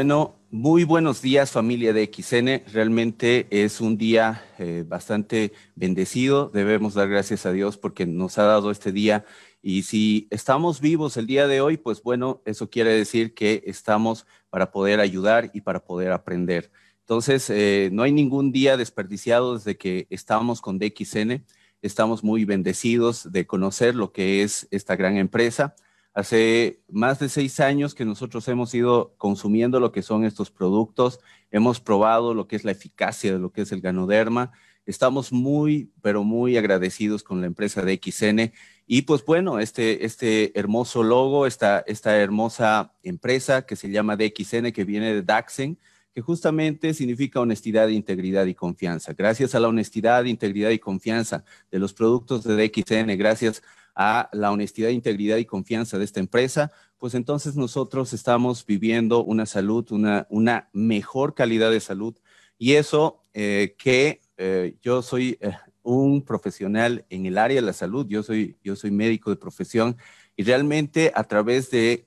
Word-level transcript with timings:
Bueno, 0.00 0.40
muy 0.50 0.84
buenos 0.84 1.20
días 1.20 1.50
familia 1.50 1.92
de 1.92 2.10
XN. 2.10 2.72
Realmente 2.72 3.46
es 3.50 3.82
un 3.82 3.98
día 3.98 4.42
eh, 4.58 4.82
bastante 4.88 5.52
bendecido. 5.74 6.48
Debemos 6.48 6.94
dar 6.94 7.10
gracias 7.10 7.44
a 7.44 7.52
Dios 7.52 7.76
porque 7.76 8.06
nos 8.06 8.38
ha 8.38 8.44
dado 8.44 8.70
este 8.70 8.92
día. 8.92 9.26
Y 9.60 9.82
si 9.82 10.26
estamos 10.30 10.80
vivos 10.80 11.18
el 11.18 11.26
día 11.26 11.46
de 11.46 11.60
hoy, 11.60 11.76
pues 11.76 12.02
bueno, 12.02 12.40
eso 12.46 12.70
quiere 12.70 12.94
decir 12.94 13.34
que 13.34 13.62
estamos 13.66 14.26
para 14.48 14.72
poder 14.72 15.00
ayudar 15.00 15.50
y 15.52 15.60
para 15.60 15.84
poder 15.84 16.12
aprender. 16.12 16.72
Entonces, 17.00 17.50
eh, 17.50 17.90
no 17.92 18.02
hay 18.02 18.12
ningún 18.12 18.52
día 18.52 18.78
desperdiciado 18.78 19.58
desde 19.58 19.76
que 19.76 20.06
estamos 20.08 20.62
con 20.62 20.78
DXN. 20.78 21.44
Estamos 21.82 22.24
muy 22.24 22.46
bendecidos 22.46 23.30
de 23.30 23.46
conocer 23.46 23.94
lo 23.94 24.12
que 24.12 24.44
es 24.44 24.66
esta 24.70 24.96
gran 24.96 25.18
empresa. 25.18 25.74
Hace 26.12 26.82
más 26.88 27.20
de 27.20 27.28
seis 27.28 27.60
años 27.60 27.94
que 27.94 28.04
nosotros 28.04 28.48
hemos 28.48 28.74
ido 28.74 29.14
consumiendo 29.16 29.78
lo 29.78 29.92
que 29.92 30.02
son 30.02 30.24
estos 30.24 30.50
productos, 30.50 31.20
hemos 31.52 31.80
probado 31.80 32.34
lo 32.34 32.48
que 32.48 32.56
es 32.56 32.64
la 32.64 32.72
eficacia 32.72 33.32
de 33.32 33.38
lo 33.38 33.52
que 33.52 33.62
es 33.62 33.72
el 33.72 33.80
ganoderma. 33.80 34.50
Estamos 34.86 35.32
muy, 35.32 35.92
pero 36.02 36.24
muy 36.24 36.56
agradecidos 36.56 37.22
con 37.22 37.40
la 37.40 37.46
empresa 37.46 37.82
de 37.82 38.00
XN. 38.02 38.52
Y 38.86 39.02
pues 39.02 39.24
bueno, 39.24 39.60
este, 39.60 40.04
este 40.04 40.58
hermoso 40.58 41.04
logo, 41.04 41.46
esta, 41.46 41.84
esta 41.86 42.16
hermosa 42.16 42.92
empresa 43.04 43.62
que 43.62 43.76
se 43.76 43.90
llama 43.90 44.16
DXN, 44.16 44.72
que 44.72 44.84
viene 44.84 45.14
de 45.14 45.22
Daxen, 45.22 45.78
que 46.14 46.20
justamente 46.20 46.94
significa 46.94 47.40
honestidad, 47.40 47.88
integridad 47.88 48.46
y 48.46 48.54
confianza. 48.54 49.12
Gracias 49.12 49.54
a 49.54 49.60
la 49.60 49.68
honestidad, 49.68 50.24
integridad 50.24 50.70
y 50.70 50.78
confianza 50.78 51.44
de 51.70 51.78
los 51.78 51.92
productos 51.92 52.44
de 52.44 52.56
DXN, 52.56 53.16
gracias 53.16 53.62
a 53.94 54.28
la 54.32 54.50
honestidad, 54.50 54.90
integridad 54.90 55.36
y 55.36 55.44
confianza 55.44 55.98
de 55.98 56.04
esta 56.04 56.20
empresa, 56.20 56.72
pues 56.98 57.14
entonces 57.14 57.56
nosotros 57.56 58.12
estamos 58.12 58.64
viviendo 58.64 59.24
una 59.24 59.46
salud, 59.46 59.90
una, 59.90 60.26
una 60.30 60.68
mejor 60.72 61.34
calidad 61.34 61.70
de 61.70 61.80
salud. 61.80 62.16
Y 62.58 62.74
eso 62.74 63.24
eh, 63.32 63.74
que 63.78 64.20
eh, 64.36 64.76
yo 64.82 65.02
soy 65.02 65.38
eh, 65.40 65.52
un 65.82 66.22
profesional 66.22 67.04
en 67.10 67.26
el 67.26 67.38
área 67.38 67.56
de 67.56 67.66
la 67.66 67.72
salud, 67.72 68.06
yo 68.08 68.22
soy, 68.22 68.56
yo 68.62 68.76
soy 68.76 68.90
médico 68.90 69.30
de 69.30 69.36
profesión 69.36 69.96
y 70.36 70.42
realmente 70.42 71.12
a 71.14 71.24
través 71.24 71.70
de 71.70 72.04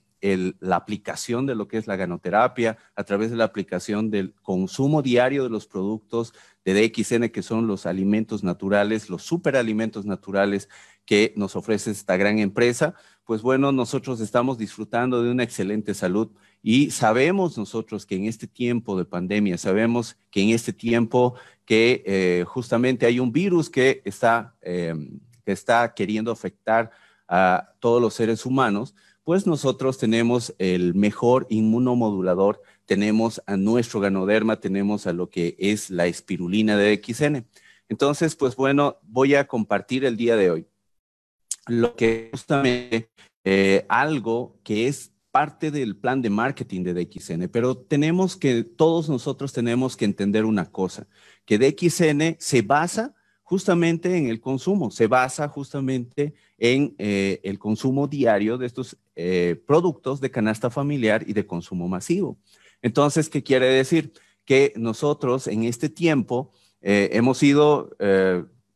la 0.59 0.77
aplicación 0.77 1.45
de 1.45 1.55
lo 1.55 1.67
que 1.67 1.77
es 1.77 1.85
la 1.85 1.97
ganoterapia, 1.97 2.77
a 2.95 3.03
través 3.03 3.29
de 3.29 3.35
la 3.35 3.43
aplicación 3.43 4.09
del 4.09 4.33
consumo 4.41 5.01
diario 5.01 5.43
de 5.43 5.49
los 5.49 5.67
productos 5.67 6.33
de 6.63 6.73
DXN, 6.73 7.29
que 7.29 7.43
son 7.43 7.67
los 7.67 7.85
alimentos 7.85 8.43
naturales, 8.43 9.09
los 9.09 9.23
superalimentos 9.23 10.05
naturales 10.05 10.69
que 11.05 11.33
nos 11.35 11.57
ofrece 11.57 11.91
esta 11.91 12.15
gran 12.15 12.39
empresa, 12.39 12.95
pues 13.25 13.41
bueno, 13.41 13.71
nosotros 13.71 14.21
estamos 14.21 14.57
disfrutando 14.57 15.23
de 15.23 15.31
una 15.31 15.43
excelente 15.43 15.93
salud 15.93 16.31
y 16.61 16.91
sabemos 16.91 17.57
nosotros 17.57 18.05
que 18.05 18.15
en 18.15 18.25
este 18.25 18.47
tiempo 18.47 18.97
de 18.97 19.05
pandemia, 19.05 19.57
sabemos 19.57 20.17
que 20.31 20.41
en 20.41 20.49
este 20.49 20.71
tiempo 20.71 21.35
que 21.65 22.03
eh, 22.05 22.45
justamente 22.47 23.05
hay 23.05 23.19
un 23.19 23.31
virus 23.31 23.69
que 23.69 24.01
está, 24.05 24.55
eh, 24.61 24.93
que 25.45 25.51
está 25.51 25.93
queriendo 25.93 26.31
afectar 26.31 26.91
a 27.27 27.73
todos 27.79 28.01
los 28.01 28.13
seres 28.13 28.45
humanos, 28.45 28.95
pues 29.23 29.47
nosotros 29.47 29.97
tenemos 29.97 30.53
el 30.57 30.93
mejor 30.93 31.47
inmunomodulador, 31.49 32.61
tenemos 32.85 33.41
a 33.45 33.57
nuestro 33.57 33.99
ganoderma, 33.99 34.59
tenemos 34.59 35.07
a 35.07 35.13
lo 35.13 35.29
que 35.29 35.55
es 35.59 35.89
la 35.89 36.07
espirulina 36.07 36.77
de 36.77 37.01
XN. 37.01 37.45
Entonces, 37.89 38.35
pues 38.35 38.55
bueno, 38.55 38.97
voy 39.03 39.35
a 39.35 39.47
compartir 39.47 40.05
el 40.05 40.17
día 40.17 40.35
de 40.35 40.51
hoy 40.51 40.67
lo 41.67 41.95
que 41.95 42.29
justamente 42.31 43.09
eh, 43.45 43.85
algo 43.89 44.59
que 44.63 44.87
es 44.87 45.13
parte 45.31 45.71
del 45.71 45.95
plan 45.95 46.21
de 46.21 46.29
marketing 46.29 46.83
de 46.83 46.93
DXN, 46.93 47.49
pero 47.49 47.75
tenemos 47.75 48.37
que, 48.37 48.63
todos 48.63 49.09
nosotros 49.09 49.51
tenemos 49.51 49.97
que 49.97 50.05
entender 50.05 50.45
una 50.45 50.69
cosa, 50.69 51.07
que 51.45 51.57
DXN 51.57 52.35
se 52.37 52.61
basa 52.61 53.15
justamente 53.53 54.17
en 54.17 54.29
el 54.29 54.41
consumo, 54.41 54.89
se 54.89 55.05
basa 55.05 55.47
justamente 55.47 56.33
en 56.57 56.95
eh, 56.97 57.39
el 57.43 57.59
consumo 57.59 58.07
diario 58.07 58.57
de 58.57 58.65
estos 58.65 58.97
eh, 59.15 59.61
productos 59.67 60.19
de 60.19 60.31
canasta 60.31 60.71
familiar 60.71 61.23
y 61.27 61.33
de 61.33 61.45
consumo 61.45 61.87
masivo. 61.87 62.35
Entonces, 62.81 63.29
¿qué 63.29 63.43
quiere 63.43 63.67
decir? 63.67 64.11
Que 64.43 64.73
nosotros 64.75 65.45
en 65.45 65.65
este 65.65 65.87
tiempo 65.87 66.51
eh, 66.81 67.11
hemos 67.13 67.43
ido 67.43 67.91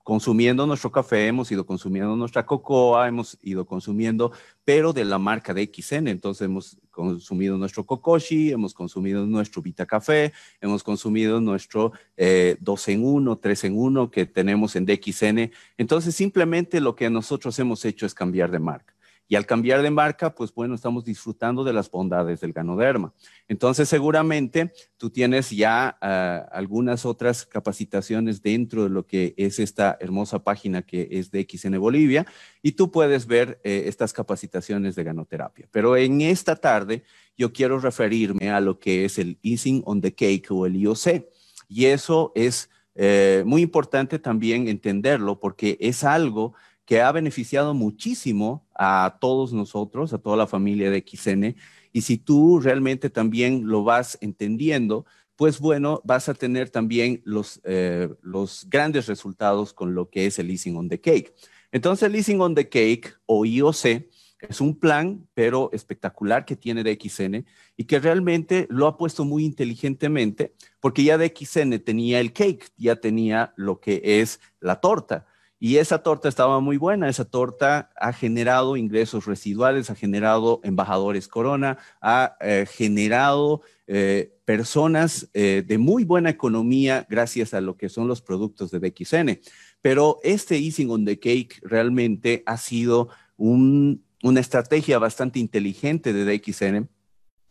consumiendo 0.07 0.65
nuestro 0.65 0.89
café, 0.89 1.27
hemos 1.27 1.51
ido 1.51 1.65
consumiendo 1.65 2.15
nuestra 2.15 2.45
cocoa, 2.45 3.09
hemos 3.09 3.37
ido 3.41 3.65
consumiendo, 3.65 4.31
pero 4.63 4.93
de 4.93 5.03
la 5.03 5.19
marca 5.19 5.53
de 5.53 5.69
XN. 5.69 6.07
Entonces 6.07 6.45
hemos 6.45 6.77
consumido 6.91 7.57
nuestro 7.57 7.85
Kokoshi, 7.85 8.53
hemos 8.53 8.73
consumido 8.73 9.25
nuestro 9.25 9.61
Vita 9.61 9.85
Café, 9.85 10.31
hemos 10.61 10.81
consumido 10.81 11.41
nuestro 11.41 11.91
2 11.91 11.97
eh, 12.15 12.57
en 12.87 13.03
1, 13.03 13.37
3 13.37 13.63
en 13.65 13.77
1 13.77 14.09
que 14.09 14.25
tenemos 14.25 14.77
en 14.77 14.85
DXN. 14.85 15.51
Entonces 15.77 16.15
simplemente 16.15 16.79
lo 16.79 16.95
que 16.95 17.09
nosotros 17.09 17.59
hemos 17.59 17.83
hecho 17.83 18.05
es 18.05 18.13
cambiar 18.13 18.49
de 18.49 18.59
marca. 18.59 18.96
Y 19.27 19.35
al 19.35 19.45
cambiar 19.45 19.81
de 19.81 19.91
marca, 19.91 20.33
pues 20.33 20.53
bueno, 20.53 20.75
estamos 20.75 21.03
disfrutando 21.03 21.63
de 21.63 21.73
las 21.73 21.91
bondades 21.91 22.39
del 22.39 22.53
ganoderma. 22.53 23.13
Entonces, 23.47 23.89
seguramente 23.89 24.71
tú 24.97 25.09
tienes 25.09 25.49
ya 25.49 25.97
ah, 26.01 26.47
algunas 26.51 27.05
otras 27.05 27.45
capacitaciones 27.45 28.41
dentro 28.41 28.83
de 28.83 28.89
lo 28.89 29.05
que 29.05 29.33
es 29.37 29.59
esta 29.59 29.97
hermosa 29.99 30.39
página 30.39 30.81
que 30.81 31.07
es 31.11 31.29
de 31.31 31.45
XN 31.49 31.79
Bolivia 31.79 32.25
y 32.61 32.73
tú 32.73 32.91
puedes 32.91 33.27
ver 33.27 33.59
eh, 33.63 33.83
estas 33.87 34.13
capacitaciones 34.13 34.95
de 34.95 35.03
ganoterapia. 35.03 35.67
Pero 35.71 35.97
en 35.97 36.21
esta 36.21 36.55
tarde 36.55 37.03
yo 37.37 37.51
quiero 37.51 37.79
referirme 37.79 38.49
a 38.49 38.61
lo 38.61 38.79
que 38.79 39.05
es 39.05 39.19
el 39.19 39.37
Easing 39.43 39.83
on 39.85 40.01
the 40.01 40.13
Cake 40.13 40.47
o 40.49 40.65
el 40.65 40.75
IOC. 40.75 41.25
Y 41.69 41.85
eso 41.85 42.31
es 42.33 42.69
eh, 42.95 43.43
muy 43.45 43.61
importante 43.61 44.17
también 44.17 44.67
entenderlo 44.67 45.39
porque 45.39 45.77
es 45.79 46.03
algo 46.03 46.55
que 46.87 47.01
ha 47.01 47.11
beneficiado 47.11 47.73
muchísimo 47.73 48.65
a 48.73 49.17
todos 49.19 49.51
nosotros, 49.51 50.13
a 50.13 50.19
toda 50.19 50.37
la 50.37 50.47
familia 50.47 50.89
de 50.89 51.03
XN. 51.05 51.57
Y 51.91 52.01
si 52.01 52.17
tú 52.17 52.61
realmente 52.61 53.09
también 53.09 53.67
lo 53.67 53.83
vas 53.83 54.17
entendiendo, 54.21 55.05
pues 55.35 55.59
bueno, 55.59 56.01
vas 56.05 56.29
a 56.29 56.33
tener 56.33 56.69
también 56.69 57.21
los, 57.25 57.59
eh, 57.65 58.07
los 58.21 58.65
grandes 58.69 59.07
resultados 59.07 59.73
con 59.73 59.95
lo 59.95 60.09
que 60.09 60.27
es 60.27 60.39
el 60.39 60.47
Leasing 60.47 60.77
on 60.77 60.87
the 60.87 61.01
Cake. 61.01 61.35
Entonces, 61.73 62.07
el 62.07 62.13
Leasing 62.13 62.39
on 62.39 62.55
the 62.55 62.69
Cake 62.69 63.13
o 63.25 63.43
IOC 63.43 64.07
es 64.39 64.61
un 64.61 64.79
plan, 64.79 65.27
pero 65.33 65.69
espectacular 65.73 66.45
que 66.45 66.55
tiene 66.55 66.85
de 66.85 66.97
XN 66.97 67.45
y 67.75 67.83
que 67.83 67.99
realmente 67.99 68.65
lo 68.69 68.87
ha 68.87 68.95
puesto 68.95 69.25
muy 69.25 69.43
inteligentemente 69.43 70.53
porque 70.79 71.03
ya 71.03 71.17
de 71.17 71.33
XN 71.35 71.79
tenía 71.79 72.21
el 72.21 72.31
cake, 72.31 72.71
ya 72.77 72.95
tenía 72.95 73.53
lo 73.57 73.81
que 73.81 74.21
es 74.21 74.39
la 74.61 74.79
torta. 74.79 75.25
Y 75.59 75.77
esa 75.77 76.03
torta 76.03 76.29
estaba 76.29 76.59
muy 76.59 76.77
buena, 76.77 77.09
esa 77.09 77.25
torta 77.25 77.89
ha 77.95 78.13
generado 78.13 78.77
ingresos 78.77 79.25
residuales, 79.25 79.89
ha 79.89 79.95
generado 79.95 80.59
embajadores 80.63 81.27
corona, 81.27 81.79
ha 81.99 82.37
eh, 82.41 82.67
generado 82.69 83.61
eh, 83.87 84.37
personas 84.45 85.29
eh, 85.33 85.63
de 85.65 85.77
muy 85.79 86.03
buena 86.03 86.29
economía 86.29 87.07
gracias 87.09 87.55
a 87.55 87.61
lo 87.61 87.75
que 87.75 87.89
son 87.89 88.07
los 88.07 88.21
productos 88.21 88.69
de 88.69 88.79
DXN. 88.79 89.39
Pero 89.81 90.19
este 90.21 90.57
Easing 90.57 90.91
on 90.91 91.05
the 91.05 91.19
Cake 91.19 91.59
realmente 91.63 92.43
ha 92.45 92.57
sido 92.57 93.09
una 93.37 94.39
estrategia 94.39 94.99
bastante 94.99 95.39
inteligente 95.39 96.13
de 96.13 96.37
DXN 96.37 96.87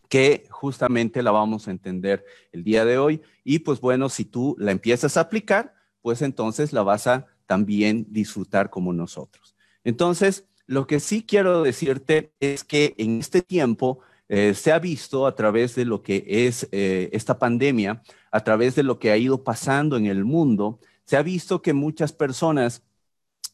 que 0.08 0.46
justamente 0.50 1.22
la 1.22 1.32
vamos 1.32 1.66
a 1.66 1.72
entender 1.72 2.24
el 2.52 2.62
día 2.62 2.84
de 2.84 2.98
hoy. 2.98 3.22
Y 3.42 3.60
pues 3.60 3.80
bueno, 3.80 4.08
si 4.08 4.24
tú 4.24 4.54
la 4.58 4.70
empiezas 4.70 5.16
a 5.16 5.22
aplicar, 5.22 5.74
pues 6.02 6.22
entonces 6.22 6.72
la 6.72 6.82
vas 6.82 7.08
a 7.08 7.26
también 7.46 8.06
disfrutar 8.10 8.70
como 8.70 8.92
nosotros. 8.92 9.54
Entonces, 9.84 10.46
lo 10.66 10.86
que 10.86 11.00
sí 11.00 11.24
quiero 11.26 11.62
decirte 11.62 12.32
es 12.40 12.64
que 12.64 12.94
en 12.98 13.20
este 13.20 13.42
tiempo 13.42 14.00
eh, 14.28 14.54
se 14.54 14.72
ha 14.72 14.78
visto 14.78 15.26
a 15.26 15.34
través 15.34 15.74
de 15.76 15.84
lo 15.84 16.02
que 16.02 16.24
es 16.26 16.68
eh, 16.72 17.08
esta 17.12 17.38
pandemia, 17.38 18.02
a 18.32 18.40
través 18.42 18.74
de 18.74 18.82
lo 18.82 18.98
que 18.98 19.12
ha 19.12 19.16
ido 19.16 19.44
pasando 19.44 19.96
en 19.96 20.06
el 20.06 20.24
mundo, 20.24 20.80
se 21.04 21.16
ha 21.16 21.22
visto 21.22 21.62
que 21.62 21.72
muchas 21.72 22.12
personas 22.12 22.82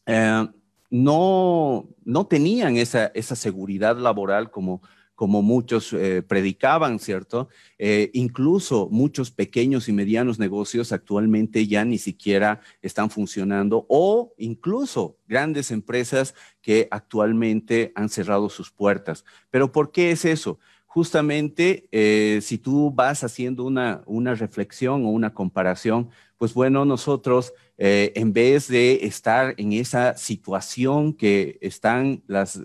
eh, 0.07 0.47
no, 0.89 1.87
no 2.03 2.25
tenían 2.25 2.77
esa, 2.77 3.07
esa 3.07 3.35
seguridad 3.35 3.97
laboral 3.97 4.49
como 4.49 4.81
como 5.15 5.41
muchos 5.41 5.93
eh, 5.93 6.21
predicaban, 6.21 6.99
¿cierto? 6.99 7.49
Eh, 7.77 8.09
incluso 8.13 8.89
muchos 8.91 9.31
pequeños 9.31 9.87
y 9.87 9.93
medianos 9.93 10.39
negocios 10.39 10.91
actualmente 10.91 11.67
ya 11.67 11.85
ni 11.85 11.97
siquiera 11.97 12.61
están 12.81 13.09
funcionando 13.09 13.85
o 13.89 14.33
incluso 14.37 15.17
grandes 15.27 15.71
empresas 15.71 16.33
que 16.61 16.87
actualmente 16.91 17.91
han 17.95 18.09
cerrado 18.09 18.49
sus 18.49 18.71
puertas. 18.71 19.23
Pero 19.49 19.71
¿por 19.71 19.91
qué 19.91 20.11
es 20.11 20.25
eso? 20.25 20.59
Justamente 20.85 21.87
eh, 21.91 22.39
si 22.41 22.57
tú 22.57 22.91
vas 22.91 23.23
haciendo 23.23 23.63
una, 23.63 24.03
una 24.05 24.35
reflexión 24.35 25.05
o 25.05 25.09
una 25.09 25.33
comparación, 25.33 26.09
pues 26.37 26.53
bueno, 26.53 26.85
nosotros 26.85 27.53
eh, 27.77 28.11
en 28.15 28.33
vez 28.33 28.67
de 28.67 29.05
estar 29.05 29.55
en 29.57 29.73
esa 29.73 30.15
situación 30.15 31.13
que 31.13 31.57
están 31.61 32.23
las, 32.27 32.59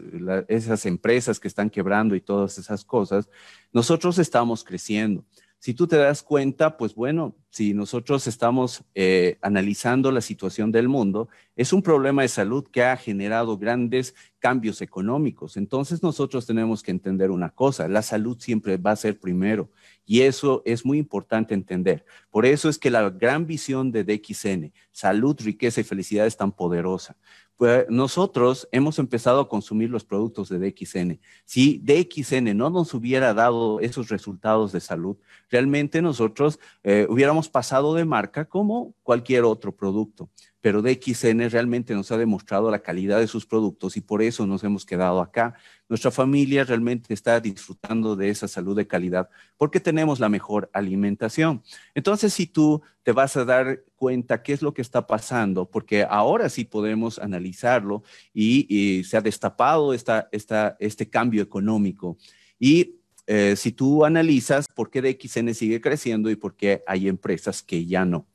esas 0.49 0.85
empresas 0.87 1.41
que 1.41 1.49
están 1.49 1.71
quebrando 1.71 2.15
y 2.15 2.21
todas 2.21 2.59
esas 2.59 2.85
cosas, 2.85 3.29
nosotros 3.73 4.19
estamos 4.19 4.65
creciendo. 4.65 5.25
Si 5.61 5.75
tú 5.75 5.89
te 5.89 5.97
das 5.97 6.23
cuenta, 6.23 6.77
pues 6.77 6.95
bueno, 6.95 7.37
si 7.51 7.75
nosotros 7.75 8.29
estamos 8.29 8.85
eh, 8.95 9.39
analizando 9.43 10.13
la 10.13 10.21
situación 10.21 10.71
del 10.71 10.89
mundo, 10.89 11.29
es 11.57 11.73
un 11.73 11.83
problema 11.83 12.23
de 12.23 12.29
salud 12.29 12.65
que 12.71 12.85
ha 12.85 12.97
generado 12.97 13.59
grandes 13.59 14.15
cambios 14.39 14.81
económicos. 14.83 15.57
Entonces 15.57 16.01
nosotros 16.03 16.47
tenemos 16.47 16.85
que 16.85 16.93
entender 16.93 17.33
una 17.33 17.51
cosa, 17.51 17.89
la 17.89 18.03
salud 18.03 18.39
siempre 18.39 18.77
va 18.77 18.93
a 18.93 18.97
ser 18.97 19.19
primero 19.19 19.71
y 20.07 20.21
eso 20.21 20.63
es 20.65 20.87
muy 20.87 20.99
importante 20.99 21.55
entender. 21.55 22.05
Por 22.31 22.47
eso 22.47 22.69
es 22.69 22.79
que 22.79 22.91
la 22.91 23.11
gran 23.11 23.47
visión 23.47 23.91
de 23.91 24.05
DXN, 24.05 24.73
salud, 24.93 25.37
riqueza 25.41 25.81
y 25.81 25.85
felicidad 25.85 26.27
es 26.27 26.37
tan 26.37 26.53
poderosa. 26.53 27.17
Pues 27.59 27.87
nosotros 27.89 28.69
hemos 28.71 29.01
empezado 29.01 29.41
a 29.41 29.49
consumir 29.49 29.91
los 29.91 30.05
productos 30.05 30.49
de 30.49 30.61
DXN. 30.61 31.21
Si 31.45 31.79
DXN 31.83 32.57
no 32.57 32.71
nos 32.71 32.95
hubiera 32.95 33.35
dado 33.35 33.81
esos 33.81 34.09
resultados 34.11 34.71
de 34.71 34.79
salud, 34.79 35.17
realmente 35.51 36.01
nosotros 36.01 36.61
eh, 36.85 37.09
hubiéramos 37.11 37.49
pasado 37.49 37.95
de 37.95 38.05
marca 38.05 38.45
como 38.45 38.95
cualquier 39.03 39.43
otro 39.43 39.75
producto 39.75 40.31
pero 40.61 40.83
DXN 40.83 41.51
realmente 41.51 41.95
nos 41.95 42.11
ha 42.11 42.19
demostrado 42.19 42.71
la 42.71 42.81
calidad 42.81 43.21
de 43.21 43.29
sus 43.29 43.47
productos 43.47 43.97
y 43.97 44.01
por 44.01 44.23
eso 44.23 44.47
nos 44.47 44.65
hemos 44.65 44.85
quedado 44.85 45.21
acá. 45.21 45.55
Nuestra 45.89 46.11
familia 46.11 46.65
realmente 46.65 47.15
está 47.15 47.41
disfrutando 47.41 48.17
de 48.17 48.31
esa 48.31 48.49
salud 48.49 48.77
de 48.77 48.87
calidad 48.87 49.29
porque 49.57 49.79
tenemos 49.81 50.19
la 50.19 50.29
mejor 50.29 50.69
alimentación. 50.73 51.63
Entonces, 51.95 52.35
si 52.35 52.47
tú 52.47 52.83
te 53.05 53.13
vas 53.13 53.37
a 53.37 53.45
dar 53.45 53.85
cuenta 53.95 54.43
qué 54.43 54.53
es 54.53 54.63
lo 54.63 54.75
que 54.75 54.83
está 54.83 55.07
pasando, 55.07 55.71
porque 55.71 56.05
ahora 56.09 56.49
sí 56.49 56.65
podemos 56.65 57.19
analizarlo 57.19 58.03
y, 58.35 59.05
se 59.05 59.17
ha 59.17 59.21
destapado 59.21 59.95
esta, 59.95 60.29
esta, 60.33 60.77
este 60.81 61.09
cambio 61.09 61.43
económico. 61.43 62.19
Y 62.59 62.97
eh, 63.27 63.55
si 63.57 63.73
tú 63.73 64.05
analizas 64.05 64.67
por 64.69 64.91
qué 64.91 65.03
DXN 65.03 65.55
sigue 65.55 65.81
creciendo 65.81 66.31
y 66.31 66.37
por 66.37 66.57
qué 66.57 66.83
hay 66.87 67.09
empresas 67.09 67.63
que 67.63 67.87
ya 67.87 68.05
no. 68.05 68.27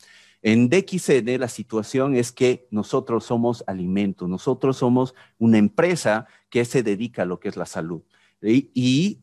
En 0.43 0.69
DXN 0.69 1.39
la 1.39 1.47
situación 1.47 2.15
es 2.15 2.33
que 2.33 2.67
nosotros 2.69 3.23
somos 3.23 3.63
alimento, 3.65 4.27
nosotros 4.27 4.75
somos 4.75 5.15
una 5.39 5.57
empresa 5.57 6.27
que 6.49 6.65
se 6.65 6.83
dedica 6.83 7.21
a 7.21 7.25
lo 7.25 7.39
que 7.39 7.47
es 7.47 7.55
la 7.55 7.65
salud. 7.65 8.01
Y, 8.41 9.21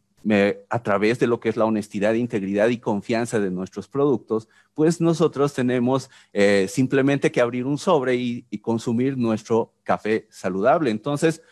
a 0.69 0.83
través 0.83 1.19
de 1.19 1.27
lo 1.27 1.41
que 1.41 1.49
es 1.51 1.57
la 1.57 1.65
honestidad, 1.65 2.15
integridad 2.15 2.69
y 2.69 2.79
confianza 2.79 3.39
de 3.39 3.51
nuestros 3.51 3.89
productos, 3.89 4.49
pues 4.75 5.01
nosotros 5.01 5.55
tenemos 5.55 6.11
eh, 6.33 6.67
simplemente 6.69 7.31
que 7.33 7.41
abrir 7.41 7.65
un 7.67 7.79
sobre 7.79 8.17
y 8.17 8.59
consumir 8.61 9.17
nuestro 9.17 9.73
café 9.83 10.27
saludable. 10.31 10.91
Entonces, 10.91 11.43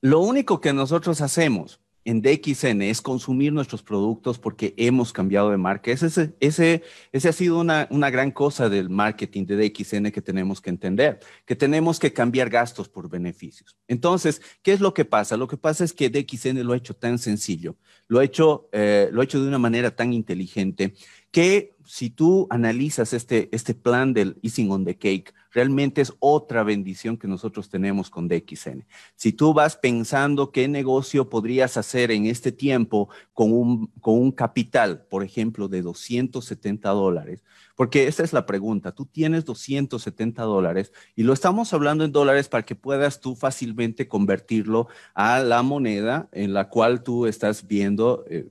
lo 0.00 0.20
único 0.20 0.60
que 0.60 0.72
nosotros 0.72 1.20
hacemos 1.20 1.81
en 2.04 2.20
DXN 2.20 2.82
es 2.82 3.00
consumir 3.00 3.52
nuestros 3.52 3.82
productos 3.82 4.38
porque 4.38 4.74
hemos 4.76 5.12
cambiado 5.12 5.50
de 5.50 5.56
marca. 5.56 5.90
Ese, 5.90 6.34
ese, 6.40 6.82
ese 7.12 7.28
ha 7.28 7.32
sido 7.32 7.60
una, 7.60 7.86
gran 8.10 8.30
cosa 8.30 8.68
del 8.68 8.90
marketing 8.90 9.46
de 9.46 9.56
DXN 9.56 10.10
que 10.10 10.22
tenemos 10.22 10.60
que 10.60 10.70
entender, 10.70 11.20
que 11.46 11.56
tenemos 11.56 11.98
que 11.98 12.12
cambiar 12.12 12.50
gastos 12.50 12.88
por 12.88 13.08
beneficios. 13.08 13.76
Entonces, 13.86 14.42
¿qué 14.62 14.72
es 14.72 14.80
lo 14.80 14.94
que 14.94 15.04
pasa? 15.04 15.36
Lo 15.36 15.48
que 15.48 15.56
pasa 15.56 15.84
es 15.84 15.92
que 15.92 16.10
DXN 16.10 16.62
lo 16.64 16.72
ha 16.72 16.76
hecho 16.76 16.94
tan 16.94 17.18
sencillo, 17.18 17.72
eh, 17.72 19.08
lo 19.12 19.20
ha 19.20 19.24
hecho 19.24 19.42
de 19.42 19.48
una 19.48 19.58
manera 19.58 19.94
tan 19.94 20.12
inteligente 20.12 20.94
que 21.30 21.71
si 21.86 22.10
tú 22.10 22.46
analizas 22.50 23.12
este, 23.12 23.48
este 23.52 23.74
plan 23.74 24.12
del 24.12 24.38
Easing 24.42 24.70
on 24.70 24.84
the 24.84 24.96
Cake, 24.96 25.34
realmente 25.52 26.00
es 26.00 26.12
otra 26.18 26.62
bendición 26.62 27.16
que 27.16 27.28
nosotros 27.28 27.68
tenemos 27.68 28.10
con 28.10 28.28
DXN. 28.28 28.86
Si 29.14 29.32
tú 29.32 29.52
vas 29.52 29.76
pensando 29.76 30.50
qué 30.50 30.68
negocio 30.68 31.28
podrías 31.28 31.76
hacer 31.76 32.10
en 32.10 32.26
este 32.26 32.52
tiempo 32.52 33.08
con 33.32 33.52
un, 33.52 33.86
con 34.00 34.14
un 34.14 34.32
capital, 34.32 35.06
por 35.08 35.22
ejemplo, 35.22 35.68
de 35.68 35.82
270 35.82 36.88
dólares, 36.90 37.42
porque 37.76 38.06
esa 38.06 38.22
es 38.22 38.32
la 38.32 38.46
pregunta, 38.46 38.92
tú 38.92 39.06
tienes 39.06 39.44
270 39.44 40.42
dólares 40.42 40.92
y 41.16 41.22
lo 41.22 41.32
estamos 41.32 41.72
hablando 41.72 42.04
en 42.04 42.12
dólares 42.12 42.48
para 42.48 42.64
que 42.64 42.74
puedas 42.74 43.20
tú 43.20 43.34
fácilmente 43.34 44.08
convertirlo 44.08 44.88
a 45.14 45.40
la 45.40 45.62
moneda 45.62 46.28
en 46.32 46.52
la 46.52 46.68
cual 46.68 47.02
tú 47.02 47.26
estás 47.26 47.66
viendo. 47.66 48.24
Eh, 48.28 48.48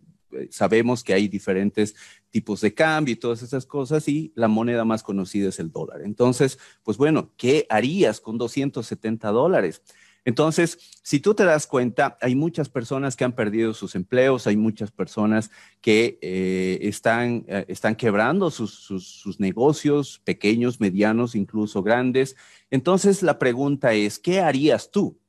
sabemos 0.49 1.03
que 1.03 1.13
hay 1.13 1.27
diferentes 1.27 1.95
tipos 2.29 2.61
de 2.61 2.73
cambio 2.73 3.13
y 3.13 3.17
todas 3.17 3.41
esas 3.41 3.65
cosas 3.65 4.07
y 4.07 4.31
la 4.35 4.47
moneda 4.47 4.85
más 4.85 5.03
conocida 5.03 5.49
es 5.49 5.59
el 5.59 5.71
dólar. 5.71 6.01
Entonces, 6.03 6.59
pues 6.83 6.97
bueno, 6.97 7.31
¿qué 7.37 7.65
harías 7.69 8.19
con 8.19 8.37
270 8.37 9.29
dólares? 9.29 9.81
Entonces, 10.23 10.77
si 11.01 11.19
tú 11.19 11.33
te 11.33 11.45
das 11.45 11.65
cuenta, 11.65 12.17
hay 12.21 12.35
muchas 12.35 12.69
personas 12.69 13.15
que 13.15 13.23
han 13.23 13.33
perdido 13.33 13.73
sus 13.73 13.95
empleos, 13.95 14.45
hay 14.45 14.55
muchas 14.55 14.91
personas 14.91 15.49
que 15.81 16.19
eh, 16.21 16.77
están, 16.83 17.43
eh, 17.47 17.65
están 17.67 17.95
quebrando 17.95 18.51
sus, 18.51 18.71
sus 18.71 19.39
negocios, 19.39 20.21
pequeños, 20.23 20.79
medianos, 20.79 21.33
incluso 21.33 21.81
grandes. 21.81 22.35
Entonces, 22.69 23.23
la 23.23 23.39
pregunta 23.39 23.93
es, 23.93 24.19
¿qué 24.19 24.41
harías 24.41 24.91
tú? 24.91 25.19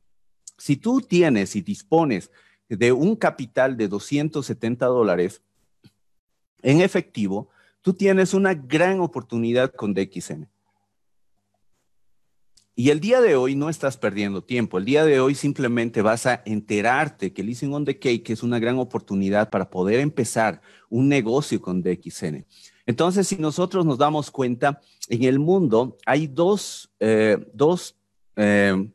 Si 0.59 0.77
tú 0.77 1.01
tienes 1.01 1.57
y 1.57 1.63
dispones 1.63 2.31
de 2.77 2.93
un 2.93 3.17
capital 3.17 3.77
de 3.77 3.89
270 3.89 4.87
dólares 4.87 5.43
en 6.63 6.81
efectivo, 6.81 7.49
tú 7.83 7.93
tienes 7.93 8.35
una 8.35 8.55
gran 8.55 9.01
oportunidad 9.01 9.73
con 9.73 9.93
DXN. 9.93 10.49
Y 12.75 12.89
el 12.89 13.01
día 13.01 13.21
de 13.21 13.37
hoy 13.37 13.55
no 13.55 13.69
estás 13.69 13.99
perdiendo 13.99 14.43
tiempo. 14.43 14.79
El 14.79 14.87
día 14.87 15.05
de 15.05 15.21
hoy 15.21 15.35
simplemente 15.35 16.01
vas 16.01 16.25
a 16.25 16.43
enterarte 16.47 17.33
que 17.33 17.43
Leasing 17.43 17.75
on 17.75 17.85
the 17.85 17.99
Cake 17.99 18.31
es 18.31 18.43
una 18.43 18.59
gran 18.59 18.79
oportunidad 18.79 19.51
para 19.51 19.69
poder 19.69 20.01
empezar 20.01 20.63
un 20.89 21.09
negocio 21.09 21.61
con 21.61 21.83
DXN. 21.83 22.47
Entonces, 22.87 23.29
si 23.29 23.37
nosotros 23.37 23.85
nos 23.85 23.99
damos 23.99 24.31
cuenta, 24.31 24.81
en 25.09 25.25
el 25.25 25.39
mundo 25.39 25.99
hay 26.07 26.27
dos, 26.27 26.91
eh, 26.99 27.37
eh, 28.37 28.91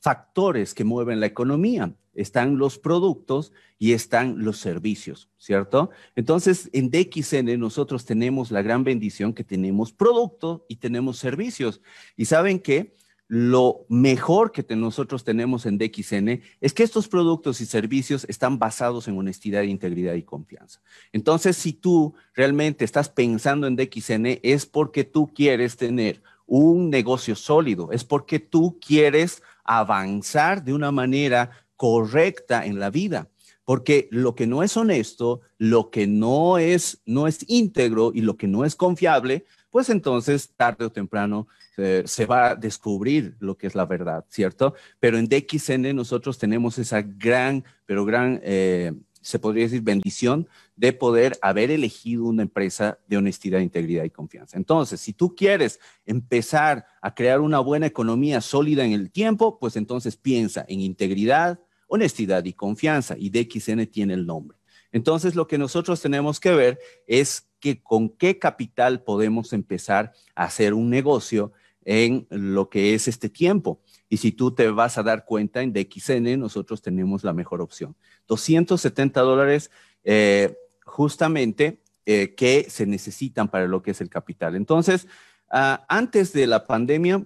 factores 0.00 0.72
que 0.72 0.84
mueven 0.84 1.20
la 1.20 1.26
economía 1.26 1.92
están 2.18 2.58
los 2.58 2.78
productos 2.78 3.52
y 3.78 3.92
están 3.92 4.44
los 4.44 4.58
servicios, 4.58 5.30
¿cierto? 5.38 5.90
Entonces, 6.16 6.68
en 6.72 6.90
DXN 6.90 7.58
nosotros 7.58 8.04
tenemos 8.04 8.50
la 8.50 8.60
gran 8.62 8.82
bendición 8.82 9.32
que 9.32 9.44
tenemos 9.44 9.92
producto 9.92 10.66
y 10.68 10.76
tenemos 10.76 11.18
servicios. 11.18 11.80
Y 12.16 12.24
saben 12.24 12.58
que 12.58 12.92
lo 13.28 13.84
mejor 13.88 14.52
que 14.52 14.64
nosotros 14.74 15.22
tenemos 15.22 15.66
en 15.66 15.78
DXN 15.78 16.42
es 16.60 16.72
que 16.72 16.82
estos 16.82 17.08
productos 17.08 17.60
y 17.60 17.66
servicios 17.66 18.24
están 18.28 18.58
basados 18.58 19.06
en 19.06 19.16
honestidad, 19.18 19.62
integridad 19.62 20.14
y 20.14 20.22
confianza. 20.22 20.80
Entonces, 21.12 21.56
si 21.56 21.72
tú 21.72 22.14
realmente 22.34 22.84
estás 22.84 23.08
pensando 23.10 23.66
en 23.66 23.76
DXN, 23.76 24.40
es 24.42 24.66
porque 24.66 25.04
tú 25.04 25.32
quieres 25.32 25.76
tener 25.76 26.22
un 26.46 26.88
negocio 26.90 27.36
sólido, 27.36 27.92
es 27.92 28.02
porque 28.02 28.40
tú 28.40 28.78
quieres 28.84 29.42
avanzar 29.62 30.64
de 30.64 30.72
una 30.72 30.90
manera 30.90 31.50
correcta 31.78 32.66
en 32.66 32.78
la 32.78 32.90
vida. 32.90 33.30
Porque 33.64 34.08
lo 34.10 34.34
que 34.34 34.46
no 34.46 34.62
es 34.62 34.76
honesto, 34.76 35.40
lo 35.56 35.90
que 35.90 36.06
no 36.06 36.58
es, 36.58 37.00
no 37.06 37.26
es 37.26 37.44
íntegro 37.48 38.12
y 38.14 38.20
lo 38.20 38.36
que 38.36 38.48
no 38.48 38.66
es 38.66 38.74
confiable, 38.74 39.46
pues 39.70 39.88
entonces 39.90 40.50
tarde 40.56 40.86
o 40.86 40.92
temprano 40.92 41.46
eh, 41.76 42.02
se 42.06 42.26
va 42.26 42.50
a 42.50 42.54
descubrir 42.56 43.36
lo 43.38 43.56
que 43.56 43.66
es 43.66 43.74
la 43.74 43.86
verdad, 43.86 44.24
¿cierto? 44.28 44.74
Pero 44.98 45.18
en 45.18 45.28
DXN 45.28 45.94
nosotros 45.94 46.38
tenemos 46.38 46.78
esa 46.78 47.02
gran, 47.02 47.64
pero 47.86 48.04
gran, 48.04 48.40
eh, 48.42 48.92
se 49.20 49.38
podría 49.38 49.64
decir, 49.64 49.82
bendición 49.82 50.48
de 50.74 50.92
poder 50.92 51.38
haber 51.42 51.70
elegido 51.70 52.24
una 52.24 52.42
empresa 52.42 52.98
de 53.06 53.18
honestidad, 53.18 53.60
integridad 53.60 54.04
y 54.04 54.10
confianza. 54.10 54.56
Entonces, 54.56 55.00
si 55.00 55.12
tú 55.12 55.34
quieres 55.34 55.78
empezar 56.06 56.86
a 57.02 57.14
crear 57.14 57.40
una 57.40 57.58
buena 57.58 57.86
economía 57.86 58.40
sólida 58.40 58.84
en 58.84 58.92
el 58.92 59.10
tiempo, 59.10 59.58
pues 59.58 59.76
entonces 59.76 60.16
piensa 60.16 60.64
en 60.68 60.80
integridad, 60.80 61.60
honestidad 61.88 62.44
y 62.44 62.52
confianza, 62.52 63.16
y 63.18 63.30
DXN 63.30 63.86
tiene 63.86 64.14
el 64.14 64.26
nombre. 64.26 64.56
Entonces, 64.92 65.34
lo 65.34 65.46
que 65.46 65.58
nosotros 65.58 66.00
tenemos 66.00 66.40
que 66.40 66.52
ver 66.52 66.78
es 67.06 67.48
que 67.60 67.82
con 67.82 68.08
qué 68.08 68.38
capital 68.38 69.02
podemos 69.02 69.52
empezar 69.52 70.12
a 70.34 70.44
hacer 70.44 70.72
un 70.72 70.88
negocio 70.88 71.52
en 71.84 72.26
lo 72.30 72.68
que 72.68 72.94
es 72.94 73.08
este 73.08 73.28
tiempo. 73.28 73.80
Y 74.08 74.18
si 74.18 74.32
tú 74.32 74.54
te 74.54 74.68
vas 74.68 74.98
a 74.98 75.02
dar 75.02 75.24
cuenta, 75.24 75.62
en 75.62 75.72
DXN 75.72 76.38
nosotros 76.38 76.80
tenemos 76.82 77.24
la 77.24 77.32
mejor 77.32 77.60
opción. 77.60 77.96
270 78.26 79.20
dólares 79.20 79.70
eh, 80.04 80.54
justamente 80.84 81.80
eh, 82.06 82.34
que 82.34 82.66
se 82.68 82.86
necesitan 82.86 83.48
para 83.48 83.66
lo 83.66 83.82
que 83.82 83.90
es 83.90 84.00
el 84.00 84.08
capital. 84.08 84.54
Entonces, 84.54 85.06
ah, 85.50 85.84
antes 85.88 86.32
de 86.32 86.46
la 86.46 86.66
pandemia, 86.66 87.24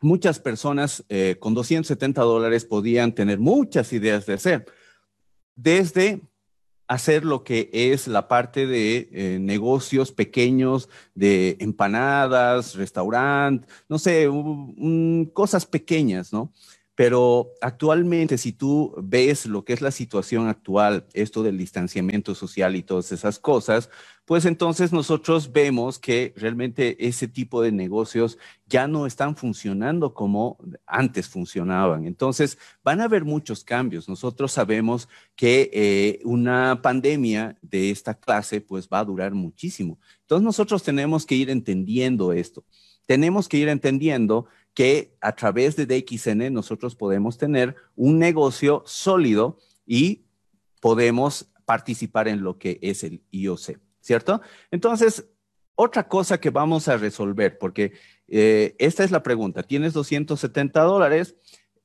muchas 0.00 0.38
personas 0.38 1.04
eh, 1.08 1.36
con 1.38 1.54
270 1.54 2.22
dólares 2.22 2.64
podían 2.64 3.14
tener 3.14 3.38
muchas 3.38 3.92
ideas 3.92 4.26
de 4.26 4.34
hacer, 4.34 4.66
desde 5.54 6.20
hacer 6.88 7.24
lo 7.24 7.42
que 7.42 7.68
es 7.72 8.06
la 8.06 8.28
parte 8.28 8.66
de 8.66 9.08
eh, 9.10 9.38
negocios 9.40 10.12
pequeños, 10.12 10.88
de 11.14 11.56
empanadas, 11.60 12.74
restaurante, 12.76 13.66
no 13.88 13.98
sé, 13.98 14.28
cosas 15.32 15.66
pequeñas, 15.66 16.32
¿no? 16.32 16.52
Pero 16.96 17.52
actualmente, 17.60 18.38
si 18.38 18.52
tú 18.52 18.94
ves 18.96 19.44
lo 19.44 19.66
que 19.66 19.74
es 19.74 19.82
la 19.82 19.90
situación 19.90 20.48
actual, 20.48 21.06
esto 21.12 21.42
del 21.42 21.58
distanciamiento 21.58 22.34
social 22.34 22.74
y 22.74 22.82
todas 22.82 23.12
esas 23.12 23.38
cosas, 23.38 23.90
pues 24.24 24.46
entonces 24.46 24.94
nosotros 24.94 25.52
vemos 25.52 25.98
que 25.98 26.32
realmente 26.36 27.06
ese 27.06 27.28
tipo 27.28 27.60
de 27.60 27.70
negocios 27.70 28.38
ya 28.66 28.88
no 28.88 29.06
están 29.06 29.36
funcionando 29.36 30.14
como 30.14 30.56
antes 30.86 31.28
funcionaban. 31.28 32.06
Entonces, 32.06 32.56
van 32.82 33.02
a 33.02 33.04
haber 33.04 33.26
muchos 33.26 33.62
cambios. 33.62 34.08
Nosotros 34.08 34.50
sabemos 34.50 35.06
que 35.36 35.70
eh, 35.74 36.20
una 36.24 36.80
pandemia 36.80 37.58
de 37.60 37.90
esta 37.90 38.14
clase 38.14 38.62
pues 38.62 38.88
va 38.88 39.00
a 39.00 39.04
durar 39.04 39.34
muchísimo. 39.34 39.98
Entonces, 40.22 40.44
nosotros 40.44 40.82
tenemos 40.82 41.26
que 41.26 41.34
ir 41.34 41.50
entendiendo 41.50 42.32
esto. 42.32 42.64
Tenemos 43.04 43.48
que 43.48 43.58
ir 43.58 43.68
entendiendo 43.68 44.46
que 44.76 45.16
a 45.22 45.34
través 45.34 45.74
de 45.74 45.86
DXN 45.86 46.52
nosotros 46.52 46.94
podemos 46.94 47.38
tener 47.38 47.76
un 47.96 48.18
negocio 48.18 48.82
sólido 48.84 49.56
y 49.86 50.26
podemos 50.82 51.50
participar 51.64 52.28
en 52.28 52.42
lo 52.42 52.58
que 52.58 52.78
es 52.82 53.02
el 53.02 53.22
IOC, 53.30 53.80
¿cierto? 54.00 54.42
Entonces, 54.70 55.30
otra 55.76 56.06
cosa 56.06 56.38
que 56.38 56.50
vamos 56.50 56.88
a 56.88 56.98
resolver, 56.98 57.56
porque 57.56 57.94
eh, 58.28 58.76
esta 58.78 59.02
es 59.02 59.10
la 59.10 59.22
pregunta, 59.22 59.62
tienes 59.62 59.94
270 59.94 60.82
dólares, 60.82 61.36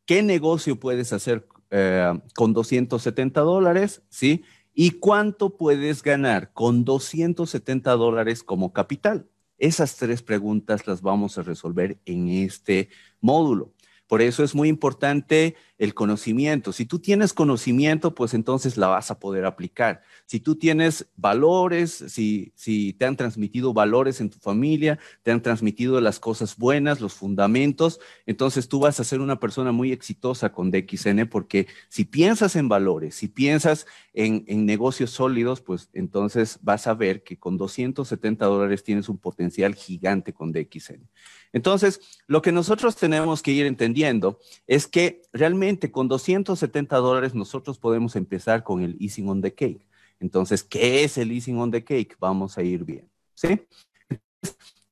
¿qué 0.05 0.21
negocio 0.21 0.77
puedes 0.77 1.13
hacer 1.13 1.47
eh, 1.69 2.11
con 2.35 2.51
270 2.51 3.39
dólares? 3.39 4.01
¿Sí? 4.09 4.43
¿Y 4.73 4.91
cuánto 4.99 5.55
puedes 5.55 6.03
ganar 6.03 6.51
con 6.51 6.83
270 6.83 7.89
dólares 7.93 8.43
como 8.43 8.73
capital? 8.73 9.30
Esas 9.61 9.95
tres 9.95 10.23
preguntas 10.23 10.87
las 10.87 11.03
vamos 11.03 11.37
a 11.37 11.43
resolver 11.43 11.99
en 12.05 12.29
este 12.29 12.89
módulo. 13.19 13.75
Por 14.11 14.21
eso 14.21 14.43
es 14.43 14.53
muy 14.53 14.67
importante 14.67 15.55
el 15.77 15.93
conocimiento. 15.93 16.73
Si 16.73 16.85
tú 16.85 16.99
tienes 16.99 17.31
conocimiento, 17.31 18.13
pues 18.13 18.33
entonces 18.33 18.75
la 18.75 18.87
vas 18.87 19.09
a 19.09 19.19
poder 19.21 19.45
aplicar. 19.45 20.01
Si 20.25 20.41
tú 20.41 20.57
tienes 20.57 21.07
valores, 21.15 22.03
si, 22.09 22.51
si 22.57 22.91
te 22.91 23.05
han 23.05 23.15
transmitido 23.15 23.73
valores 23.73 24.19
en 24.19 24.29
tu 24.29 24.37
familia, 24.37 24.99
te 25.23 25.31
han 25.31 25.41
transmitido 25.41 26.01
las 26.01 26.19
cosas 26.19 26.57
buenas, 26.57 26.99
los 26.99 27.13
fundamentos, 27.13 28.01
entonces 28.25 28.67
tú 28.67 28.81
vas 28.81 28.99
a 28.99 29.05
ser 29.05 29.21
una 29.21 29.39
persona 29.39 29.71
muy 29.71 29.93
exitosa 29.93 30.51
con 30.51 30.71
DXN 30.71 31.29
porque 31.29 31.67
si 31.87 32.03
piensas 32.03 32.57
en 32.57 32.67
valores, 32.67 33.15
si 33.15 33.29
piensas 33.29 33.87
en, 34.13 34.43
en 34.47 34.65
negocios 34.65 35.11
sólidos, 35.11 35.61
pues 35.61 35.89
entonces 35.93 36.59
vas 36.61 36.85
a 36.85 36.95
ver 36.95 37.23
que 37.23 37.39
con 37.39 37.57
270 37.57 38.45
dólares 38.45 38.83
tienes 38.83 39.07
un 39.07 39.19
potencial 39.19 39.73
gigante 39.73 40.33
con 40.33 40.51
DXN. 40.51 41.07
Entonces, 41.53 41.99
lo 42.27 42.41
que 42.41 42.51
nosotros 42.51 42.95
tenemos 42.95 43.41
que 43.41 43.51
ir 43.51 43.65
entendiendo 43.65 44.39
es 44.67 44.87
que 44.87 45.21
realmente 45.33 45.91
con 45.91 46.07
270 46.07 46.95
dólares 46.97 47.35
nosotros 47.35 47.77
podemos 47.77 48.15
empezar 48.15 48.63
con 48.63 48.81
el 48.81 48.95
easing 48.99 49.27
on 49.27 49.41
the 49.41 49.53
cake. 49.53 49.85
Entonces, 50.19 50.63
¿qué 50.63 51.03
es 51.03 51.17
el 51.17 51.31
easing 51.31 51.57
on 51.57 51.71
the 51.71 51.83
cake? 51.83 52.15
Vamos 52.19 52.57
a 52.57 52.63
ir 52.63 52.85
bien. 52.85 53.09
¿Sí? 53.33 53.61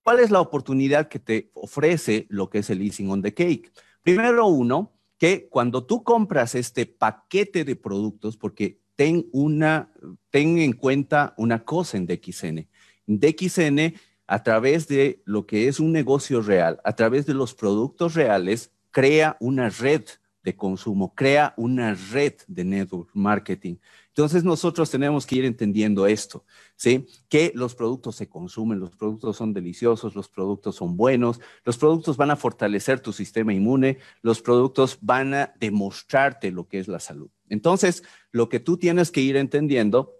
¿Cuál 0.03 0.19
es 0.19 0.31
la 0.31 0.41
oportunidad 0.41 1.07
que 1.07 1.19
te 1.19 1.51
ofrece 1.53 2.25
lo 2.29 2.49
que 2.49 2.59
es 2.59 2.69
el 2.69 2.81
easing 2.81 3.09
on 3.09 3.21
the 3.21 3.33
cake? 3.33 3.71
Primero 4.01 4.47
uno, 4.47 4.91
que 5.17 5.47
cuando 5.49 5.85
tú 5.85 6.03
compras 6.03 6.55
este 6.55 6.85
paquete 6.85 7.63
de 7.63 7.75
productos, 7.75 8.37
porque 8.37 8.79
ten, 8.95 9.27
una, 9.31 9.91
ten 10.29 10.57
en 10.57 10.73
cuenta 10.73 11.33
una 11.37 11.63
cosa 11.63 11.97
en 11.97 12.07
DXN. 12.07 12.67
En 13.07 13.19
DXN 13.19 13.93
a 14.29 14.43
través 14.43 14.87
de 14.87 15.23
lo 15.25 15.47
que 15.47 15.67
es 15.67 15.79
un 15.79 15.91
negocio 15.91 16.41
real, 16.43 16.79
a 16.83 16.95
través 16.95 17.25
de 17.25 17.33
los 17.33 17.55
productos 17.55 18.13
reales, 18.13 18.71
crea 18.91 19.35
una 19.39 19.69
red 19.69 20.03
de 20.43 20.55
consumo, 20.55 21.15
crea 21.15 21.55
una 21.57 21.95
red 21.95 22.33
de 22.47 22.63
network 22.63 23.09
marketing. 23.13 23.77
Entonces 24.09 24.43
nosotros 24.43 24.91
tenemos 24.91 25.25
que 25.25 25.37
ir 25.37 25.45
entendiendo 25.45 26.05
esto, 26.05 26.45
¿sí? 26.75 27.07
Que 27.27 27.51
los 27.55 27.73
productos 27.73 28.17
se 28.17 28.29
consumen, 28.29 28.79
los 28.79 28.95
productos 28.95 29.35
son 29.35 29.51
deliciosos, 29.51 30.13
los 30.13 30.29
productos 30.29 30.75
son 30.75 30.95
buenos, 30.95 31.41
los 31.65 31.79
productos 31.79 32.15
van 32.15 32.29
a 32.29 32.35
fortalecer 32.35 32.99
tu 32.99 33.11
sistema 33.11 33.51
inmune, 33.51 33.97
los 34.21 34.43
productos 34.43 34.99
van 35.01 35.33
a 35.33 35.53
demostrarte 35.59 36.51
lo 36.51 36.67
que 36.67 36.77
es 36.77 36.87
la 36.87 36.99
salud. 36.99 37.31
Entonces, 37.49 38.03
lo 38.31 38.47
que 38.47 38.59
tú 38.59 38.77
tienes 38.77 39.09
que 39.09 39.21
ir 39.21 39.37
entendiendo 39.37 40.18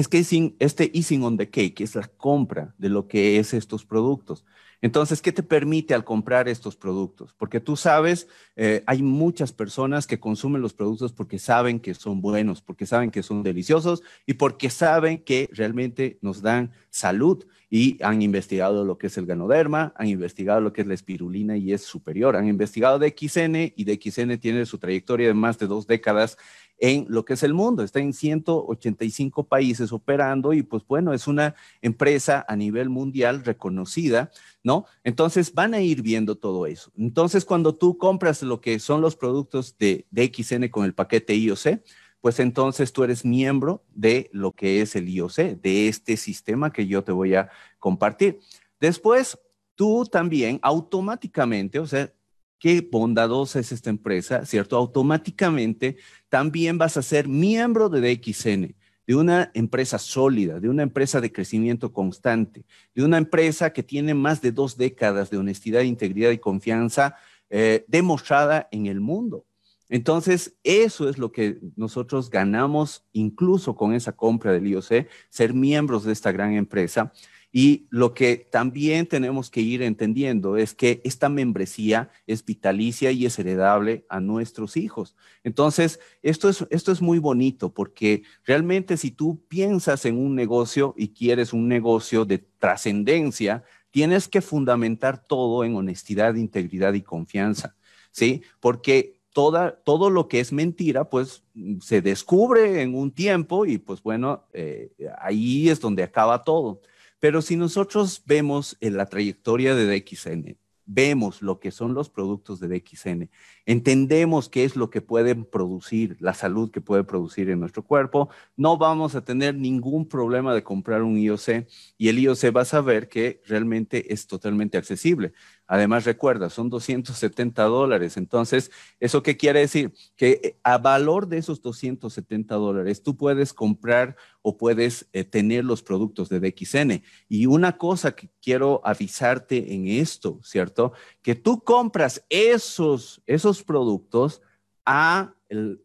es 0.00 0.08
que 0.08 0.18
este 0.58 0.90
easing 0.94 1.22
on 1.24 1.36
the 1.36 1.50
cake 1.50 1.80
es 1.82 1.94
la 1.94 2.08
compra 2.08 2.74
de 2.78 2.88
lo 2.88 3.06
que 3.06 3.38
es 3.38 3.52
estos 3.54 3.84
productos. 3.84 4.44
Entonces, 4.82 5.20
¿qué 5.20 5.30
te 5.30 5.42
permite 5.42 5.92
al 5.92 6.04
comprar 6.04 6.48
estos 6.48 6.74
productos? 6.74 7.34
Porque 7.34 7.60
tú 7.60 7.76
sabes, 7.76 8.28
eh, 8.56 8.82
hay 8.86 9.02
muchas 9.02 9.52
personas 9.52 10.06
que 10.06 10.18
consumen 10.18 10.62
los 10.62 10.72
productos 10.72 11.12
porque 11.12 11.38
saben 11.38 11.80
que 11.80 11.92
son 11.92 12.22
buenos, 12.22 12.62
porque 12.62 12.86
saben 12.86 13.10
que 13.10 13.22
son 13.22 13.42
deliciosos 13.42 14.02
y 14.24 14.34
porque 14.34 14.70
saben 14.70 15.18
que 15.22 15.50
realmente 15.52 16.18
nos 16.22 16.40
dan 16.40 16.72
salud 16.88 17.44
y 17.68 18.02
han 18.02 18.22
investigado 18.22 18.84
lo 18.84 18.96
que 18.96 19.08
es 19.08 19.18
el 19.18 19.26
ganoderma, 19.26 19.92
han 19.96 20.08
investigado 20.08 20.62
lo 20.62 20.72
que 20.72 20.80
es 20.80 20.86
la 20.86 20.94
espirulina 20.94 21.58
y 21.58 21.72
es 21.72 21.82
superior, 21.82 22.34
han 22.34 22.48
investigado 22.48 22.98
de 22.98 23.14
XN 23.16 23.74
y 23.76 23.84
de 23.84 24.00
XN 24.02 24.38
tiene 24.38 24.64
su 24.64 24.78
trayectoria 24.78 25.28
de 25.28 25.34
más 25.34 25.58
de 25.58 25.66
dos 25.66 25.86
décadas 25.86 26.38
en 26.80 27.04
lo 27.08 27.24
que 27.24 27.34
es 27.34 27.42
el 27.42 27.54
mundo. 27.54 27.84
Está 27.84 28.00
en 28.00 28.12
185 28.12 29.46
países 29.46 29.92
operando 29.92 30.52
y 30.52 30.62
pues 30.62 30.82
bueno, 30.86 31.12
es 31.12 31.28
una 31.28 31.54
empresa 31.82 32.44
a 32.48 32.56
nivel 32.56 32.88
mundial 32.88 33.44
reconocida, 33.44 34.30
¿no? 34.64 34.86
Entonces 35.04 35.52
van 35.52 35.74
a 35.74 35.80
ir 35.80 36.02
viendo 36.02 36.36
todo 36.36 36.66
eso. 36.66 36.90
Entonces 36.96 37.44
cuando 37.44 37.76
tú 37.76 37.98
compras 37.98 38.42
lo 38.42 38.60
que 38.60 38.78
son 38.78 39.02
los 39.02 39.14
productos 39.14 39.76
de, 39.78 40.06
XN 40.10 40.68
con 40.68 40.84
el 40.84 40.94
paquete 40.94 41.36
IOC, 41.36 41.82
pues 42.20 42.40
entonces 42.40 42.92
tú 42.92 43.04
eres 43.04 43.24
miembro 43.24 43.84
de 43.94 44.28
lo 44.32 44.52
que 44.52 44.80
es 44.80 44.96
el 44.96 45.08
IOC, 45.08 45.60
de 45.60 45.88
este 45.88 46.16
sistema 46.16 46.72
que 46.72 46.86
yo 46.86 47.04
te 47.04 47.12
voy 47.12 47.34
a 47.34 47.50
compartir. 47.78 48.40
Después, 48.78 49.38
tú 49.74 50.04
también 50.04 50.58
automáticamente, 50.62 51.78
o 51.78 51.86
sea, 51.86 52.12
qué 52.60 52.86
bondadosa 52.88 53.58
es 53.58 53.72
esta 53.72 53.90
empresa, 53.90 54.44
¿cierto? 54.46 54.76
Automáticamente 54.76 55.96
también 56.28 56.78
vas 56.78 56.96
a 56.96 57.02
ser 57.02 57.26
miembro 57.26 57.88
de 57.88 58.00
DXN, 58.00 58.76
de 59.06 59.16
una 59.16 59.50
empresa 59.54 59.98
sólida, 59.98 60.60
de 60.60 60.68
una 60.68 60.84
empresa 60.84 61.20
de 61.20 61.32
crecimiento 61.32 61.92
constante, 61.92 62.64
de 62.94 63.02
una 63.02 63.18
empresa 63.18 63.72
que 63.72 63.82
tiene 63.82 64.14
más 64.14 64.42
de 64.42 64.52
dos 64.52 64.76
décadas 64.76 65.30
de 65.30 65.38
honestidad, 65.38 65.80
integridad 65.80 66.30
y 66.30 66.38
confianza 66.38 67.16
eh, 67.48 67.84
demostrada 67.88 68.68
en 68.70 68.86
el 68.86 69.00
mundo. 69.00 69.46
Entonces, 69.88 70.54
eso 70.62 71.08
es 71.08 71.18
lo 71.18 71.32
que 71.32 71.58
nosotros 71.74 72.30
ganamos 72.30 73.04
incluso 73.12 73.74
con 73.74 73.92
esa 73.92 74.12
compra 74.12 74.52
del 74.52 74.68
IOC, 74.68 75.08
ser 75.30 75.54
miembros 75.54 76.04
de 76.04 76.12
esta 76.12 76.30
gran 76.30 76.52
empresa. 76.52 77.12
Y 77.52 77.88
lo 77.90 78.14
que 78.14 78.36
también 78.36 79.06
tenemos 79.06 79.50
que 79.50 79.60
ir 79.60 79.82
entendiendo 79.82 80.56
es 80.56 80.72
que 80.74 81.00
esta 81.04 81.28
membresía 81.28 82.10
es 82.26 82.44
vitalicia 82.44 83.10
y 83.10 83.26
es 83.26 83.38
heredable 83.38 84.04
a 84.08 84.20
nuestros 84.20 84.76
hijos. 84.76 85.16
Entonces, 85.42 85.98
esto 86.22 86.48
es, 86.48 86.64
esto 86.70 86.92
es 86.92 87.02
muy 87.02 87.18
bonito 87.18 87.74
porque 87.74 88.22
realmente 88.44 88.96
si 88.96 89.10
tú 89.10 89.42
piensas 89.48 90.04
en 90.04 90.16
un 90.16 90.36
negocio 90.36 90.94
y 90.96 91.08
quieres 91.08 91.52
un 91.52 91.66
negocio 91.66 92.24
de 92.24 92.38
trascendencia, 92.38 93.64
tienes 93.90 94.28
que 94.28 94.40
fundamentar 94.40 95.26
todo 95.26 95.64
en 95.64 95.74
honestidad, 95.74 96.36
integridad 96.36 96.94
y 96.94 97.02
confianza, 97.02 97.76
¿sí? 98.12 98.42
Porque 98.60 99.20
Toda, 99.32 99.76
todo 99.84 100.10
lo 100.10 100.26
que 100.26 100.40
es 100.40 100.52
mentira, 100.52 101.08
pues 101.08 101.44
se 101.80 102.02
descubre 102.02 102.82
en 102.82 102.96
un 102.96 103.12
tiempo 103.12 103.64
y 103.64 103.78
pues 103.78 104.02
bueno, 104.02 104.48
eh, 104.52 104.90
ahí 105.20 105.68
es 105.68 105.78
donde 105.78 106.02
acaba 106.02 106.42
todo. 106.42 106.80
Pero 107.20 107.42
si 107.42 107.56
nosotros 107.56 108.22
vemos 108.26 108.76
en 108.80 108.96
la 108.96 109.06
trayectoria 109.06 109.74
de 109.74 109.86
DXN, 109.86 110.56
vemos 110.92 111.40
lo 111.40 111.60
que 111.60 111.70
son 111.70 111.94
los 111.94 112.10
productos 112.10 112.58
de 112.58 112.66
DXN, 112.66 113.30
entendemos 113.64 114.48
qué 114.48 114.64
es 114.64 114.74
lo 114.74 114.90
que 114.90 115.00
pueden 115.00 115.44
producir, 115.44 116.16
la 116.18 116.34
salud 116.34 116.70
que 116.72 116.80
puede 116.80 117.04
producir 117.04 117.48
en 117.48 117.60
nuestro 117.60 117.84
cuerpo, 117.84 118.28
no 118.56 118.76
vamos 118.76 119.14
a 119.14 119.24
tener 119.24 119.54
ningún 119.54 120.08
problema 120.08 120.52
de 120.52 120.64
comprar 120.64 121.02
un 121.02 121.16
IOC 121.16 121.66
y 121.96 122.08
el 122.08 122.18
IOC 122.18 122.56
va 122.56 122.62
a 122.62 122.64
saber 122.64 123.08
que 123.08 123.40
realmente 123.46 124.12
es 124.12 124.26
totalmente 124.26 124.78
accesible. 124.78 125.32
Además, 125.72 126.04
recuerda, 126.04 126.50
son 126.50 126.68
270 126.68 127.62
dólares. 127.62 128.16
Entonces, 128.16 128.72
¿eso 128.98 129.22
qué 129.22 129.36
quiere 129.36 129.60
decir? 129.60 129.94
Que 130.16 130.40
eh, 130.42 130.56
a 130.64 130.78
valor 130.78 131.28
de 131.28 131.38
esos 131.38 131.62
270 131.62 132.56
dólares, 132.56 133.04
tú 133.04 133.16
puedes 133.16 133.54
comprar 133.54 134.16
o 134.42 134.56
puedes 134.56 135.06
eh, 135.12 135.22
tener 135.22 135.64
los 135.64 135.84
productos 135.84 136.28
de 136.28 136.40
DXN. 136.40 137.04
Y 137.28 137.46
una 137.46 137.78
cosa 137.78 138.16
que 138.16 138.30
quiero 138.42 138.80
avisarte 138.82 139.72
en 139.72 139.86
esto, 139.86 140.40
¿cierto? 140.42 140.92
Que 141.22 141.36
tú 141.36 141.60
compras 141.60 142.24
esos, 142.30 143.22
esos 143.26 143.62
productos 143.62 144.42
a 144.84 145.36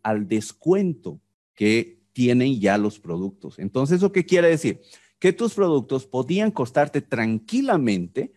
al 0.02 0.28
descuento 0.28 1.20
que 1.54 2.02
tienen 2.12 2.60
ya 2.60 2.80
los 2.80 3.00
productos. 3.00 3.60
Entonces, 3.60 3.98
¿eso 3.98 4.12
qué 4.12 4.26
quiere 4.26 4.50
decir? 4.50 4.82
Que 5.20 5.32
tus 5.32 5.54
productos 5.54 6.08
podían 6.08 6.50
costarte 6.50 7.02
tranquilamente 7.02 8.34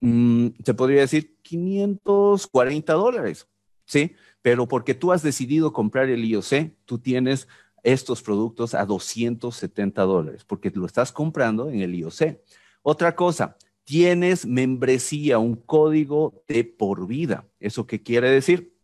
Mm, 0.00 0.48
se 0.64 0.74
podría 0.74 1.00
decir 1.00 1.36
540 1.42 2.92
dólares. 2.92 3.48
¿sí? 3.88 4.14
Pero 4.42 4.68
porque 4.68 4.94
tú 4.94 5.10
has 5.10 5.22
decidido 5.22 5.72
comprar 5.72 6.08
el 6.08 6.24
IOC, 6.24 6.72
tú 6.84 6.98
tienes 6.98 7.48
estos 7.82 8.22
productos 8.22 8.74
a 8.74 8.84
270 8.84 10.02
dólares, 10.02 10.44
porque 10.44 10.70
lo 10.70 10.86
estás 10.86 11.10
comprando 11.10 11.70
en 11.70 11.80
el 11.80 11.94
IOC. 11.94 12.38
Otra 12.82 13.16
cosa, 13.16 13.56
tienes 13.84 14.46
membresía, 14.46 15.38
un 15.38 15.56
código 15.56 16.44
de 16.46 16.64
por 16.64 17.06
vida. 17.06 17.46
¿Eso 17.58 17.86
qué 17.86 18.02
quiere 18.02 18.30
decir? 18.30 18.74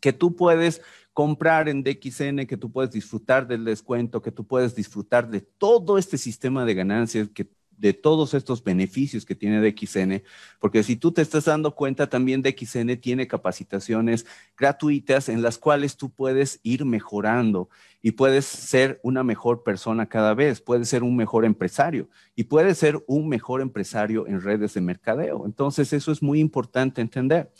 Que 0.00 0.12
tú 0.12 0.34
puedes 0.34 0.80
comprar 1.12 1.68
en 1.68 1.82
DXN, 1.82 2.46
que 2.46 2.56
tú 2.56 2.70
puedes 2.70 2.90
disfrutar 2.90 3.46
del 3.46 3.64
descuento, 3.64 4.22
que 4.22 4.32
tú 4.32 4.46
puedes 4.46 4.74
disfrutar 4.74 5.28
de 5.28 5.40
todo 5.40 5.98
este 5.98 6.18
sistema 6.18 6.64
de 6.64 6.74
ganancias 6.74 7.28
que 7.28 7.48
de 7.78 7.92
todos 7.92 8.34
estos 8.34 8.62
beneficios 8.62 9.24
que 9.24 9.34
tiene 9.34 9.60
DXN, 9.60 10.22
porque 10.58 10.82
si 10.82 10.96
tú 10.96 11.12
te 11.12 11.22
estás 11.22 11.44
dando 11.44 11.74
cuenta, 11.74 12.08
también 12.08 12.42
DXN 12.42 12.96
tiene 13.00 13.26
capacitaciones 13.26 14.26
gratuitas 14.56 15.28
en 15.28 15.42
las 15.42 15.58
cuales 15.58 15.96
tú 15.96 16.10
puedes 16.10 16.60
ir 16.62 16.84
mejorando 16.84 17.68
y 18.02 18.12
puedes 18.12 18.44
ser 18.44 19.00
una 19.02 19.22
mejor 19.22 19.62
persona 19.62 20.06
cada 20.06 20.34
vez, 20.34 20.60
puedes 20.60 20.88
ser 20.88 21.02
un 21.02 21.16
mejor 21.16 21.44
empresario 21.44 22.08
y 22.34 22.44
puedes 22.44 22.78
ser 22.78 23.02
un 23.06 23.28
mejor 23.28 23.60
empresario 23.60 24.26
en 24.26 24.40
redes 24.40 24.74
de 24.74 24.80
mercadeo. 24.80 25.44
Entonces, 25.46 25.92
eso 25.92 26.12
es 26.12 26.22
muy 26.22 26.40
importante 26.40 27.00
entender. 27.00 27.50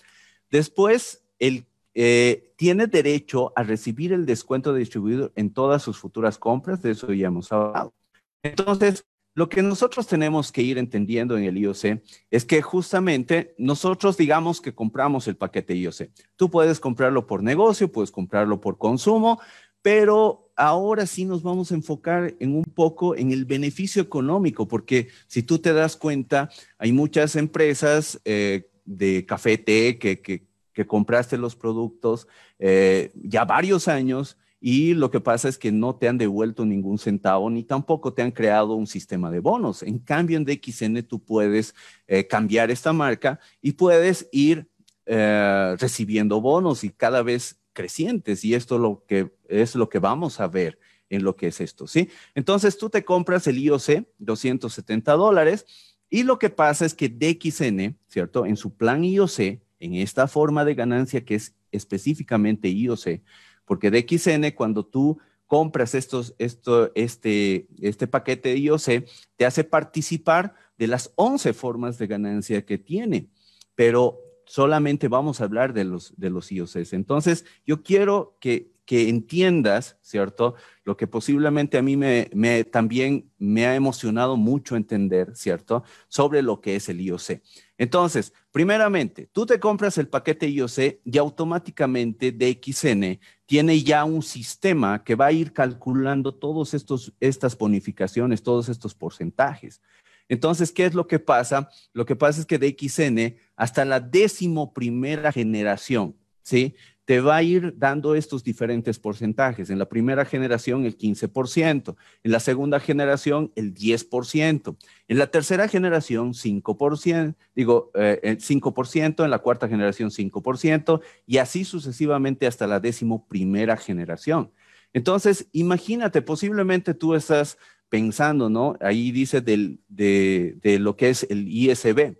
Después, 0.50 1.24
el 1.38 1.66
eh, 1.98 2.52
tiene 2.56 2.88
derecho 2.88 3.54
a 3.56 3.62
recibir 3.62 4.12
el 4.12 4.26
descuento 4.26 4.74
de 4.74 4.80
distribuidor 4.80 5.32
en 5.34 5.50
todas 5.50 5.82
sus 5.82 5.96
futuras 5.96 6.36
compras, 6.36 6.82
de 6.82 6.90
eso 6.90 7.10
ya 7.14 7.28
hemos 7.28 7.50
hablado. 7.50 7.94
Entonces, 8.42 9.06
lo 9.36 9.50
que 9.50 9.62
nosotros 9.62 10.06
tenemos 10.06 10.50
que 10.50 10.62
ir 10.62 10.78
entendiendo 10.78 11.36
en 11.36 11.44
el 11.44 11.58
IOC 11.58 12.00
es 12.30 12.46
que 12.46 12.62
justamente 12.62 13.54
nosotros 13.58 14.16
digamos 14.16 14.62
que 14.62 14.74
compramos 14.74 15.28
el 15.28 15.36
paquete 15.36 15.76
IOC. 15.76 16.08
Tú 16.36 16.50
puedes 16.50 16.80
comprarlo 16.80 17.26
por 17.26 17.42
negocio, 17.42 17.92
puedes 17.92 18.10
comprarlo 18.10 18.62
por 18.62 18.78
consumo, 18.78 19.38
pero 19.82 20.50
ahora 20.56 21.04
sí 21.06 21.26
nos 21.26 21.42
vamos 21.42 21.70
a 21.70 21.74
enfocar 21.74 22.34
en 22.40 22.56
un 22.56 22.64
poco 22.64 23.14
en 23.14 23.30
el 23.30 23.44
beneficio 23.44 24.00
económico, 24.00 24.66
porque 24.66 25.08
si 25.26 25.42
tú 25.42 25.58
te 25.58 25.74
das 25.74 25.96
cuenta, 25.96 26.48
hay 26.78 26.92
muchas 26.92 27.36
empresas 27.36 28.18
eh, 28.24 28.70
de 28.86 29.26
café, 29.26 29.58
té, 29.58 29.98
que, 29.98 30.46
compraste 30.86 31.36
los 31.36 31.56
productos 31.56 32.26
eh, 32.58 33.10
ya 33.14 33.44
varios 33.44 33.86
años 33.86 34.38
y 34.60 34.94
lo 34.94 35.10
que 35.10 35.20
pasa 35.20 35.48
es 35.48 35.58
que 35.58 35.70
no 35.70 35.96
te 35.96 36.08
han 36.08 36.18
devuelto 36.18 36.64
ningún 36.64 36.98
centavo 36.98 37.50
ni 37.50 37.62
tampoco 37.62 38.12
te 38.14 38.22
han 38.22 38.30
creado 38.30 38.74
un 38.74 38.86
sistema 38.86 39.30
de 39.30 39.40
bonos. 39.40 39.82
En 39.82 39.98
cambio, 39.98 40.38
en 40.38 40.44
DXN 40.44 41.02
tú 41.02 41.22
puedes 41.22 41.74
eh, 42.06 42.26
cambiar 42.26 42.70
esta 42.70 42.92
marca 42.92 43.38
y 43.60 43.72
puedes 43.72 44.28
ir 44.32 44.68
eh, 45.04 45.76
recibiendo 45.78 46.40
bonos 46.40 46.84
y 46.84 46.90
cada 46.90 47.22
vez 47.22 47.60
crecientes. 47.72 48.44
Y 48.44 48.54
esto 48.54 48.78
lo 48.78 49.04
que, 49.06 49.30
es 49.48 49.74
lo 49.74 49.88
que 49.88 49.98
vamos 49.98 50.40
a 50.40 50.48
ver 50.48 50.78
en 51.08 51.22
lo 51.22 51.36
que 51.36 51.48
es 51.48 51.60
esto, 51.60 51.86
¿sí? 51.86 52.08
Entonces 52.34 52.78
tú 52.78 52.90
te 52.90 53.04
compras 53.04 53.46
el 53.46 53.58
IOC, 53.58 54.06
270 54.18 55.12
dólares, 55.12 55.64
y 56.10 56.24
lo 56.24 56.40
que 56.40 56.50
pasa 56.50 56.84
es 56.84 56.94
que 56.94 57.08
DXN, 57.08 57.96
¿cierto? 58.08 58.46
En 58.46 58.56
su 58.56 58.74
plan 58.74 59.04
IOC, 59.04 59.38
en 59.78 59.94
esta 59.94 60.26
forma 60.26 60.64
de 60.64 60.74
ganancia 60.74 61.24
que 61.24 61.36
es 61.36 61.54
específicamente 61.70 62.68
IOC, 62.68 63.20
porque 63.66 63.90
DXN, 63.90 64.52
cuando 64.54 64.86
tú 64.86 65.18
compras 65.46 65.94
estos, 65.94 66.34
esto, 66.38 66.90
este, 66.94 67.68
este 67.80 68.06
paquete 68.06 68.50
de 68.50 68.58
IOC, 68.58 69.04
te 69.36 69.46
hace 69.46 69.64
participar 69.64 70.54
de 70.78 70.86
las 70.86 71.12
11 71.16 71.52
formas 71.52 71.98
de 71.98 72.06
ganancia 72.06 72.64
que 72.64 72.78
tiene, 72.78 73.28
pero 73.74 74.18
solamente 74.46 75.08
vamos 75.08 75.40
a 75.40 75.44
hablar 75.44 75.72
de 75.72 75.84
los, 75.84 76.14
de 76.16 76.30
los 76.30 76.50
IOCs. 76.50 76.92
Entonces, 76.92 77.44
yo 77.66 77.82
quiero 77.82 78.36
que, 78.40 78.72
que 78.84 79.08
entiendas, 79.08 79.98
¿cierto? 80.02 80.54
Lo 80.84 80.96
que 80.96 81.06
posiblemente 81.06 81.78
a 81.78 81.82
mí 81.82 81.96
me, 81.96 82.30
me, 82.32 82.64
también 82.64 83.30
me 83.38 83.66
ha 83.66 83.74
emocionado 83.74 84.36
mucho 84.36 84.76
entender, 84.76 85.34
¿cierto? 85.34 85.84
Sobre 86.08 86.42
lo 86.42 86.60
que 86.60 86.76
es 86.76 86.88
el 86.88 87.00
IOC. 87.00 87.40
Entonces, 87.78 88.32
primeramente, 88.52 89.28
tú 89.32 89.44
te 89.44 89.60
compras 89.60 89.98
el 89.98 90.08
paquete 90.08 90.48
IOC 90.48 91.00
y 91.04 91.18
automáticamente 91.18 92.32
DXN 92.32 93.20
tiene 93.44 93.82
ya 93.82 94.04
un 94.04 94.22
sistema 94.22 95.04
que 95.04 95.14
va 95.14 95.26
a 95.26 95.32
ir 95.32 95.52
calculando 95.52 96.34
todas 96.34 96.74
estas 97.20 97.58
bonificaciones, 97.58 98.42
todos 98.42 98.68
estos 98.68 98.94
porcentajes. 98.94 99.82
Entonces, 100.28 100.72
¿qué 100.72 100.86
es 100.86 100.94
lo 100.94 101.06
que 101.06 101.18
pasa? 101.18 101.68
Lo 101.92 102.06
que 102.06 102.16
pasa 102.16 102.40
es 102.40 102.46
que 102.46 102.58
DXN, 102.58 103.36
hasta 103.54 103.84
la 103.84 104.00
décimo 104.00 104.72
primera 104.72 105.30
generación, 105.30 106.16
¿sí? 106.42 106.74
Te 107.06 107.20
va 107.20 107.36
a 107.36 107.42
ir 107.42 107.74
dando 107.78 108.16
estos 108.16 108.42
diferentes 108.42 108.98
porcentajes. 108.98 109.70
En 109.70 109.78
la 109.78 109.88
primera 109.88 110.24
generación 110.24 110.84
el 110.84 110.98
15%, 110.98 111.96
en 112.24 112.32
la 112.32 112.40
segunda 112.40 112.80
generación 112.80 113.52
el 113.54 113.72
10%, 113.72 114.76
en 115.06 115.18
la 115.18 115.28
tercera 115.28 115.68
generación 115.68 116.34
5%, 116.34 117.36
digo 117.54 117.92
eh, 117.94 118.18
el 118.24 118.38
5%, 118.38 119.24
en 119.24 119.30
la 119.30 119.38
cuarta 119.38 119.68
generación 119.68 120.10
5% 120.10 121.00
y 121.26 121.38
así 121.38 121.64
sucesivamente 121.64 122.48
hasta 122.48 122.66
la 122.66 122.80
décimo 122.80 123.24
primera 123.28 123.76
generación. 123.76 124.50
Entonces, 124.92 125.48
imagínate, 125.52 126.22
posiblemente 126.22 126.92
tú 126.92 127.14
estás 127.14 127.56
pensando, 127.88 128.50
¿no? 128.50 128.76
Ahí 128.80 129.12
dice 129.12 129.40
del, 129.40 129.78
de, 129.88 130.58
de 130.60 130.80
lo 130.80 130.96
que 130.96 131.10
es 131.10 131.24
el 131.30 131.46
ISB. 131.46 132.16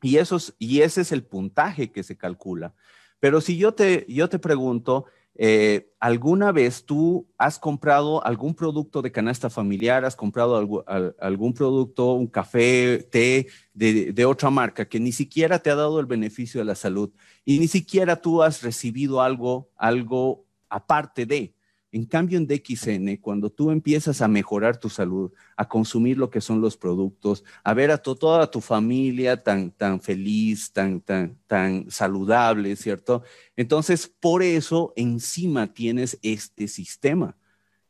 Y, 0.00 0.18
esos, 0.18 0.54
y 0.60 0.82
ese 0.82 1.00
es 1.00 1.10
el 1.10 1.24
puntaje 1.24 1.90
que 1.90 2.04
se 2.04 2.16
calcula. 2.16 2.74
Pero 3.22 3.40
si 3.40 3.56
yo 3.56 3.72
te, 3.72 4.04
yo 4.08 4.28
te 4.28 4.40
pregunto, 4.40 5.04
eh, 5.36 5.92
¿alguna 6.00 6.50
vez 6.50 6.84
tú 6.84 7.28
has 7.38 7.56
comprado 7.56 8.26
algún 8.26 8.52
producto 8.52 9.00
de 9.00 9.12
canasta 9.12 9.48
familiar, 9.48 10.04
has 10.04 10.16
comprado 10.16 10.56
algún, 11.20 11.54
producto, 11.54 12.14
un 12.14 12.26
café, 12.26 13.06
té 13.12 13.46
de, 13.74 14.12
de, 14.12 14.24
otra 14.24 14.50
marca 14.50 14.88
que 14.88 14.98
ni 14.98 15.12
siquiera 15.12 15.60
te 15.60 15.70
ha 15.70 15.76
dado 15.76 16.00
el 16.00 16.06
beneficio 16.06 16.60
de 16.60 16.64
la 16.64 16.74
salud 16.74 17.12
y 17.44 17.60
ni 17.60 17.68
siquiera 17.68 18.16
tú 18.16 18.42
has 18.42 18.60
recibido 18.60 19.22
algo, 19.22 19.70
algo 19.76 20.44
aparte 20.68 21.24
de? 21.24 21.54
En 21.94 22.06
cambio, 22.06 22.38
en 22.38 22.46
DXN, 22.46 23.16
cuando 23.20 23.50
tú 23.50 23.70
empiezas 23.70 24.22
a 24.22 24.28
mejorar 24.28 24.78
tu 24.78 24.88
salud, 24.88 25.30
a 25.58 25.68
consumir 25.68 26.16
lo 26.16 26.30
que 26.30 26.40
son 26.40 26.62
los 26.62 26.78
productos, 26.78 27.44
a 27.62 27.74
ver 27.74 27.90
a 27.90 27.98
toda 27.98 28.50
tu 28.50 28.62
familia 28.62 29.42
tan, 29.42 29.70
tan 29.72 30.00
feliz, 30.00 30.72
tan, 30.72 31.02
tan, 31.02 31.38
tan 31.46 31.90
saludable, 31.90 32.76
¿cierto? 32.76 33.24
Entonces, 33.56 34.08
por 34.08 34.42
eso 34.42 34.94
encima 34.96 35.74
tienes 35.74 36.18
este 36.22 36.66
sistema. 36.66 37.36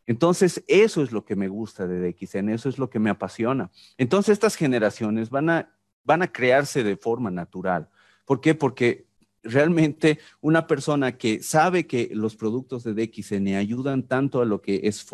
Entonces, 0.04 0.64
eso 0.66 1.04
es 1.04 1.12
lo 1.12 1.24
que 1.24 1.36
me 1.36 1.46
gusta 1.46 1.86
de 1.86 2.00
DXN, 2.00 2.48
eso 2.48 2.68
es 2.68 2.78
lo 2.78 2.90
que 2.90 2.98
me 2.98 3.08
apasiona. 3.08 3.70
Entonces, 3.98 4.32
estas 4.32 4.56
generaciones 4.56 5.30
van 5.30 5.48
a, 5.48 5.78
van 6.02 6.22
a 6.22 6.32
crearse 6.32 6.82
de 6.82 6.96
forma 6.96 7.30
natural. 7.30 7.88
¿Por 8.24 8.40
qué? 8.40 8.56
Porque 8.56 9.06
realmente 9.42 10.18
una 10.40 10.66
persona 10.66 11.16
que 11.16 11.42
sabe 11.42 11.86
que 11.86 12.10
los 12.12 12.36
productos 12.36 12.84
de 12.84 12.94
DXN 12.94 13.56
ayudan 13.56 14.04
tanto 14.04 14.40
a 14.40 14.44
lo 14.44 14.60
que 14.62 14.82
es 14.84 15.04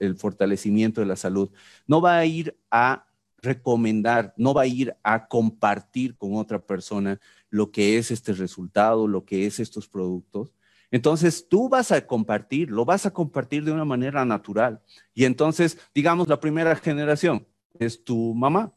el 0.00 0.16
fortalecimiento 0.16 1.00
de 1.00 1.06
la 1.06 1.16
salud, 1.16 1.50
no 1.86 2.00
va 2.00 2.18
a 2.18 2.26
ir 2.26 2.58
a 2.70 3.06
recomendar, 3.42 4.34
no 4.36 4.52
va 4.52 4.62
a 4.62 4.66
ir 4.66 4.94
a 5.02 5.26
compartir 5.26 6.16
con 6.16 6.36
otra 6.36 6.60
persona 6.60 7.18
lo 7.48 7.70
que 7.70 7.96
es 7.96 8.10
este 8.10 8.32
resultado, 8.32 9.08
lo 9.08 9.24
que 9.24 9.46
es 9.46 9.60
estos 9.60 9.88
productos. 9.88 10.52
Entonces 10.90 11.48
tú 11.48 11.68
vas 11.68 11.92
a 11.92 12.06
compartir, 12.06 12.70
lo 12.70 12.84
vas 12.84 13.06
a 13.06 13.12
compartir 13.12 13.64
de 13.64 13.72
una 13.72 13.84
manera 13.84 14.24
natural. 14.24 14.82
Y 15.14 15.24
entonces, 15.24 15.78
digamos, 15.94 16.28
la 16.28 16.40
primera 16.40 16.74
generación 16.76 17.46
es 17.78 18.02
tu 18.02 18.34
mamá 18.34 18.74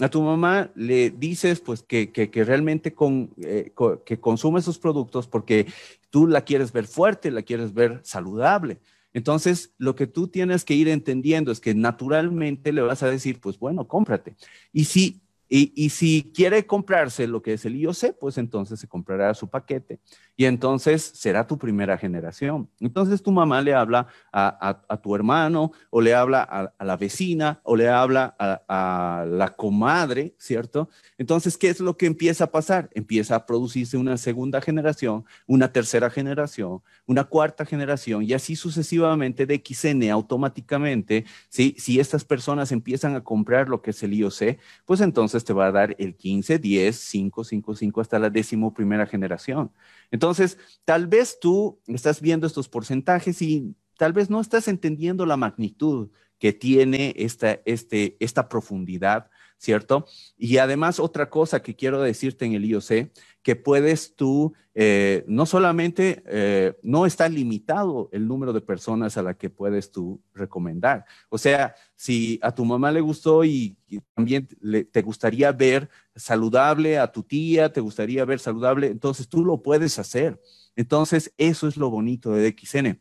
a 0.00 0.08
tu 0.08 0.22
mamá 0.22 0.70
le 0.74 1.10
dices 1.10 1.60
pues 1.60 1.82
que, 1.82 2.10
realmente 2.34 2.94
eh, 3.42 3.72
que 4.04 4.20
consume 4.20 4.60
esos 4.60 4.78
productos 4.78 5.26
porque 5.26 5.66
tú 6.10 6.26
la 6.26 6.42
quieres 6.42 6.72
ver 6.72 6.86
fuerte, 6.86 7.30
la 7.30 7.42
quieres 7.42 7.74
ver 7.74 8.00
saludable. 8.02 8.80
Entonces, 9.14 9.74
lo 9.78 9.94
que 9.94 10.06
tú 10.06 10.28
tienes 10.28 10.64
que 10.64 10.74
ir 10.74 10.88
entendiendo 10.88 11.52
es 11.52 11.60
que 11.60 11.74
naturalmente 11.74 12.72
le 12.72 12.80
vas 12.80 13.02
a 13.02 13.10
decir, 13.10 13.40
pues 13.40 13.58
bueno, 13.58 13.86
cómprate. 13.86 14.36
Y 14.72 14.84
si 14.84 15.21
y, 15.54 15.90
si 15.90 16.32
quiere 16.34 16.66
comprarse 16.66 17.26
lo 17.26 17.42
que 17.42 17.52
es 17.52 17.66
el 17.66 17.76
IOC, 17.76 18.16
pues 18.18 18.38
entonces 18.38 18.80
se 18.80 18.88
comprará 18.88 19.34
su 19.34 19.50
paquete 19.50 20.00
y 20.34 20.46
entonces 20.46 21.02
será 21.02 21.46
tu 21.46 21.58
primera 21.58 21.98
generación. 21.98 22.70
Entonces 22.80 23.22
tu 23.22 23.30
mamá 23.32 23.60
le 23.60 23.74
habla 23.74 24.06
a, 24.32 24.98
tu 25.02 25.14
hermano 25.14 25.72
o 25.90 26.00
le 26.00 26.14
habla 26.14 26.42
a, 26.42 26.84
la 26.84 26.96
vecina 26.96 27.60
o 27.64 27.76
le 27.76 27.90
habla 27.90 28.34
a, 28.38 29.26
la 29.28 29.54
comadre, 29.54 30.34
¿cierto? 30.38 30.88
Entonces, 31.18 31.58
¿qué 31.58 31.68
es 31.68 31.80
lo 31.80 31.98
que 31.98 32.06
empieza 32.06 32.44
a 32.44 32.50
pasar? 32.50 32.88
Empieza 32.94 33.36
a 33.36 33.44
producirse 33.44 33.98
una 33.98 34.16
segunda 34.16 34.62
generación, 34.62 35.26
una 35.46 35.70
tercera 35.70 36.08
generación, 36.08 36.80
una 37.04 37.24
cuarta 37.24 37.66
generación 37.66 38.22
y 38.22 38.32
así 38.32 38.56
sucesivamente 38.56 39.44
de 39.44 39.62
XN 39.62 40.10
automáticamente, 40.10 41.26
¿sí? 41.50 41.76
si 41.78 42.00
estas 42.00 42.24
personas 42.24 42.72
empiezan 42.72 43.16
a 43.16 43.22
comprar 43.22 43.68
lo 43.68 43.82
que 43.82 43.90
es 43.90 44.02
el 44.02 44.14
IOC, 44.14 44.58
pues 44.86 45.02
entonces 45.02 45.41
entonces 45.42 45.44
te 45.44 45.52
va 45.52 45.66
a 45.66 45.72
dar 45.72 45.96
el 45.98 46.14
15, 46.14 46.58
10, 46.58 46.96
5, 46.96 47.44
5, 47.44 47.74
5 47.74 48.00
hasta 48.00 48.18
la 48.18 48.30
décimo 48.30 48.72
primera 48.72 49.06
generación. 49.06 49.72
Entonces, 50.10 50.58
tal 50.84 51.06
vez 51.06 51.38
tú 51.40 51.80
estás 51.86 52.20
viendo 52.20 52.46
estos 52.46 52.68
porcentajes 52.68 53.42
y 53.42 53.74
tal 53.98 54.12
vez 54.12 54.30
no 54.30 54.40
estás 54.40 54.68
entendiendo 54.68 55.26
la 55.26 55.36
magnitud 55.36 56.10
que 56.38 56.52
tiene 56.52 57.14
esta, 57.16 57.60
este, 57.64 58.16
esta 58.20 58.48
profundidad 58.48 59.30
¿cierto? 59.62 60.06
Y 60.36 60.56
además 60.56 60.98
otra 60.98 61.30
cosa 61.30 61.62
que 61.62 61.76
quiero 61.76 62.02
decirte 62.02 62.44
en 62.44 62.54
el 62.54 62.64
IOC, 62.64 63.12
que 63.42 63.54
puedes 63.54 64.16
tú, 64.16 64.54
eh, 64.74 65.24
no 65.28 65.46
solamente, 65.46 66.24
eh, 66.26 66.76
no 66.82 67.06
está 67.06 67.28
limitado 67.28 68.08
el 68.10 68.26
número 68.26 68.52
de 68.52 68.60
personas 68.60 69.16
a 69.16 69.22
la 69.22 69.34
que 69.34 69.50
puedes 69.50 69.92
tú 69.92 70.20
recomendar. 70.34 71.04
O 71.28 71.38
sea, 71.38 71.76
si 71.94 72.40
a 72.42 72.52
tu 72.52 72.64
mamá 72.64 72.90
le 72.90 73.00
gustó 73.00 73.44
y, 73.44 73.76
también 74.14 74.48
te 74.90 75.02
gustaría 75.02 75.52
ver 75.52 75.88
saludable 76.16 76.98
a 76.98 77.12
tu 77.12 77.22
tía, 77.22 77.72
te 77.72 77.80
gustaría 77.80 78.24
ver 78.24 78.40
saludable, 78.40 78.88
entonces 78.88 79.28
tú 79.28 79.44
lo 79.44 79.62
puedes 79.62 79.96
hacer. 80.00 80.40
Entonces, 80.74 81.32
eso 81.38 81.68
es 81.68 81.76
lo 81.76 81.88
bonito 81.88 82.32
de 82.32 82.50
DXN, 82.50 82.98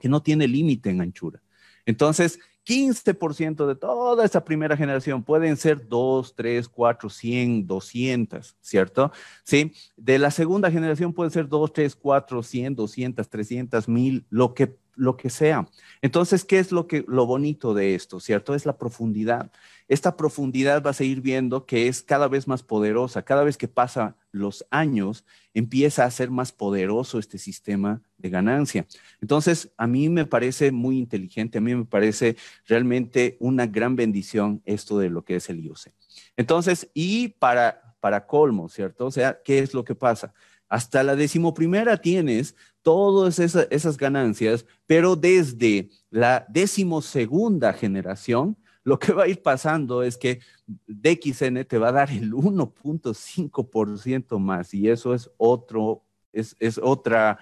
que 0.00 0.08
no 0.08 0.22
tiene 0.22 0.46
límite 0.46 0.90
en 0.90 1.00
anchura. 1.00 1.42
Entonces, 1.84 2.38
15% 2.66 3.66
de 3.66 3.76
toda 3.76 4.24
esa 4.24 4.44
primera 4.44 4.76
generación 4.76 5.22
pueden 5.22 5.56
ser 5.56 5.88
2, 5.88 6.34
3, 6.34 6.68
4, 6.68 7.08
100, 7.08 7.66
200, 7.66 8.56
¿cierto? 8.60 9.12
Sí, 9.44 9.72
de 9.96 10.18
la 10.18 10.32
segunda 10.32 10.70
generación 10.70 11.12
pueden 11.12 11.30
ser 11.30 11.48
2, 11.48 11.72
3, 11.72 11.94
4, 11.94 12.42
100, 12.42 12.74
200, 12.74 13.28
300, 13.28 13.88
1000, 13.88 14.26
lo 14.30 14.52
que, 14.52 14.76
lo 14.96 15.16
que 15.16 15.30
sea. 15.30 15.68
Entonces, 16.02 16.44
¿qué 16.44 16.58
es 16.58 16.72
lo, 16.72 16.86
que, 16.88 17.04
lo 17.06 17.26
bonito 17.26 17.74
de 17.74 17.94
esto, 17.94 18.18
¿cierto? 18.18 18.54
Es 18.54 18.66
la 18.66 18.76
profundidad. 18.76 19.52
Esta 19.88 20.16
profundidad 20.16 20.82
va 20.82 20.90
a 20.90 20.94
seguir 20.94 21.20
viendo 21.20 21.66
que 21.66 21.86
es 21.86 22.02
cada 22.02 22.26
vez 22.26 22.48
más 22.48 22.62
poderosa. 22.62 23.22
Cada 23.22 23.44
vez 23.44 23.56
que 23.56 23.68
pasa 23.68 24.16
los 24.32 24.66
años, 24.70 25.24
empieza 25.54 26.04
a 26.04 26.10
ser 26.10 26.30
más 26.30 26.50
poderoso 26.50 27.18
este 27.18 27.38
sistema 27.38 28.02
de 28.18 28.30
ganancia. 28.30 28.86
Entonces, 29.20 29.70
a 29.76 29.86
mí 29.86 30.08
me 30.08 30.26
parece 30.26 30.72
muy 30.72 30.98
inteligente, 30.98 31.58
a 31.58 31.60
mí 31.60 31.74
me 31.74 31.84
parece 31.84 32.36
realmente 32.66 33.36
una 33.38 33.66
gran 33.66 33.94
bendición 33.94 34.62
esto 34.64 34.98
de 34.98 35.10
lo 35.10 35.24
que 35.24 35.36
es 35.36 35.48
el 35.50 35.60
IOC. 35.64 35.92
Entonces, 36.36 36.90
y 36.94 37.28
para, 37.28 37.96
para 38.00 38.26
colmo, 38.26 38.68
¿cierto? 38.68 39.06
O 39.06 39.10
sea, 39.10 39.40
¿qué 39.44 39.60
es 39.60 39.74
lo 39.74 39.84
que 39.84 39.94
pasa? 39.94 40.32
Hasta 40.68 41.02
la 41.02 41.14
decimoprimera 41.14 41.98
tienes 41.98 42.56
todas 42.86 43.40
esas, 43.40 43.66
esas 43.72 43.96
ganancias, 43.96 44.64
pero 44.86 45.16
desde 45.16 45.90
la 46.08 46.46
decimosegunda 46.48 47.72
generación, 47.72 48.56
lo 48.84 48.96
que 48.96 49.12
va 49.12 49.24
a 49.24 49.28
ir 49.28 49.42
pasando 49.42 50.04
es 50.04 50.16
que 50.16 50.38
DXN 50.86 51.64
te 51.64 51.78
va 51.78 51.88
a 51.88 51.92
dar 51.92 52.12
el 52.12 52.32
1.5% 52.32 54.38
más 54.38 54.72
y 54.72 54.88
eso 54.88 55.14
es 55.14 55.28
otro, 55.36 56.04
es, 56.32 56.54
es 56.60 56.78
otra, 56.80 57.40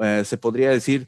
eh, 0.00 0.22
se 0.24 0.38
podría 0.38 0.70
decir, 0.70 1.06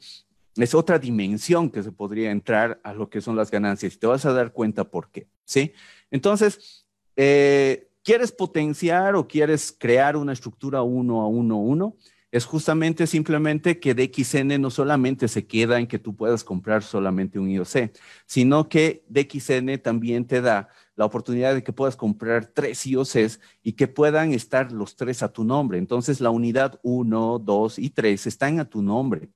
es 0.55 0.75
otra 0.75 0.99
dimensión 0.99 1.71
que 1.71 1.81
se 1.81 1.91
podría 1.91 2.29
entrar 2.29 2.79
a 2.83 2.93
lo 2.93 3.09
que 3.09 3.21
son 3.21 3.35
las 3.35 3.49
ganancias 3.49 3.95
y 3.95 3.97
te 3.97 4.05
vas 4.05 4.23
a 4.23 4.33
dar 4.33 4.53
cuenta 4.53 4.83
por 4.83 5.09
qué, 5.09 5.25
¿sí? 5.45 5.73
Entonces, 6.11 6.85
eh, 7.15 7.89
¿quieres 8.03 8.31
potenciar 8.31 9.15
o 9.15 9.27
quieres 9.27 9.75
crear 9.75 10.15
una 10.15 10.33
estructura 10.33 10.83
uno 10.83 11.21
a 11.21 11.27
uno, 11.27 11.57
uno? 11.57 11.95
Es 12.31 12.45
justamente 12.45 13.07
simplemente 13.07 13.79
que 13.79 13.95
DXN 13.95 14.61
no 14.61 14.69
solamente 14.69 15.27
se 15.27 15.47
queda 15.47 15.79
en 15.79 15.87
que 15.87 15.97
tú 15.97 16.15
puedas 16.15 16.43
comprar 16.43 16.83
solamente 16.83 17.39
un 17.39 17.49
IOC, 17.49 17.91
sino 18.25 18.69
que 18.69 19.03
DXN 19.09 19.79
también 19.81 20.25
te 20.25 20.41
da 20.41 20.69
la 20.95 21.05
oportunidad 21.05 21.55
de 21.55 21.63
que 21.63 21.73
puedas 21.73 21.95
comprar 21.95 22.45
tres 22.45 22.85
IOCs 22.85 23.39
y 23.63 23.73
que 23.73 23.87
puedan 23.87 24.33
estar 24.33 24.71
los 24.71 24.95
tres 24.95 25.23
a 25.23 25.31
tu 25.31 25.43
nombre. 25.43 25.79
Entonces, 25.79 26.21
la 26.21 26.29
unidad 26.29 26.79
1, 26.83 27.39
2 27.39 27.79
y 27.79 27.89
3 27.89 28.27
están 28.27 28.59
a 28.59 28.65
tu 28.69 28.81
nombre. 28.81 29.29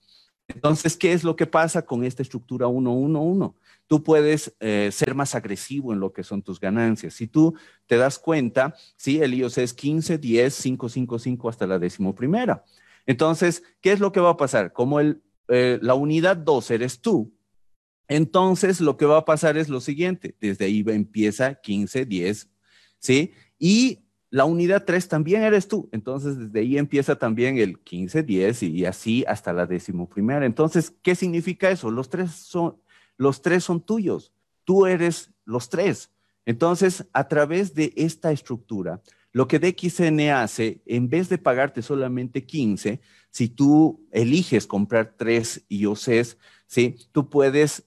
Entonces, 0.48 0.98
¿qué 0.98 1.14
es 1.14 1.24
lo 1.24 1.36
que 1.36 1.48
pasa 1.48 1.86
con 1.86 2.04
esta 2.04 2.22
estructura 2.22 2.68
1-1-1? 2.68 3.56
Tú 3.88 4.04
puedes 4.04 4.56
eh, 4.60 4.90
ser 4.92 5.16
más 5.16 5.36
agresivo 5.36 5.94
en 5.94 6.00
lo 6.00 6.12
que 6.12 6.24
son 6.24 6.42
tus 6.42 6.60
ganancias. 6.60 7.14
Si 7.14 7.28
tú 7.28 7.56
te 7.88 7.98
das 7.98 8.20
cuenta, 8.20 8.76
sí, 8.98 9.22
el 9.22 9.34
IOC 9.34 9.58
es 9.60 9.74
15, 9.74 10.18
10, 10.18 10.54
5, 10.54 10.90
5, 10.90 11.20
5 11.20 11.50
hasta 11.50 11.66
la 11.66 11.80
décimo 11.80 12.14
primera. 12.14 12.64
Entonces, 13.06 13.64
¿qué 13.82 13.92
es 13.92 14.00
lo 14.00 14.12
que 14.12 14.20
va 14.20 14.32
a 14.32 14.38
pasar? 14.38 14.74
Como 14.74 15.00
eh, 15.02 15.80
la 15.82 15.94
unidad 15.94 16.38
2 16.38 16.72
eres 16.72 17.02
tú, 17.02 17.34
entonces 18.08 18.82
lo 18.82 18.98
que 18.98 19.06
va 19.06 19.18
a 19.18 19.26
pasar 19.26 19.58
es 19.58 19.70
lo 19.70 19.82
siguiente, 19.82 20.36
desde 20.40 20.66
ahí 20.66 20.84
empieza 20.88 21.56
15, 21.56 22.06
10, 22.06 22.50
¿sí? 23.00 23.34
Y 23.58 24.00
la 24.30 24.46
unidad 24.46 24.84
3 24.86 25.08
también 25.08 25.44
eres 25.44 25.68
tú, 25.68 25.90
entonces 25.92 26.38
desde 26.38 26.60
ahí 26.60 26.78
empieza 26.78 27.16
también 27.18 27.58
el 27.58 27.80
15, 27.80 28.24
10 28.24 28.64
y 28.64 28.86
así 28.86 29.24
hasta 29.28 29.54
la 29.54 29.66
décimo 29.66 30.10
primera. 30.10 30.46
Entonces, 30.46 30.94
¿qué 31.02 31.16
significa 31.16 31.70
eso? 31.70 31.92
Los 31.92 32.10
tres 32.10 32.32
son, 32.32 32.78
los 33.18 33.42
tres 33.42 33.64
son 33.64 33.82
tuyos, 33.82 34.34
tú 34.64 34.86
eres 34.86 35.32
los 35.46 35.70
tres. 35.70 36.10
Entonces, 36.46 37.08
a 37.14 37.28
través 37.28 37.74
de 37.74 37.94
esta 37.96 38.32
estructura, 38.32 39.02
lo 39.34 39.48
que 39.48 39.60
DXN 39.60 40.30
hace, 40.30 40.82
en 40.86 41.10
vez 41.10 41.28
de 41.28 41.40
pagarte 41.40 41.82
solamente 41.82 42.46
15, 42.46 43.02
si 43.32 43.50
tú 43.50 44.08
eliges 44.12 44.68
comprar 44.68 45.16
tres 45.18 45.66
IOCs, 45.70 46.38
¿sí? 46.68 46.96
tú 47.12 47.30
puedes 47.30 47.84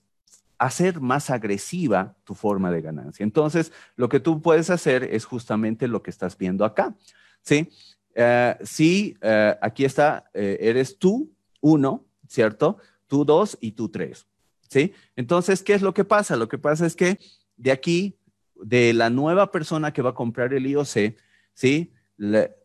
hacer 0.59 1.01
más 1.01 1.31
agresiva 1.31 2.17
tu 2.25 2.35
forma 2.35 2.73
de 2.73 2.81
ganancia. 2.81 3.23
Entonces, 3.23 3.73
lo 3.95 4.09
que 4.09 4.19
tú 4.19 4.43
puedes 4.43 4.71
hacer 4.71 5.05
es 5.05 5.25
justamente 5.25 5.87
lo 5.87 6.03
que 6.03 6.11
estás 6.11 6.37
viendo 6.37 6.65
acá. 6.65 6.97
¿sí? 7.43 7.69
Eh, 8.17 8.57
si 8.65 9.17
eh, 9.21 9.57
aquí 9.63 9.85
está, 9.85 10.29
eh, 10.35 10.59
eres 10.61 10.99
tú, 10.99 11.33
uno, 11.61 12.05
¿cierto? 12.27 12.79
Tú 13.07 13.25
dos 13.25 13.57
y 13.61 13.73
tú 13.73 13.89
tres. 13.89 14.27
¿sí? 14.69 14.93
Entonces, 15.15 15.63
¿qué 15.63 15.75
es 15.75 15.83
lo 15.83 15.95
que 15.95 16.05
pasa? 16.05 16.35
Lo 16.35 16.49
que 16.49 16.59
pasa 16.59 16.87
es 16.87 16.97
que 16.97 17.21
de 17.57 17.71
aquí, 17.71 18.19
de 18.57 18.93
la 18.95 19.11
nueva 19.11 19.53
persona 19.53 19.93
que 19.93 20.03
va 20.03 20.11
a 20.11 20.15
comprar 20.15 20.53
el 20.55 20.67
IOC, 20.67 21.15
¿sí? 21.57 21.93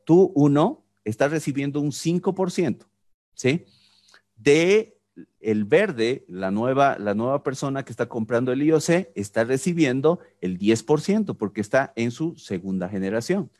tú, 0.05 0.31
uno, 0.35 0.85
estás 1.03 1.31
recibiendo 1.31 1.81
un 1.81 1.91
5%, 1.91 2.85
¿sí? 3.33 3.65
De 4.35 4.99
el 5.39 5.65
verde, 5.65 6.25
la 6.27 6.51
nueva, 6.51 6.97
la 6.99 7.15
nueva 7.15 7.43
persona 7.43 7.83
que 7.83 7.91
está 7.91 8.07
comprando 8.07 8.51
el 8.51 8.61
IOC, 8.61 9.09
está 9.15 9.43
recibiendo 9.43 10.19
el 10.39 10.59
10% 10.59 11.35
porque 11.37 11.61
está 11.61 11.91
en 11.95 12.11
su 12.11 12.35
segunda 12.35 12.87
generación. 12.87 13.51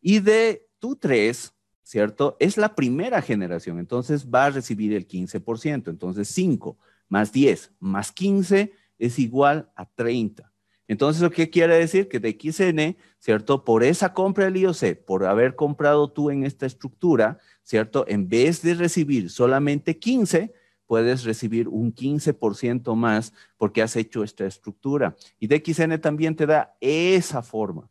Y 0.00 0.20
de 0.20 0.68
tu 0.78 0.96
3, 0.96 1.54
¿cierto? 1.82 2.36
Es 2.38 2.56
la 2.56 2.74
primera 2.74 3.22
generación, 3.22 3.78
entonces 3.78 4.28
va 4.28 4.46
a 4.46 4.50
recibir 4.50 4.92
el 4.92 5.06
15%. 5.08 5.88
Entonces 5.88 6.28
5 6.28 6.76
más 7.08 7.32
10 7.32 7.72
más 7.80 8.12
15 8.12 8.72
es 8.98 9.18
igual 9.18 9.70
a 9.74 9.86
30. 9.86 10.51
Entonces, 10.92 11.26
¿qué 11.30 11.48
quiere 11.48 11.78
decir? 11.78 12.06
Que 12.06 12.20
de 12.20 12.36
XN, 12.38 12.98
¿cierto? 13.18 13.64
Por 13.64 13.82
esa 13.82 14.12
compra 14.12 14.44
del 14.44 14.58
IOC, 14.58 14.98
por 15.06 15.24
haber 15.24 15.56
comprado 15.56 16.10
tú 16.10 16.28
en 16.28 16.44
esta 16.44 16.66
estructura, 16.66 17.38
¿cierto? 17.62 18.04
En 18.08 18.28
vez 18.28 18.60
de 18.60 18.74
recibir 18.74 19.30
solamente 19.30 19.98
15, 19.98 20.52
puedes 20.86 21.24
recibir 21.24 21.66
un 21.68 21.94
15% 21.94 22.94
más 22.94 23.32
porque 23.56 23.80
has 23.80 23.96
hecho 23.96 24.22
esta 24.22 24.44
estructura. 24.44 25.16
Y 25.40 25.46
DXN 25.46 25.98
también 25.98 26.36
te 26.36 26.44
da 26.44 26.76
esa 26.78 27.42
forma. 27.42 27.88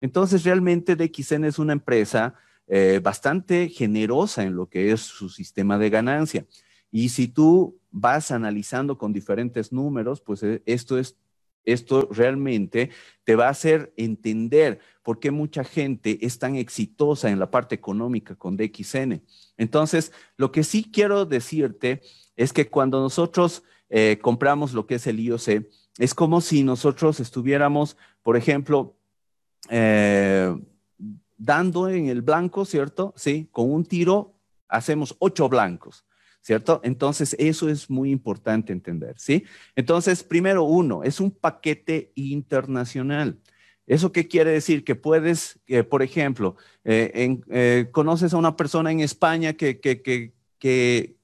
Entonces, 0.00 0.42
realmente 0.42 0.96
DXN 0.96 1.44
es 1.44 1.60
una 1.60 1.72
empresa 1.72 2.34
eh, 2.66 2.98
bastante 3.00 3.68
generosa 3.68 4.42
en 4.42 4.56
lo 4.56 4.68
que 4.68 4.90
es 4.90 5.02
su 5.02 5.28
sistema 5.28 5.78
de 5.78 5.88
ganancia. 5.88 6.46
Y 6.90 7.10
si 7.10 7.28
tú 7.28 7.78
vas 7.92 8.32
analizando 8.32 8.98
con 8.98 9.12
diferentes 9.12 9.70
números, 9.70 10.20
pues 10.20 10.42
eh, 10.42 10.64
esto 10.66 10.98
es 10.98 11.16
esto 11.72 12.08
realmente 12.10 12.90
te 13.24 13.36
va 13.36 13.46
a 13.46 13.50
hacer 13.50 13.92
entender 13.96 14.80
por 15.02 15.18
qué 15.18 15.30
mucha 15.30 15.64
gente 15.64 16.18
es 16.24 16.38
tan 16.38 16.56
exitosa 16.56 17.30
en 17.30 17.38
la 17.38 17.50
parte 17.50 17.74
económica 17.74 18.34
con 18.34 18.56
DXN. 18.56 19.22
Entonces, 19.56 20.12
lo 20.36 20.52
que 20.52 20.64
sí 20.64 20.90
quiero 20.92 21.24
decirte 21.24 22.02
es 22.36 22.52
que 22.52 22.68
cuando 22.68 23.00
nosotros 23.00 23.62
eh, 23.88 24.18
compramos 24.22 24.72
lo 24.72 24.86
que 24.86 24.96
es 24.96 25.06
el 25.06 25.20
IOC, 25.20 25.66
es 25.98 26.14
como 26.14 26.40
si 26.40 26.62
nosotros 26.62 27.20
estuviéramos, 27.20 27.96
por 28.22 28.36
ejemplo, 28.36 28.96
eh, 29.68 30.54
dando 31.36 31.88
en 31.88 32.08
el 32.08 32.22
blanco, 32.22 32.64
¿cierto? 32.64 33.12
Sí, 33.16 33.48
con 33.50 33.72
un 33.72 33.84
tiro 33.84 34.34
hacemos 34.68 35.16
ocho 35.18 35.48
blancos. 35.48 36.04
¿Cierto? 36.40 36.80
Entonces, 36.84 37.36
eso 37.38 37.68
es 37.68 37.90
muy 37.90 38.10
importante 38.10 38.72
entender, 38.72 39.14
¿sí? 39.18 39.44
Entonces, 39.76 40.22
primero, 40.22 40.64
uno, 40.64 41.02
es 41.04 41.20
un 41.20 41.30
paquete 41.30 42.12
internacional. 42.14 43.38
¿Eso 43.86 44.12
qué 44.12 44.28
quiere 44.28 44.52
decir? 44.52 44.84
Que 44.84 44.94
puedes, 44.94 45.58
por 45.88 46.02
ejemplo, 46.02 46.56
eh, 46.84 47.38
eh, 47.50 47.88
conoces 47.90 48.32
a 48.32 48.36
una 48.36 48.56
persona 48.56 48.92
en 48.92 49.00
España 49.00 49.54
que, 49.54 49.80
que, 49.80 50.32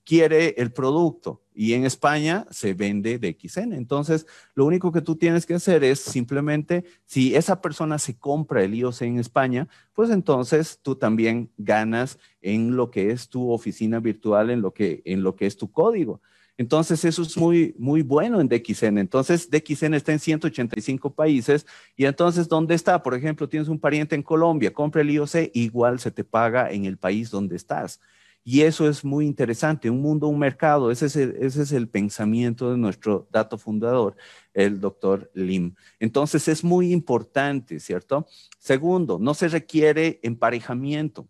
quiere 0.05 0.55
el 0.57 0.73
producto 0.73 1.43
y 1.57 1.73
en 1.73 1.87
España 1.87 2.47
se 2.51 2.75
vende 2.75 3.19
DXN. 3.19 3.73
Entonces, 3.73 4.27
lo 4.55 4.67
único 4.67 4.93
que 4.93 5.01
tú 5.01 5.17
tienes 5.17 5.47
que 5.47 5.55
hacer 5.55 5.83
es 5.85 6.01
simplemente, 6.01 6.85
si 7.07 7.35
esa 7.35 7.63
persona 7.63 7.99
se 7.99 8.19
compra 8.19 8.63
el 8.63 8.75
IOC 8.75 9.03
en 9.03 9.19
España, 9.19 9.67
pues 9.95 10.11
entonces 10.11 10.79
tú 10.83 10.97
también 10.97 11.51
ganas 11.57 12.19
en 12.43 12.77
lo 12.77 12.91
que 12.91 13.11
es 13.11 13.31
tu 13.31 13.51
oficina 13.51 14.01
virtual, 14.01 14.51
en 14.51 14.61
lo 14.61 14.75
que, 14.75 15.01
en 15.07 15.23
lo 15.23 15.35
que 15.35 15.47
es 15.47 15.57
tu 15.57 15.73
código. 15.73 16.21
Entonces, 16.59 17.05
eso 17.07 17.23
es 17.23 17.37
muy, 17.39 17.75
muy 17.79 18.03
bueno 18.03 18.39
en 18.41 18.49
DXN. 18.49 18.99
Entonces, 18.99 19.51
DXN 19.51 19.95
está 19.95 20.13
en 20.13 20.19
185 20.19 21.15
países 21.15 21.67
y 21.97 22.05
entonces, 22.05 22.49
¿dónde 22.49 22.75
está? 22.75 23.03
Por 23.03 23.15
ejemplo, 23.15 23.49
tienes 23.49 23.69
un 23.69 23.79
pariente 23.79 24.15
en 24.15 24.23
Colombia, 24.23 24.73
compra 24.75 25.01
el 25.01 25.11
IOC, 25.11 25.51
igual 25.55 26.01
se 26.01 26.11
te 26.11 26.23
paga 26.23 26.71
en 26.71 26.85
el 26.85 26.99
país 26.99 27.31
donde 27.31 27.57
estás. 27.57 28.01
Y 28.49 28.61
eso 28.63 28.89
es 28.89 29.05
muy 29.05 29.27
interesante, 29.27 29.91
un 29.91 30.01
mundo, 30.01 30.29
un 30.29 30.39
mercado, 30.39 30.93
ese 30.93 31.07
es, 31.07 31.73
el, 31.73 31.89
pensamiento 31.89 32.71
de 32.71 32.79
nuestro 32.79 33.27
dato 33.33 33.59
fundador, 33.59 34.15
el 34.55 34.79
doctor 34.79 35.33
Lim. 35.35 35.75
Entonces 35.99 36.47
es 36.47 36.63
muy 36.63 36.93
importante, 36.93 37.81
¿cierto? 37.81 38.29
Segundo, 38.61 39.19
no 39.19 39.35
se 39.35 39.49
requiere 39.49 40.21
emparejamiento. 40.23 41.27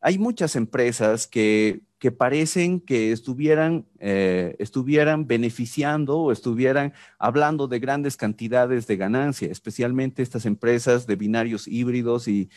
Hay 0.00 0.18
muchas 0.18 0.54
empresas 0.54 1.26
que, 1.26 1.82
que 1.98 2.12
parecen 2.12 2.78
que 2.78 3.10
estuvieran, 3.10 3.84
eh, 3.98 4.54
estuvieran 4.60 5.26
beneficiando 5.26 6.16
o 6.16 6.30
estuvieran 6.30 6.92
hablando 7.18 7.66
de 7.66 7.80
grandes 7.80 8.16
cantidades 8.16 8.86
de 8.86 8.96
ganancia, 8.96 9.50
especialmente 9.50 10.22
estas 10.22 10.46
empresas 10.46 11.08
de 11.08 11.16
binarios 11.16 11.66
híbridos 11.66 12.28
y 12.28 12.48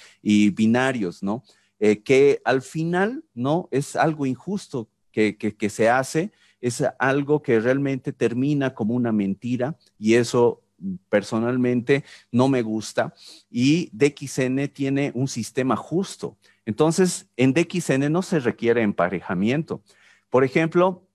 binarios, 0.51 1.23
¿no? 1.23 1.43
Eh, 1.79 2.03
que 2.03 2.41
al 2.45 2.61
final 2.61 3.25
no 3.33 3.67
es 3.69 3.97
algo 3.97 4.25
injusto 4.25 4.87
que, 5.11 5.69
se 5.69 5.89
hace, 5.89 6.31
es 6.61 6.83
algo 6.99 7.41
que 7.41 7.59
realmente 7.59 8.11
termina 8.11 8.73
como 8.73 8.93
una 8.93 9.11
mentira 9.11 9.77
y 9.97 10.15
eso 10.15 10.61
personalmente 11.09 12.03
no 12.31 12.47
me 12.49 12.61
gusta. 12.61 13.13
Y 13.49 13.89
DXN 13.93 14.67
tiene 14.73 15.11
un 15.15 15.27
sistema 15.27 15.75
justo. 15.75 16.37
Entonces, 16.65 17.27
en 17.37 17.53
DXN 17.53 18.11
no 18.11 18.21
se 18.21 18.39
requiere 18.39 18.81
emparejamiento. 18.81 19.81
Por 20.29 20.43
ejemplo, 20.43 21.07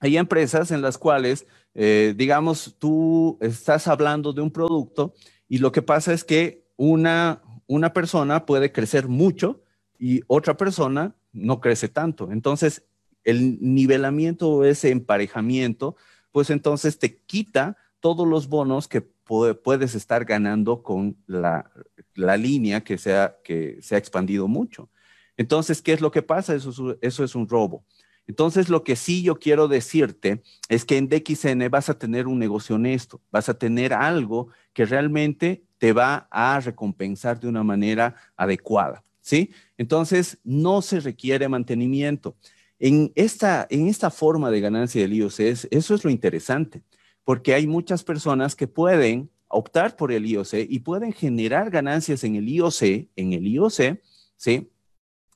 hay 0.00 0.16
empresas 0.16 0.70
en 0.70 0.82
las 0.82 0.96
cuales, 0.96 1.46
eh, 1.74 2.14
digamos, 2.16 2.76
tú 2.78 3.38
estás 3.40 3.88
hablando 3.88 4.32
de 4.32 4.42
un 4.42 4.50
producto 4.50 5.14
y 5.48 5.58
lo 5.58 5.72
que 5.72 5.82
pasa 5.82 6.12
es 6.12 6.24
que 6.24 6.64
una, 6.76 7.42
una 7.66 7.92
persona 7.92 8.46
puede 8.46 8.72
crecer 8.72 9.08
mucho 9.08 9.62
y 10.00 10.22
otra 10.26 10.56
persona 10.56 11.14
no 11.32 11.60
crece 11.60 11.88
tanto. 11.88 12.32
Entonces, 12.32 12.84
el 13.22 13.58
nivelamiento 13.60 14.48
o 14.48 14.64
ese 14.64 14.90
emparejamiento, 14.90 15.94
pues 16.32 16.48
entonces 16.48 16.98
te 16.98 17.18
quita 17.18 17.76
todos 18.00 18.26
los 18.26 18.48
bonos 18.48 18.88
que 18.88 19.02
puedes 19.02 19.94
estar 19.94 20.24
ganando 20.24 20.82
con 20.82 21.18
la, 21.26 21.70
línea 22.16 22.80
que 22.80 22.96
se, 22.96 23.14
ha, 23.16 23.36
que 23.44 23.78
se 23.82 23.94
ha 23.94 23.98
expandido 23.98 24.48
mucho. 24.48 24.88
Entonces, 25.36 25.82
¿qué 25.82 25.92
es 25.92 26.00
lo 26.00 26.10
que 26.10 26.22
pasa? 26.22 26.54
Eso 26.54 26.96
eso 27.00 27.24
es 27.24 27.34
un 27.34 27.46
robo. 27.46 27.84
Entonces, 28.26 28.70
lo 28.70 28.84
que 28.84 28.96
sí 28.96 29.22
yo 29.22 29.38
quiero 29.38 29.68
decirte 29.68 30.42
es 30.68 30.84
que 30.86 30.96
en 30.96 31.08
DXN 31.08 31.68
vas 31.70 31.90
a 31.90 31.98
tener 31.98 32.26
un 32.26 32.38
negocio 32.38 32.76
honesto, 32.76 33.20
vas 33.30 33.48
a 33.50 33.58
tener 33.58 33.92
algo 33.92 34.48
que 34.72 34.86
realmente 34.86 35.64
te 35.78 35.92
va 35.92 36.26
a 36.30 36.58
recompensar 36.60 37.38
de 37.38 37.48
una 37.48 37.62
manera 37.62 38.14
adecuada. 38.36 39.04
¿Sí? 39.30 39.52
Entonces, 39.78 40.38
no 40.42 40.82
se 40.82 40.98
requiere 40.98 41.48
mantenimiento. 41.48 42.36
En 42.80 43.12
esta, 43.14 43.64
en 43.70 43.86
esta 43.86 44.10
forma 44.10 44.50
de 44.50 44.60
ganancia 44.60 45.02
del 45.02 45.12
IOC, 45.12 45.40
eso 45.70 45.94
es 45.94 46.04
lo 46.04 46.10
interesante, 46.10 46.82
porque 47.22 47.54
hay 47.54 47.68
muchas 47.68 48.02
personas 48.02 48.56
que 48.56 48.66
pueden 48.66 49.30
optar 49.46 49.94
por 49.94 50.10
el 50.10 50.26
IOC 50.26 50.54
y 50.68 50.80
pueden 50.80 51.12
generar 51.12 51.70
ganancias 51.70 52.24
en 52.24 52.34
el 52.34 52.48
IOC, 52.48 52.82
en 53.14 53.32
el 53.32 53.46
IOC, 53.46 54.00
¿sí? 54.36 54.72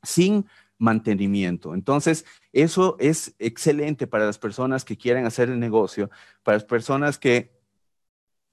Sin 0.02 0.46
mantenimiento. 0.76 1.72
Entonces, 1.72 2.24
eso 2.52 2.96
es 2.98 3.37
excelente 3.38 4.09
para 4.09 4.26
las 4.26 4.38
personas 4.38 4.85
que 4.85 4.96
quieren 4.96 5.24
hacer 5.24 5.50
el 5.50 5.61
negocio, 5.61 6.11
para 6.42 6.57
las 6.57 6.64
personas 6.64 7.16
que 7.16 7.54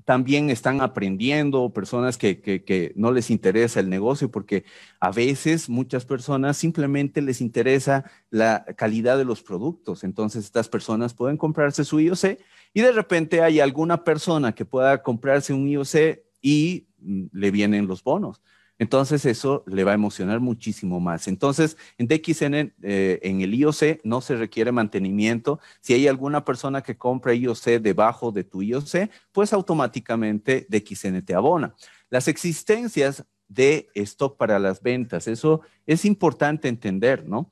también 0.05 0.49
están 0.49 0.81
aprendiendo, 0.81 1.71
personas 1.73 2.17
que, 2.17 2.93
no 2.95 3.11
les 3.11 3.29
interesa 3.29 3.79
el 3.79 3.89
negocio, 3.89 4.31
porque 4.31 4.65
a 4.99 5.11
veces 5.11 5.69
muchas 5.69 6.05
personas 6.05 6.57
simplemente 6.57 7.21
les 7.21 7.41
interesa 7.41 8.09
la 8.29 8.65
calidad 8.77 9.17
de 9.17 9.25
los 9.25 9.41
productos. 9.43 10.03
Entonces 10.03 10.45
estas 10.45 10.69
personas 10.69 11.13
pueden 11.13 11.37
comprarse 11.37 11.83
su 11.83 11.99
IOC 11.99 12.39
y 12.73 12.81
de 12.81 12.91
repente 12.91 13.41
hay 13.41 13.59
alguna 13.59 14.03
persona 14.03 14.53
que 14.53 14.65
pueda 14.65 15.01
comprarse 15.03 15.53
un 15.53 15.67
IOC 15.67 16.19
y 16.41 16.87
mm, 16.99 17.25
le 17.33 17.51
vienen 17.51 17.87
los 17.87 18.03
bonos. 18.03 18.41
Entonces 18.81 19.27
eso 19.27 19.63
le 19.67 19.83
va 19.83 19.91
a 19.91 19.93
emocionar 19.93 20.39
muchísimo 20.39 20.99
más. 20.99 21.27
Entonces 21.27 21.77
en 21.99 22.07
DXN, 22.07 22.73
eh, 22.81 23.19
en 23.21 23.41
el 23.41 23.53
IOC 23.53 23.99
no 24.03 24.21
se 24.21 24.35
requiere 24.35 24.71
mantenimiento. 24.71 25.59
Si 25.81 25.93
hay 25.93 26.07
alguna 26.07 26.43
persona 26.43 26.81
que 26.81 26.97
compra 26.97 27.35
IOC 27.35 27.79
debajo 27.79 28.31
de 28.31 28.43
tu 28.43 28.63
IOC, 28.63 29.11
pues 29.31 29.53
automáticamente 29.53 30.65
DXN 30.67 31.21
te 31.21 31.35
abona. 31.35 31.75
Las 32.09 32.27
existencias 32.27 33.23
de 33.47 33.87
stock 33.93 34.35
para 34.35 34.57
las 34.57 34.81
ventas, 34.81 35.27
eso 35.27 35.61
es 35.85 36.03
importante 36.03 36.67
entender, 36.67 37.29
¿no? 37.29 37.51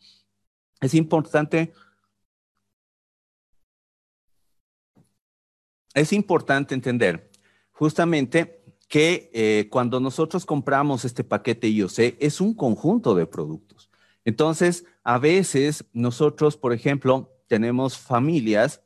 Es 0.82 0.96
importante... 0.96 1.74
Es 5.94 6.12
importante 6.12 6.74
entender 6.74 7.30
justamente 7.80 8.59
que 8.90 9.30
eh, 9.34 9.68
cuando 9.70 10.00
nosotros 10.00 10.46
compramos 10.46 11.06
este 11.06 11.24
paquete 11.24 11.70
IOC 11.70 12.18
es 12.20 12.42
un 12.42 12.56
conjunto 12.56 13.16
de 13.16 13.28
productos. 13.28 13.90
Entonces, 14.26 14.84
a 15.04 15.20
veces 15.20 15.86
nosotros, 15.94 16.58
por 16.58 16.74
ejemplo, 16.74 17.32
tenemos 17.48 17.98
familias, 17.98 18.82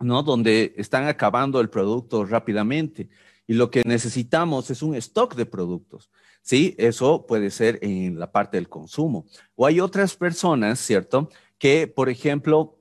¿no? 0.00 0.22
Donde 0.22 0.74
están 0.76 1.08
acabando 1.08 1.60
el 1.60 1.70
producto 1.70 2.24
rápidamente 2.24 3.08
y 3.46 3.54
lo 3.54 3.70
que 3.70 3.82
necesitamos 3.84 4.70
es 4.70 4.82
un 4.82 4.94
stock 4.94 5.34
de 5.34 5.46
productos. 5.46 6.10
Sí, 6.42 6.74
eso 6.78 7.26
puede 7.26 7.50
ser 7.50 7.78
en 7.82 8.18
la 8.18 8.30
parte 8.30 8.58
del 8.58 8.68
consumo. 8.68 9.26
O 9.56 9.66
hay 9.66 9.80
otras 9.80 10.14
personas, 10.14 10.78
¿cierto? 10.78 11.30
Que, 11.58 11.86
por 11.86 12.10
ejemplo, 12.10 12.77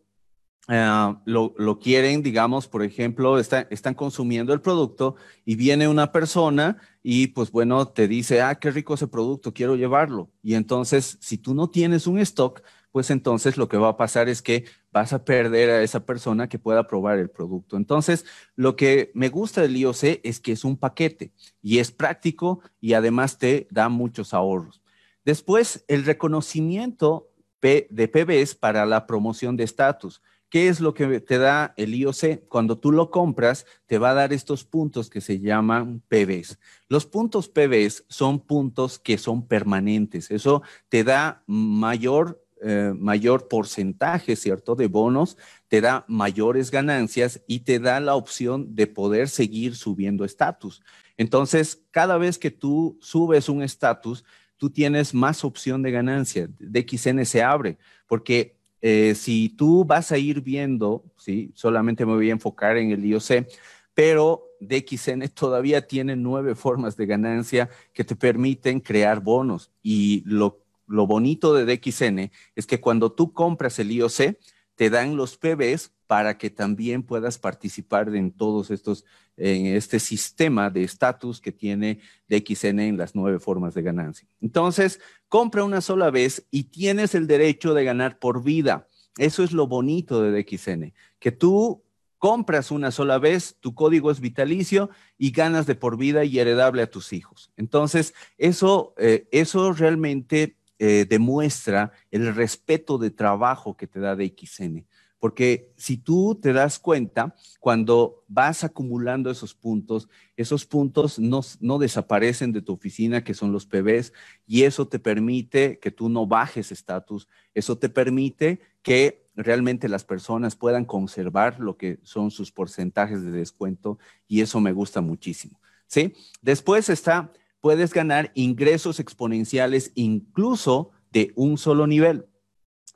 Ah, 0.69 1.21
lo, 1.25 1.79
quieren, 1.79 2.21
digamos, 2.21 2.67
por 2.67 2.83
ejemplo, 2.83 3.39
están 3.39 3.93
consumiendo 3.95 4.53
el 4.53 4.59
producto 4.59 5.15
y 5.45 5.55
viene 5.55 5.87
una 5.87 6.11
persona 6.11 6.77
y 7.01 7.27
pues 7.27 7.51
bueno, 7.51 7.87
te 7.87 8.09
dice, 8.09 8.41
ah, 8.41 8.55
qué 8.55 8.71
rico 8.71 8.95
ese 8.95 9.07
producto, 9.07 9.53
quiero 9.53 9.77
llevarlo. 9.77 10.29
Y 10.43 10.55
entonces, 10.55 11.17
si 11.21 11.37
tú 11.37 11.53
no 11.53 11.69
tienes 11.69 12.05
un 12.05 12.19
stock, 12.19 12.61
pues 12.91 13.11
entonces 13.11 13.55
lo 13.55 13.69
que 13.69 13.77
va 13.77 13.89
a 13.89 13.97
pasar 13.97 14.27
es 14.27 14.41
que 14.41 14.65
vas 14.91 15.13
a 15.13 15.23
perder 15.23 15.69
a 15.69 15.83
esa 15.83 16.05
persona 16.05 16.49
que 16.49 16.59
pueda 16.59 16.85
probar 16.85 17.17
el 17.17 17.29
producto. 17.29 17.77
Entonces, 17.77 18.25
lo 18.55 18.75
que 18.75 19.11
me 19.13 19.29
gusta 19.29 19.61
del 19.61 19.77
IOC 19.77 20.19
es 20.23 20.41
que 20.41 20.51
es 20.51 20.65
un 20.65 20.75
paquete 20.75 21.31
y 21.61 21.79
es 21.79 21.91
práctico 21.91 22.59
y 22.81 22.93
además 22.93 23.37
te 23.37 23.67
da 23.71 23.87
muchos 23.87 24.33
ahorros. 24.33 24.81
Después, 25.23 25.85
el 25.87 26.03
reconocimiento 26.03 27.29
de 27.61 28.07
PBs 28.07 28.55
para 28.55 28.85
la 28.85 29.05
promoción 29.07 29.57
de 29.57 29.63
estatus. 29.63 30.21
¿Qué 30.49 30.69
es 30.69 30.79
lo 30.79 30.93
que 30.93 31.19
te 31.19 31.37
da 31.37 31.73
el 31.75 31.93
IOC? 31.93 32.47
Cuando 32.47 32.77
tú 32.77 32.93
lo 32.93 33.11
compras, 33.11 33.65
te 33.85 33.97
va 33.97 34.11
a 34.11 34.13
dar 34.13 34.31
estos 34.31 34.63
puntos 34.63 35.09
que 35.09 35.19
se 35.19 35.39
llaman 35.39 36.01
PBs. 36.07 36.57
Los 36.87 37.05
puntos 37.05 37.49
PBs 37.49 38.05
son 38.07 38.39
puntos 38.39 38.97
que 38.97 39.17
son 39.17 39.45
permanentes. 39.45 40.31
Eso 40.31 40.61
te 40.87 41.03
da 41.03 41.43
mayor, 41.47 42.41
eh, 42.61 42.93
mayor 42.95 43.49
porcentaje, 43.49 44.37
¿cierto? 44.37 44.75
De 44.75 44.87
bonos, 44.87 45.35
te 45.67 45.81
da 45.81 46.05
mayores 46.07 46.71
ganancias 46.71 47.41
y 47.45 47.59
te 47.59 47.79
da 47.79 47.99
la 47.99 48.15
opción 48.15 48.73
de 48.73 48.87
poder 48.87 49.27
seguir 49.27 49.75
subiendo 49.75 50.23
estatus. 50.23 50.81
Entonces, 51.17 51.83
cada 51.91 52.17
vez 52.17 52.39
que 52.39 52.51
tú 52.51 52.97
subes 53.01 53.49
un 53.49 53.63
estatus, 53.63 54.23
tú 54.55 54.69
tienes 54.69 55.13
más 55.13 55.43
opción 55.43 55.81
de 55.81 55.91
ganancia. 55.91 56.49
DXN 56.57 57.25
se 57.25 57.43
abre 57.43 57.77
porque 58.07 58.56
eh, 58.81 59.15
si 59.15 59.49
tú 59.49 59.85
vas 59.85 60.11
a 60.11 60.17
ir 60.17 60.41
viendo, 60.41 61.03
¿sí? 61.17 61.51
solamente 61.53 62.05
me 62.05 62.13
voy 62.13 62.29
a 62.29 62.33
enfocar 62.33 62.77
en 62.77 62.91
el 62.91 63.03
IOC, 63.05 63.47
pero 63.93 64.43
DXN 64.59 65.27
todavía 65.33 65.87
tiene 65.87 66.15
nueve 66.15 66.55
formas 66.55 66.95
de 66.97 67.05
ganancia 67.05 67.69
que 67.93 68.03
te 68.03 68.15
permiten 68.15 68.79
crear 68.79 69.21
bonos. 69.21 69.71
Y 69.81 70.23
lo, 70.25 70.59
lo 70.87 71.07
bonito 71.07 71.53
de 71.53 71.65
DXN 71.65 72.31
es 72.55 72.67
que 72.67 72.79
cuando 72.79 73.11
tú 73.11 73.33
compras 73.33 73.79
el 73.79 73.91
IOC, 73.91 74.37
te 74.77 74.91
dan 74.91 75.17
los 75.17 75.37
PBs 75.37 75.91
para 76.05 76.37
que 76.37 76.49
también 76.51 77.03
puedas 77.03 77.37
participar 77.39 78.15
en 78.15 78.31
todos 78.31 78.71
estos, 78.71 79.05
en 79.35 79.65
este 79.65 79.99
sistema 79.99 80.69
de 80.69 80.83
estatus 80.83 81.41
que 81.41 81.51
tiene 81.51 81.99
DXN 82.29 82.79
en 82.79 82.97
las 82.97 83.15
nueve 83.15 83.39
formas 83.39 83.73
de 83.73 83.81
ganancia. 83.81 84.27
Entonces, 84.39 85.01
compra 85.27 85.63
una 85.63 85.81
sola 85.81 86.11
vez 86.11 86.45
y 86.51 86.65
tienes 86.65 87.15
el 87.15 87.25
derecho 87.27 87.73
de 87.73 87.83
ganar 87.83 88.19
por 88.19 88.43
vida. 88.43 88.87
Eso 89.17 89.43
es 89.43 89.51
lo 89.51 89.65
bonito 89.65 90.21
de 90.21 90.31
DXN, 90.31 90.93
que 91.19 91.31
tú 91.31 91.83
compras 92.19 92.69
una 92.69 92.91
sola 92.91 93.17
vez, 93.17 93.57
tu 93.59 93.73
código 93.73 94.11
es 94.11 94.19
vitalicio 94.19 94.91
y 95.17 95.31
ganas 95.31 95.65
de 95.65 95.75
por 95.75 95.97
vida 95.97 96.23
y 96.23 96.37
heredable 96.37 96.83
a 96.83 96.89
tus 96.89 97.13
hijos. 97.13 97.51
Entonces, 97.57 98.13
eso, 98.37 98.93
eh, 98.97 99.27
eso 99.31 99.73
realmente 99.73 100.56
eh, 100.79 101.05
demuestra 101.09 101.91
el 102.11 102.33
respeto 102.35 102.97
de 102.97 103.11
trabajo 103.11 103.75
que 103.75 103.87
te 103.87 103.99
da 103.99 104.15
DXN. 104.15 104.85
Porque 105.19 105.73
si 105.75 105.97
tú 105.97 106.35
te 106.39 106.53
das 106.53 106.77
cuenta, 106.77 107.35
cuando 107.59 108.23
vas 108.27 108.63
acumulando 108.63 109.31
esos 109.31 109.55
puntos, 109.55 110.07
esos 110.35 110.65
puntos 110.65 111.17
no, 111.17 111.41
no, 111.59 111.79
desaparecen 111.79 112.51
de 112.51 112.61
tu 112.61 112.73
oficina, 112.73 113.23
que 113.23 113.33
son 113.33 113.51
los 113.51 113.65
PBs, 113.65 114.13
y 114.45 114.63
eso 114.63 114.87
te 114.87 114.99
permite 114.99 115.79
que 115.79 115.89
tú 115.89 116.09
no 116.09 116.27
bajes 116.27 116.71
estatus, 116.71 117.27
eso 117.55 117.79
te 117.79 117.89
permite 117.89 118.59
que 118.83 119.27
realmente 119.35 119.89
las 119.89 120.03
personas 120.03 120.55
puedan 120.55 120.85
conservar 120.85 121.59
lo 121.59 121.77
que 121.77 121.99
son 122.03 122.29
sus 122.29 122.51
porcentajes 122.51 123.23
de 123.23 123.31
descuento, 123.31 123.97
y 124.27 124.41
eso 124.41 124.59
me 124.59 124.71
gusta 124.71 125.01
muchísimo. 125.01 125.59
¿sí? 125.87 126.13
Después 126.41 126.89
está, 126.89 127.31
puedes 127.61 127.93
ganar 127.93 128.31
ingresos 128.35 128.99
exponenciales 128.99 129.91
incluso 129.95 130.91
de 131.11 131.31
un 131.35 131.57
solo 131.57 131.87
nivel 131.87 132.25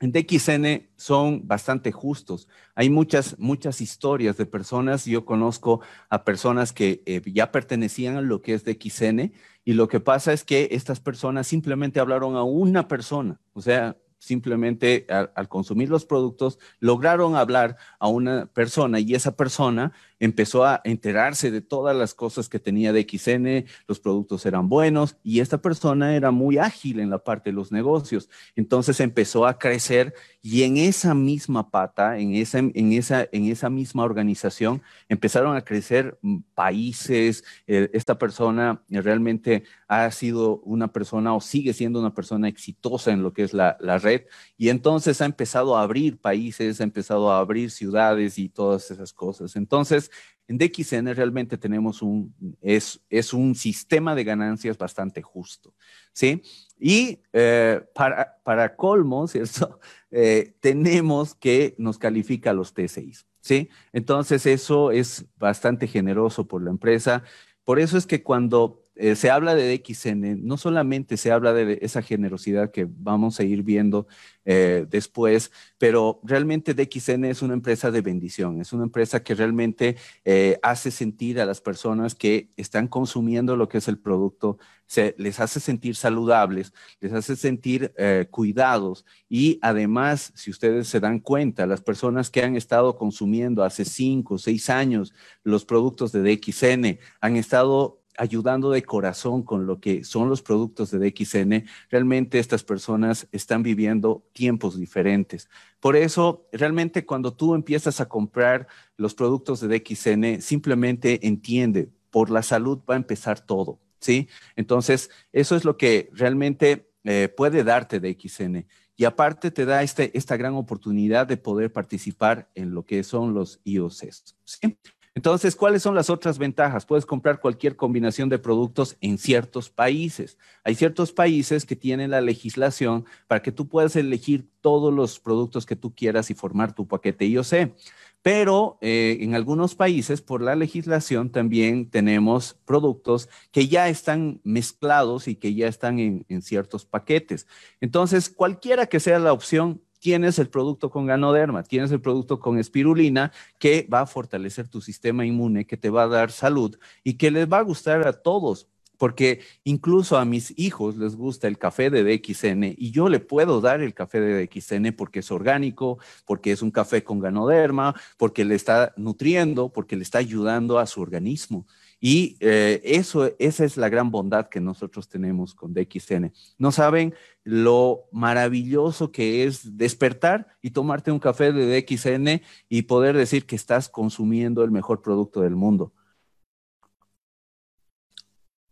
en 0.02 0.10
DXN 0.10 0.90
son 0.96 1.46
bastante 1.46 1.92
justos. 1.92 2.48
Hay 2.74 2.90
muchas, 2.90 3.38
muchas 3.38 3.80
historias 3.80 4.36
de 4.36 4.46
personas. 4.46 5.04
Yo 5.04 5.24
conozco 5.24 5.80
a 6.10 6.24
personas 6.24 6.72
que 6.72 7.04
eh, 7.06 7.22
ya 7.26 7.52
pertenecían 7.52 8.16
a 8.16 8.20
lo 8.20 8.42
que 8.42 8.54
es 8.54 8.64
DXN 8.64 9.32
y 9.64 9.72
lo 9.74 9.86
que 9.86 10.00
pasa 10.00 10.32
es 10.32 10.42
que 10.42 10.68
estas 10.72 10.98
personas 10.98 11.46
simplemente 11.46 12.00
hablaron 12.00 12.34
a 12.34 12.42
una 12.42 12.88
persona. 12.88 13.40
O 13.52 13.62
sea, 13.62 13.96
simplemente 14.18 15.06
al, 15.08 15.48
consumir 15.48 15.88
los 15.88 16.04
productos 16.04 16.58
lograron 16.80 17.36
hablar 17.36 17.76
a 18.00 18.08
una 18.08 18.46
persona 18.46 18.98
y 18.98 19.14
esa 19.14 19.36
persona 19.36 19.92
empezó 20.22 20.64
a 20.64 20.80
enterarse 20.84 21.50
de 21.50 21.60
todas 21.60 21.96
las 21.96 22.14
cosas 22.14 22.48
que 22.48 22.60
tenía 22.60 22.92
de 22.92 23.02
XN, 23.02 23.68
los 23.88 23.98
productos 23.98 24.46
eran 24.46 24.68
buenos 24.68 25.16
y 25.24 25.40
esta 25.40 25.58
persona 25.58 26.14
era 26.14 26.30
muy 26.30 26.58
ágil 26.58 27.00
en 27.00 27.10
la 27.10 27.18
parte 27.18 27.50
de 27.50 27.54
los 27.54 27.72
negocios. 27.72 28.30
Entonces 28.54 29.00
empezó 29.00 29.48
a 29.48 29.58
crecer 29.58 30.14
y 30.40 30.62
en 30.62 30.76
esa 30.76 31.12
misma 31.14 31.70
pata, 31.70 32.18
en 32.18 32.36
esa, 32.36 32.58
en 32.58 32.92
esa, 32.92 33.28
en 33.32 33.46
esa 33.46 33.68
misma 33.68 34.04
organización, 34.04 34.80
empezaron 35.08 35.56
a 35.56 35.64
crecer 35.64 36.16
países. 36.54 37.42
Eh, 37.66 37.90
esta 37.92 38.16
persona 38.16 38.80
realmente 38.88 39.64
ha 39.88 40.08
sido 40.12 40.58
una 40.58 40.92
persona 40.92 41.34
o 41.34 41.40
sigue 41.40 41.72
siendo 41.72 41.98
una 41.98 42.14
persona 42.14 42.46
exitosa 42.46 43.10
en 43.10 43.24
lo 43.24 43.32
que 43.32 43.42
es 43.42 43.52
la, 43.52 43.76
la 43.80 43.98
red 43.98 44.22
y 44.56 44.68
entonces 44.68 45.20
ha 45.20 45.24
empezado 45.24 45.76
a 45.76 45.82
abrir 45.82 46.18
países, 46.18 46.80
ha 46.80 46.84
empezado 46.84 47.32
a 47.32 47.40
abrir 47.40 47.72
ciudades 47.72 48.38
y 48.38 48.48
todas 48.48 48.88
esas 48.92 49.12
cosas. 49.12 49.56
Entonces, 49.56 50.11
en 50.52 50.58
DXN 50.58 51.14
realmente 51.14 51.56
tenemos 51.56 52.02
un, 52.02 52.34
es, 52.60 53.00
es 53.08 53.32
un 53.32 53.54
sistema 53.54 54.14
de 54.14 54.24
ganancias 54.24 54.76
bastante 54.76 55.22
justo, 55.22 55.74
¿sí? 56.12 56.42
Y 56.78 57.20
eh, 57.32 57.80
para, 57.94 58.36
para 58.44 58.76
colmo, 58.76 59.26
¿cierto? 59.28 59.80
Eh, 60.10 60.54
tenemos 60.60 61.34
que 61.34 61.74
nos 61.78 61.96
califica 61.96 62.52
los 62.52 62.74
T6, 62.74 63.24
¿sí? 63.40 63.70
Entonces 63.94 64.44
eso 64.44 64.90
es 64.90 65.24
bastante 65.38 65.86
generoso 65.86 66.46
por 66.46 66.62
la 66.62 66.70
empresa. 66.70 67.22
Por 67.64 67.80
eso 67.80 67.96
es 67.96 68.06
que 68.06 68.22
cuando 68.22 68.81
eh, 68.94 69.16
se 69.16 69.30
habla 69.30 69.54
de 69.54 69.78
DXN, 69.78 70.46
no 70.46 70.58
solamente 70.58 71.16
se 71.16 71.32
habla 71.32 71.54
de 71.54 71.78
esa 71.80 72.02
generosidad 72.02 72.70
que 72.70 72.86
vamos 72.88 73.40
a 73.40 73.42
ir 73.42 73.62
viendo 73.62 74.06
eh, 74.44 74.86
después, 74.90 75.50
pero 75.78 76.20
realmente 76.24 76.74
DXN 76.74 77.24
es 77.24 77.40
una 77.40 77.54
empresa 77.54 77.90
de 77.90 78.02
bendición, 78.02 78.60
es 78.60 78.72
una 78.74 78.84
empresa 78.84 79.22
que 79.22 79.34
realmente 79.34 79.96
eh, 80.26 80.58
hace 80.62 80.90
sentir 80.90 81.40
a 81.40 81.46
las 81.46 81.62
personas 81.62 82.14
que 82.14 82.50
están 82.58 82.86
consumiendo 82.86 83.56
lo 83.56 83.66
que 83.66 83.78
es 83.78 83.88
el 83.88 83.98
producto, 83.98 84.58
se, 84.84 85.14
les 85.16 85.40
hace 85.40 85.60
sentir 85.60 85.96
saludables, 85.96 86.74
les 87.00 87.14
hace 87.14 87.34
sentir 87.34 87.94
cuidados 88.30 89.06
y 89.26 89.58
además, 89.62 90.32
si 90.34 90.50
ustedes 90.50 90.86
se 90.86 91.00
dan 91.00 91.18
cuenta, 91.20 91.66
las 91.66 91.80
personas 91.80 92.28
que 92.28 92.42
han 92.42 92.56
estado 92.56 92.96
consumiendo 92.96 93.64
hace 93.64 93.86
cinco 93.86 94.36
seis 94.36 94.68
años 94.68 95.14
los 95.44 95.64
productos 95.64 96.12
de 96.12 96.20
DXN 96.22 96.98
han 97.20 97.36
estado 97.36 98.01
ayudando 98.18 98.70
de 98.70 98.82
corazón 98.82 99.42
con 99.42 99.66
lo 99.66 99.80
que 99.80 100.04
son 100.04 100.28
los 100.28 100.42
productos 100.42 100.90
de 100.90 100.98
DXN, 100.98 101.66
realmente 101.90 102.38
estas 102.38 102.64
personas 102.64 103.26
están 103.32 103.62
viviendo 103.62 104.24
tiempos 104.32 104.78
diferentes. 104.78 105.48
Por 105.80 105.96
eso, 105.96 106.46
realmente 106.52 107.04
cuando 107.06 107.32
tú 107.32 107.54
empiezas 107.54 108.00
a 108.00 108.08
comprar 108.08 108.68
los 108.96 109.14
productos 109.14 109.60
de 109.60 109.68
DXN, 109.68 110.40
simplemente 110.40 111.26
entiende, 111.26 111.90
por 112.10 112.30
la 112.30 112.42
salud 112.42 112.80
va 112.88 112.94
a 112.94 112.98
empezar 112.98 113.40
todo, 113.40 113.80
¿sí? 113.98 114.28
Entonces, 114.54 115.10
eso 115.32 115.56
es 115.56 115.64
lo 115.64 115.76
que 115.76 116.10
realmente 116.12 116.90
eh, 117.04 117.28
puede 117.34 117.64
darte 117.64 118.00
DXN. 118.00 118.66
Y 118.96 119.04
aparte 119.04 119.50
te 119.50 119.64
da 119.64 119.82
este, 119.82 120.16
esta 120.16 120.36
gran 120.36 120.54
oportunidad 120.54 121.26
de 121.26 121.36
poder 121.36 121.72
participar 121.72 122.50
en 122.54 122.74
lo 122.74 122.84
que 122.84 123.02
son 123.02 123.34
los 123.34 123.60
IOCs. 123.64 124.36
¿sí? 124.44 124.78
Entonces, 125.14 125.56
¿cuáles 125.56 125.82
son 125.82 125.94
las 125.94 126.08
otras 126.08 126.38
ventajas? 126.38 126.86
Puedes 126.86 127.04
comprar 127.04 127.38
cualquier 127.38 127.76
combinación 127.76 128.30
de 128.30 128.38
productos 128.38 128.96
en 129.02 129.18
ciertos 129.18 129.68
países. 129.68 130.38
Hay 130.64 130.74
ciertos 130.74 131.12
países 131.12 131.66
que 131.66 131.76
tienen 131.76 132.10
la 132.10 132.22
legislación 132.22 133.04
para 133.26 133.42
que 133.42 133.52
tú 133.52 133.68
puedas 133.68 133.94
elegir 133.94 134.48
todos 134.62 134.92
los 134.92 135.20
productos 135.20 135.66
que 135.66 135.76
tú 135.76 135.94
quieras 135.94 136.30
y 136.30 136.34
formar 136.34 136.74
tu 136.74 136.88
paquete 136.88 137.26
IOC. 137.26 137.74
Pero 138.22 138.78
eh, 138.80 139.18
en 139.20 139.34
algunos 139.34 139.74
países, 139.74 140.22
por 140.22 140.40
la 140.40 140.54
legislación, 140.54 141.30
también 141.30 141.90
tenemos 141.90 142.54
productos 142.64 143.28
que 143.50 143.68
ya 143.68 143.88
están 143.88 144.40
mezclados 144.44 145.28
y 145.28 145.34
que 145.34 145.54
ya 145.54 145.66
están 145.66 145.98
en, 145.98 146.24
en 146.28 146.40
ciertos 146.40 146.86
paquetes. 146.86 147.46
Entonces, 147.80 148.30
cualquiera 148.30 148.86
que 148.86 149.00
sea 149.00 149.18
la 149.18 149.32
opción, 149.34 149.82
tienes 150.02 150.40
el 150.40 150.48
producto 150.48 150.90
con 150.90 151.06
ganoderma, 151.06 151.62
tienes 151.62 151.92
el 151.92 152.00
producto 152.00 152.40
con 152.40 152.58
espirulina 152.58 153.30
que 153.60 153.86
va 153.90 154.00
a 154.00 154.06
fortalecer 154.06 154.66
tu 154.66 154.80
sistema 154.80 155.24
inmune, 155.24 155.64
que 155.64 155.76
te 155.76 155.90
va 155.90 156.02
a 156.02 156.08
dar 156.08 156.32
salud 156.32 156.76
y 157.04 157.14
que 157.14 157.30
les 157.30 157.46
va 157.46 157.58
a 157.58 157.62
gustar 157.62 158.04
a 158.08 158.12
todos. 158.12 158.66
Porque 158.98 159.42
incluso 159.62 160.16
a 160.16 160.24
mis 160.24 160.58
hijos 160.58 160.96
les 160.96 161.14
gusta 161.14 161.46
el 161.46 161.56
café 161.56 161.88
de 161.88 162.02
DXN 162.02 162.74
y 162.76 162.90
yo 162.90 163.08
le 163.08 163.20
puedo 163.20 163.60
dar 163.60 163.80
el 163.80 163.94
café 163.94 164.20
de 164.20 164.44
DXN 164.44 164.92
porque 164.92 165.20
es 165.20 165.30
orgánico, 165.30 165.98
porque 166.26 166.50
es 166.50 166.62
un 166.62 166.72
café 166.72 167.04
con 167.04 167.20
ganoderma, 167.20 167.94
porque 168.16 168.44
le 168.44 168.56
está 168.56 168.92
nutriendo, 168.96 169.72
porque 169.72 169.94
le 169.94 170.02
está 170.02 170.18
ayudando 170.18 170.80
a 170.80 170.86
su 170.86 171.00
organismo. 171.00 171.64
Y 172.04 172.36
eh, 172.40 172.80
eso, 172.82 173.30
esa 173.38 173.64
es 173.64 173.76
la 173.76 173.88
gran 173.88 174.10
bondad 174.10 174.48
que 174.48 174.60
nosotros 174.60 175.08
tenemos 175.08 175.54
con 175.54 175.72
DXN. 175.72 176.32
No 176.58 176.72
saben 176.72 177.14
lo 177.44 178.08
maravilloso 178.10 179.12
que 179.12 179.44
es 179.44 179.78
despertar 179.78 180.48
y 180.60 180.70
tomarte 180.70 181.12
un 181.12 181.20
café 181.20 181.52
de 181.52 181.80
DXN 181.80 182.42
y 182.68 182.82
poder 182.82 183.16
decir 183.16 183.46
que 183.46 183.54
estás 183.54 183.88
consumiendo 183.88 184.64
el 184.64 184.72
mejor 184.72 185.00
producto 185.00 185.42
del 185.42 185.54
mundo. 185.54 185.92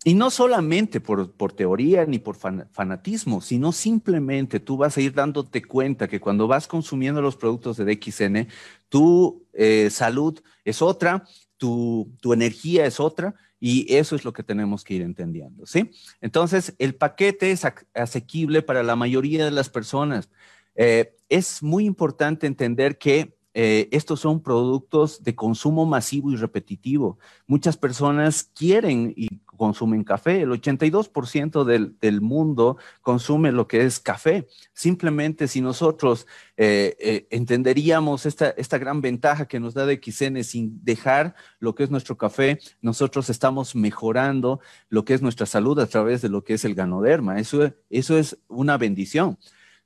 Y 0.03 0.15
no 0.15 0.31
solamente 0.31 0.99
por, 1.01 1.53
teoría 1.53 2.07
ni 2.07 2.19
por 2.19 2.35
fanatismo, 2.35 3.41
sino 3.41 3.71
simplemente 3.71 4.59
tú 4.59 4.77
vas 4.77 4.97
a 4.97 5.03
ir 5.03 5.15
dándote 5.15 5.63
cuenta 5.63 6.09
que 6.09 6.19
cuando 6.19 6.49
vas 6.49 6.67
consumiendo 6.67 7.23
los 7.23 7.37
productos 7.37 7.77
de 7.77 7.85
DXN, 7.85 8.49
tu 8.89 9.47
eh, 9.53 9.89
salud 9.91 10.41
es 10.65 10.83
otra, 10.83 11.27
tu, 11.61 12.33
energía 12.33 12.87
es 12.87 12.99
otra 12.99 13.35
y 13.61 13.95
eso 13.95 14.17
es 14.17 14.25
lo 14.25 14.33
que 14.33 14.43
tenemos 14.43 14.83
que 14.83 14.95
ir 14.95 15.03
entendiendo, 15.03 15.67
¿sí? 15.67 15.91
Entonces, 16.23 16.75
el 16.79 16.95
paquete 16.95 17.51
es 17.51 17.63
asequible 17.95 18.63
para 18.63 18.83
la 18.83 18.97
mayoría 18.97 19.45
de 19.45 19.51
las 19.51 19.69
personas. 19.69 20.31
Eh, 20.75 21.15
es 21.29 21.63
muy 21.63 21.85
importante 21.85 22.47
entender 22.47 22.97
que 22.97 23.37
eh, 23.53 23.89
estos 23.91 24.21
son 24.21 24.43
productos 24.43 25.25
de 25.25 25.35
consumo 25.35 25.85
masivo 25.85 26.31
y 26.31 26.37
repetitivo. 26.37 27.19
Muchas 27.47 27.77
personas 27.77 28.45
quieren 28.45 29.13
y 29.17 29.41
consumen 29.57 30.05
café. 30.05 30.43
El 30.43 30.51
82% 30.51 31.65
del, 31.65 32.21
mundo 32.21 32.79
consume 33.03 33.51
lo 33.53 33.67
que 33.67 33.85
es 33.85 33.99
café. 33.99 34.47
Simplemente 34.73 35.49
si 35.49 35.61
nosotros 35.61 36.27
eh, 36.57 36.97
eh, 37.01 37.27
entenderíamos 37.31 38.25
esta, 38.25 38.51
esta 38.51 38.79
gran 38.79 39.01
ventaja 39.01 39.49
que 39.49 39.61
nos 39.61 39.75
da 39.75 39.85
de 39.85 40.01
XN 40.03 40.45
sin 40.45 40.83
dejar 40.85 41.35
lo 41.59 41.75
que 41.75 41.83
es 41.83 41.91
nuestro 41.91 42.17
café, 42.17 42.61
nosotros 42.81 43.29
estamos 43.31 43.75
mejorando 43.75 44.61
lo 44.89 45.05
que 45.05 45.15
es 45.15 45.23
nuestra 45.23 45.47
salud 45.47 45.79
a 45.81 45.87
través 45.87 46.23
de 46.23 46.29
lo 46.29 46.45
que 46.45 46.55
es 46.55 46.65
el 46.65 46.75
ganoderma. 46.75 47.39
Eso, 47.39 47.73
eso 47.91 48.17
es 48.17 48.39
una 48.49 48.79
bendición. 48.79 49.39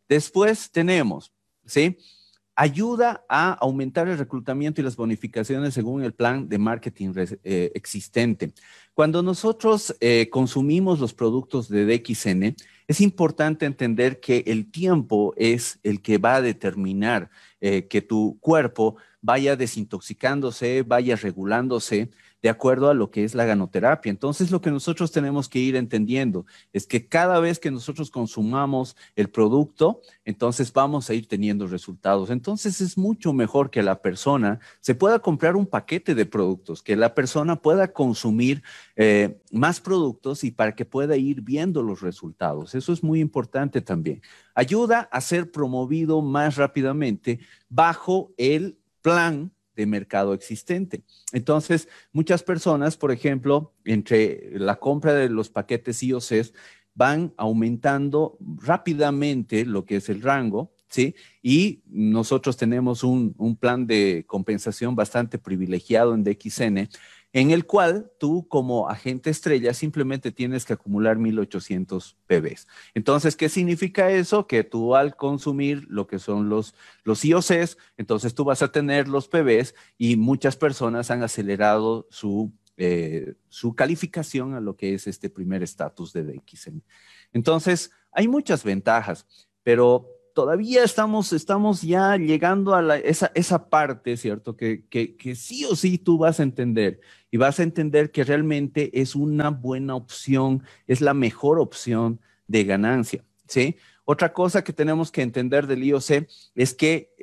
Después 0.09 0.71
tenemos, 0.71 1.33
¿sí? 1.65 1.99
Ayuda 2.57 3.25
a 3.29 3.53
aumentar 3.53 4.09
el 4.09 4.19
reclutamiento 4.19 4.81
y 4.81 4.85
las 4.85 4.97
bonificaciones 4.97 5.75
según 5.75 6.03
el 6.03 6.13
plan 6.13 6.49
de 6.49 6.59
marketing 6.59 7.13
eh, 7.17 7.73
existente. 7.75 8.53
Cuando 8.95 9.23
nosotros 9.23 9.97
eh, 10.01 10.29
consumimos 10.31 11.01
los 11.01 11.15
productos 11.15 11.69
de 11.69 11.85
DXN, 11.85 12.55
es 12.87 13.01
importante 13.01 13.67
entender 13.67 14.21
que 14.21 14.45
el 14.47 14.71
tiempo 14.71 15.35
es 15.37 15.81
el 15.83 16.01
que 16.01 16.19
va 16.19 16.37
a 16.37 16.43
determinar 16.43 17.31
eh, 17.61 17.89
que 17.89 18.03
tu 18.03 18.39
cuerpo 18.41 18.97
vaya 19.21 19.57
desintoxicándose, 19.57 20.83
vaya 20.83 21.17
regulándose 21.17 22.11
de 22.45 22.51
acuerdo 22.51 22.91
a 22.91 22.95
lo 22.95 23.11
que 23.11 23.25
es 23.25 23.35
la 23.35 23.47
ganoterapia. 23.47 24.11
Entonces, 24.11 24.51
lo 24.51 24.61
que 24.61 24.71
nosotros 24.71 25.11
tenemos 25.11 25.49
que 25.49 25.61
ir 25.61 25.77
entendiendo 25.77 26.45
es 26.75 26.87
que 26.87 27.09
cada 27.09 27.41
vez 27.41 27.59
que 27.59 27.71
nosotros 27.71 28.11
consumamos 28.11 28.99
el 29.17 29.31
producto, 29.31 30.03
entonces 30.27 30.71
vamos 30.71 31.09
a 31.09 31.15
ir 31.15 31.27
teniendo 31.27 31.67
resultados. 31.67 32.29
Entonces, 32.29 32.83
es 32.83 32.99
mucho 32.99 33.33
mejor 33.33 33.71
que 33.71 33.83
la 33.83 34.03
persona 34.03 34.61
se 34.81 34.95
pueda 34.95 35.21
comprar 35.21 35.57
un 35.57 35.65
paquete 35.65 36.15
de 36.15 36.27
productos, 36.27 36.83
que 36.83 36.97
la 36.97 37.15
persona 37.15 37.57
pueda 37.57 37.95
consumir 37.95 38.63
eh, 38.95 39.41
más 39.51 39.81
productos 39.81 40.45
y 40.45 40.51
para 40.51 40.75
que 40.75 40.85
pueda 40.85 41.17
ir 41.17 41.41
viendo 41.41 41.83
los 41.83 42.03
resultados. 42.03 42.75
Eso 42.75 42.93
es 42.93 43.03
muy 43.03 43.21
importante 43.21 43.81
también. 43.81 44.21
Ayuda 44.55 45.09
a 45.11 45.23
ser 45.23 45.51
promovido 45.51 46.21
más 46.21 46.57
rápidamente 46.57 47.41
bajo 47.71 48.35
el 48.37 48.77
plan 49.01 49.54
de 49.75 49.87
mercado 49.87 50.35
existente. 50.35 51.03
Entonces, 51.33 51.89
muchas 52.13 52.43
personas, 52.43 52.97
por 52.97 53.13
ejemplo, 53.13 53.75
entre 53.85 54.51
la 54.59 54.77
compra 54.77 55.15
de 55.15 55.29
los 55.29 55.51
paquetes 55.51 56.03
IOCs, 56.03 56.53
van 56.95 57.35
aumentando 57.37 58.39
rápidamente 58.41 59.65
lo 59.65 59.85
que 59.85 59.97
es 59.97 60.09
el 60.09 60.23
rango, 60.23 60.73
¿sí? 60.89 61.17
Y 61.43 61.83
nosotros 61.87 62.57
tenemos 62.57 63.03
un, 63.03 63.35
un 63.37 63.57
plan 63.57 63.87
de 63.87 64.25
compensación 64.27 64.95
bastante 64.95 65.39
privilegiado 65.39 66.15
en 66.15 66.23
DXN 66.23 66.89
en 67.35 67.51
el 67.51 67.67
cual 67.67 68.13
tú 68.19 68.47
como 68.47 68.89
agente 68.89 69.29
estrella 69.29 69.75
simplemente 69.75 70.31
tienes 70.31 70.65
que 70.65 70.75
acumular 70.75 71.19
1800 71.19 72.17
PBs. 72.29 72.69
Entonces, 72.95 73.35
¿qué 73.35 73.49
significa 73.49 74.09
eso? 74.13 74.47
Que 74.47 74.63
tú 74.63 74.95
al 74.95 75.17
consumir 75.17 75.85
lo 75.89 76.07
que 76.07 76.21
son 76.21 76.49
los, 76.49 76.77
los 77.03 77.25
IOCs, 77.25 77.77
entonces 77.97 78.35
tú 78.35 78.45
vas 78.45 78.63
a 78.63 78.71
tener 78.71 79.09
los 79.09 79.27
PBs 79.27 79.75
y 79.99 80.15
muchas 80.15 80.57
personas 80.57 81.11
han 81.11 81.25
acelerado 81.25 82.07
su, 82.09 82.53
eh, 82.77 83.35
su 83.49 83.75
calificación 83.75 84.55
a 84.55 84.61
lo 84.61 84.77
que 84.77 84.95
es 84.95 85.09
este 85.09 85.29
primer 85.29 85.65
estatus 85.65 86.13
de 86.13 86.23
DXN. 86.23 86.85
Entonces, 87.33 87.91
hay 88.13 88.29
muchas 88.29 88.63
ventajas, 88.63 89.27
pero 89.65 90.14
todavía 90.35 90.83
estamos, 90.85 91.33
estamos 91.33 91.81
ya 91.83 92.17
llegando 92.17 92.75
a 92.75 92.99
esa, 92.99 93.31
esa 93.35 93.71
parte, 93.71 94.17
¿cierto? 94.17 94.57
Que, 94.57 94.85
que, 94.91 95.17
que, 95.17 95.37
sí 95.37 95.65
o 95.65 95.77
sí 95.77 95.97
tú 95.97 96.19
vas 96.19 96.41
a 96.41 96.43
entender 96.43 97.01
y 97.31 97.39
vas 97.39 97.61
a 97.61 97.63
entender 97.63 98.11
que 98.11 98.25
realmente 98.25 99.01
es 99.01 99.15
una 99.15 99.51
buena 99.51 99.95
opción, 99.95 100.63
es 100.87 101.01
la 101.01 101.15
mejor 101.15 101.59
opción 101.59 102.21
de 102.49 102.65
ganancia, 102.65 103.25
¿sí? 103.47 103.77
Otra 104.05 104.35
cosa 104.35 104.63
que 104.63 104.75
tenemos 104.75 105.11
que 105.11 105.23
entender 105.23 105.67
del 105.67 105.85
IOC 105.85 106.27
es 106.55 106.75
que 106.75 107.15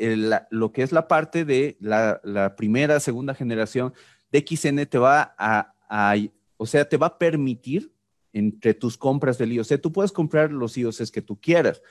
lo 0.50 0.72
que 0.72 0.82
es 0.82 0.92
la 0.92 1.08
parte 1.08 1.46
de 1.46 1.78
la, 1.80 2.20
la, 2.24 2.56
primera, 2.56 3.00
segunda 3.00 3.36
generación 3.36 3.94
de 4.32 4.44
XN 4.48 4.88
te 4.88 4.98
va 4.98 5.36
a, 5.38 5.76
a, 5.88 6.16
o 6.58 6.66
sea, 6.66 6.90
te 6.90 6.98
va 6.98 7.08
a 7.08 7.18
permitir 7.20 7.94
entre 8.34 8.74
tus 8.74 8.98
compras 8.98 9.38
del 9.38 9.52
IOC, 9.54 9.80
tú 9.82 9.92
puedes 9.92 10.12
comprar 10.12 10.52
los 10.52 10.78
IOCs 10.78 11.12
que 11.12 11.22
tú 11.22 11.40
quieras, 11.40 11.82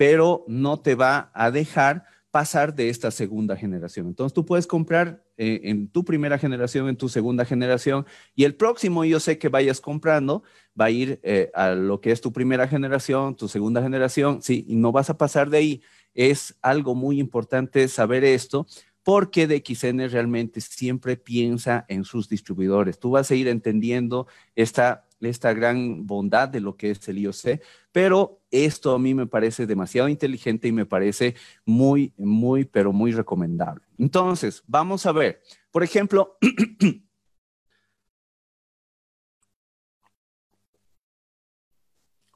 pero 0.00 0.46
no 0.48 0.80
te 0.80 0.94
va 0.94 1.30
a 1.34 1.50
dejar 1.50 2.06
pasar 2.30 2.74
de 2.74 2.88
esta 2.88 3.10
segunda 3.10 3.54
generación. 3.54 4.06
Entonces 4.06 4.32
tú 4.32 4.46
puedes 4.46 4.66
comprar 4.66 5.22
eh, 5.36 5.60
en 5.64 5.88
tu 5.88 6.06
primera 6.06 6.38
generación, 6.38 6.88
en 6.88 6.96
tu 6.96 7.10
segunda 7.10 7.44
generación, 7.44 8.06
y 8.34 8.44
el 8.44 8.54
próximo 8.54 9.04
yo 9.04 9.20
sé 9.20 9.36
que 9.36 9.50
vayas 9.50 9.78
comprando 9.78 10.42
va 10.80 10.86
a 10.86 10.90
ir 10.90 11.20
eh, 11.22 11.50
a 11.52 11.72
lo 11.72 12.00
que 12.00 12.12
es 12.12 12.22
tu 12.22 12.32
primera 12.32 12.66
generación, 12.66 13.36
tu 13.36 13.46
segunda 13.46 13.82
generación, 13.82 14.40
sí, 14.40 14.64
y 14.66 14.76
no 14.76 14.90
vas 14.90 15.10
a 15.10 15.18
pasar 15.18 15.50
de 15.50 15.58
ahí. 15.58 15.82
Es 16.14 16.56
algo 16.62 16.94
muy 16.94 17.20
importante 17.20 17.86
saber 17.86 18.24
esto 18.24 18.66
porque 19.02 19.46
DXN 19.46 20.08
realmente 20.08 20.62
siempre 20.62 21.18
piensa 21.18 21.84
en 21.88 22.04
sus 22.04 22.26
distribuidores. 22.26 22.98
Tú 22.98 23.10
vas 23.10 23.30
a 23.30 23.34
ir 23.34 23.48
entendiendo 23.48 24.28
esta 24.54 25.04
esta 25.28 25.52
gran 25.52 26.06
bondad 26.06 26.48
de 26.48 26.60
lo 26.60 26.76
que 26.76 26.92
es 26.92 27.06
el 27.08 27.18
IOC, 27.18 27.60
pero 27.92 28.39
esto 28.50 28.94
a 28.94 28.98
mí 28.98 29.14
me 29.14 29.26
parece 29.26 29.66
demasiado 29.66 30.08
inteligente 30.08 30.68
y 30.68 30.72
me 30.72 30.86
parece 30.86 31.36
muy, 31.64 32.12
muy, 32.16 32.64
pero 32.64 32.92
muy 32.92 33.12
recomendable. 33.12 33.84
Entonces, 33.98 34.62
vamos 34.66 35.06
a 35.06 35.12
ver, 35.12 35.42
por 35.70 35.82
ejemplo, 35.82 36.36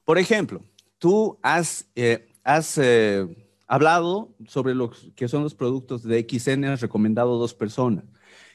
por 0.05 0.17
ejemplo, 0.17 0.61
tú 0.97 1.37
has, 1.41 1.89
eh, 1.95 2.31
has 2.43 2.77
eh, 2.77 3.27
hablado 3.67 4.35
sobre 4.47 4.75
lo 4.75 4.91
que 5.15 5.27
son 5.27 5.43
los 5.43 5.55
productos 5.55 6.03
de 6.03 6.25
XN, 6.27 6.65
has 6.65 6.81
recomendado 6.81 7.37
dos 7.37 7.53
personas. 7.53 8.05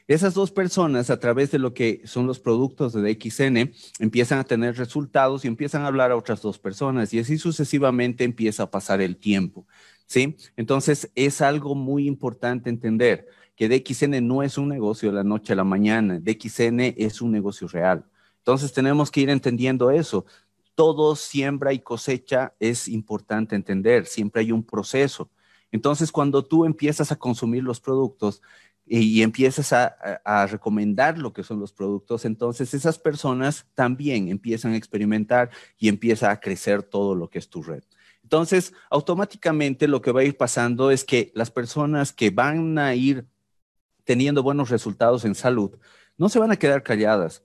Esas 0.06 0.34
dos 0.34 0.50
personas, 0.50 1.10
a 1.10 1.20
través 1.20 1.50
de 1.50 1.58
lo 1.58 1.72
que 1.72 2.02
son 2.04 2.26
los 2.26 2.40
productos 2.40 2.92
de 2.92 3.02
DXN, 3.02 3.72
empiezan 4.00 4.38
a 4.38 4.44
tener 4.44 4.76
resultados 4.76 5.44
y 5.44 5.48
empiezan 5.48 5.82
a 5.82 5.86
hablar 5.86 6.10
a 6.10 6.16
otras 6.16 6.42
dos 6.42 6.58
personas 6.58 7.14
y 7.14 7.20
así 7.20 7.38
sucesivamente 7.38 8.24
empieza 8.24 8.64
a 8.64 8.70
pasar 8.70 9.00
el 9.00 9.16
tiempo. 9.16 9.66
¿Sí? 10.06 10.36
Entonces, 10.56 11.10
es 11.14 11.40
algo 11.40 11.76
muy 11.76 12.08
importante 12.08 12.68
entender 12.68 13.28
que 13.54 13.68
DXN 13.68 14.26
no 14.26 14.42
es 14.42 14.58
un 14.58 14.68
negocio 14.68 15.10
de 15.10 15.14
la 15.14 15.22
noche 15.22 15.52
a 15.52 15.56
la 15.56 15.64
mañana, 15.64 16.18
DXN 16.18 16.94
es 16.96 17.20
un 17.20 17.30
negocio 17.30 17.68
real. 17.68 18.04
Entonces, 18.38 18.72
tenemos 18.72 19.10
que 19.10 19.20
ir 19.20 19.30
entendiendo 19.30 19.90
eso. 19.90 20.24
Todo 20.74 21.14
siembra 21.14 21.72
y 21.72 21.78
cosecha 21.78 22.54
es 22.58 22.88
importante 22.88 23.54
entender, 23.54 24.06
siempre 24.06 24.40
hay 24.40 24.50
un 24.50 24.64
proceso. 24.64 25.30
Entonces, 25.72 26.10
cuando 26.10 26.44
tú 26.44 26.64
empiezas 26.64 27.12
a 27.12 27.16
consumir 27.16 27.62
los 27.62 27.80
productos, 27.80 28.42
y, 28.92 29.22
empiezas 29.22 29.72
a, 29.72 30.46
recomendar 30.46 31.16
lo 31.16 31.32
que 31.32 31.44
son 31.44 31.60
los 31.60 31.72
productos, 31.72 32.24
entonces 32.24 32.74
esas 32.74 32.98
personas 32.98 33.66
también 33.74 34.28
empiezan 34.28 34.72
a 34.72 34.76
experimentar 34.76 35.50
y 35.78 35.88
empieza 35.88 36.32
a 36.32 36.40
crecer 36.40 36.82
todo 36.82 37.14
lo 37.14 37.30
que 37.30 37.38
es 37.38 37.48
tu 37.48 37.62
red. 37.62 37.84
Entonces, 38.24 38.74
automáticamente 38.90 39.86
lo 39.86 40.02
que 40.02 40.10
va 40.10 40.20
a 40.20 40.24
ir 40.24 40.36
pasando 40.36 40.90
es 40.90 41.04
que 41.04 41.30
las 41.36 41.52
personas 41.52 42.12
que 42.12 42.30
van 42.30 42.78
a 42.78 42.96
ir 42.96 43.26
teniendo 44.02 44.42
buenos 44.42 44.70
resultados 44.70 45.24
en 45.24 45.36
salud 45.36 45.78
no 46.16 46.28
se 46.28 46.40
van 46.40 46.50
a 46.50 46.56
quedar 46.56 46.82
calladas, 46.82 47.44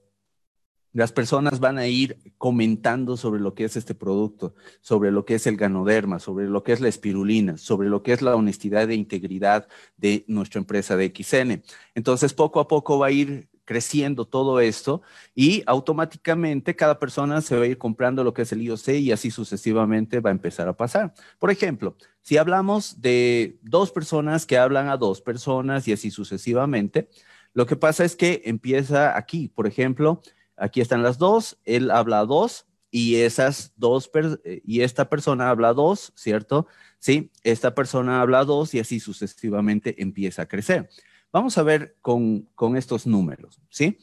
las 0.96 1.12
personas 1.12 1.60
van 1.60 1.78
a 1.78 1.88
ir 1.88 2.18
comentando 2.38 3.18
sobre 3.18 3.42
lo 3.42 3.54
que 3.54 3.66
es 3.66 3.76
este 3.76 3.94
producto, 3.94 4.56
sobre 4.80 5.12
lo 5.12 5.26
que 5.26 5.36
es 5.36 5.46
el 5.46 5.58
ganoderma, 5.58 6.20
sobre 6.20 6.48
lo 6.48 6.64
que 6.64 6.72
es 6.72 6.80
la 6.80 6.88
espirulina, 6.88 7.58
sobre 7.58 7.90
lo 7.90 8.02
que 8.02 8.14
es 8.14 8.22
la 8.22 8.34
honestidad 8.34 8.90
e 8.90 8.96
integridad 8.96 9.68
de 9.98 10.24
nuestra 10.30 10.60
empresa 10.60 10.96
de 10.96 11.12
XN. 11.14 11.64
Entonces, 11.96 12.34
poco 12.34 12.62
a 12.62 12.70
poco 12.70 12.98
va 12.98 13.08
a 13.08 13.12
ir 13.12 13.50
creciendo 13.66 14.26
todo 14.26 14.62
esto 14.62 15.02
y 15.34 15.64
automáticamente 15.66 16.78
cada 16.78 16.98
persona 16.98 17.42
se 17.42 17.58
va 17.58 17.66
a 17.66 17.68
ir 17.68 17.78
comprando 17.78 18.24
lo 18.24 18.34
que 18.34 18.44
es 18.44 18.54
el 18.54 18.62
IOC 18.62 18.88
y 18.90 19.12
así 19.12 19.32
sucesivamente 19.32 20.22
va 20.22 20.30
a 20.30 20.34
empezar 20.34 20.70
a 20.70 20.78
pasar. 20.78 21.14
Por 21.40 21.52
ejemplo, 21.52 21.98
si 22.22 22.38
hablamos 22.38 23.02
de 23.02 23.58
dos 23.64 23.92
personas 23.92 24.46
que 24.46 24.58
hablan 24.58 24.88
a 24.88 24.96
dos 24.96 25.20
personas 25.20 25.90
y 25.90 25.92
así 25.92 26.10
sucesivamente, 26.10 27.10
lo 27.54 27.66
que 27.66 27.76
pasa 27.76 28.06
es 28.06 28.16
que 28.16 28.44
empieza 28.46 29.18
aquí, 29.18 29.50
por 29.50 29.68
ejemplo, 29.68 30.22
Aquí 30.58 30.82
están 30.82 31.04
las 31.04 31.18
dos, 31.18 31.58
él 31.64 31.92
habla 31.92 32.26
dos 32.26 32.66
y 32.92 33.16
esas 33.16 33.74
dos, 33.76 34.10
eh, 34.14 34.62
y 34.66 34.82
esta 34.82 35.10
persona 35.10 35.50
habla 35.50 35.74
dos, 35.74 36.14
¿cierto? 36.16 36.68
Sí, 37.00 37.32
esta 37.44 37.76
persona 37.76 38.22
habla 38.22 38.46
dos 38.46 38.74
y 38.74 38.80
así 38.80 39.00
sucesivamente 39.00 40.02
empieza 40.02 40.44
a 40.44 40.48
crecer. 40.48 40.90
Vamos 41.32 41.58
a 41.58 41.64
ver 41.64 41.98
con, 42.02 42.48
con 42.56 42.78
estos 42.78 43.06
números, 43.06 43.60
¿sí? 43.70 43.98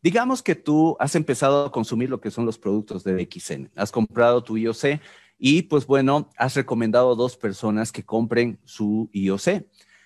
Digamos 0.00 0.42
que 0.42 0.54
tú 0.54 0.96
has 1.00 1.16
empezado 1.16 1.66
a 1.66 1.72
consumir 1.72 2.08
lo 2.08 2.20
que 2.20 2.30
son 2.30 2.46
los 2.46 2.58
productos 2.58 3.02
de 3.02 3.28
XN, 3.28 3.70
has 3.74 3.90
comprado 3.90 4.44
tu 4.44 4.56
IOC 4.56 5.00
y 5.38 5.62
pues 5.62 5.86
bueno, 5.86 6.30
has 6.36 6.54
recomendado 6.54 7.12
a 7.12 7.16
dos 7.16 7.36
personas 7.36 7.90
que 7.90 8.04
compren 8.04 8.60
su 8.64 9.10
IOC. 9.12 9.64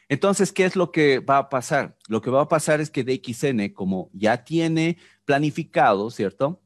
Entonces, 0.09 0.53
¿qué 0.53 0.65
es 0.65 0.77
lo 0.77 0.91
que 0.91 1.21
va 1.21 1.39
a 1.39 1.49
pasar? 1.49 1.97
Lo 2.09 2.21
que 2.21 2.31
va 2.31 2.43
a 2.43 2.49
pasar 2.49 2.81
es 2.81 2.91
que 2.91 3.05
DXN, 3.05 3.73
como 3.73 4.11
ya 4.13 4.45
tiene 4.45 4.99
planificado, 5.25 6.11
¿cierto? 6.11 6.61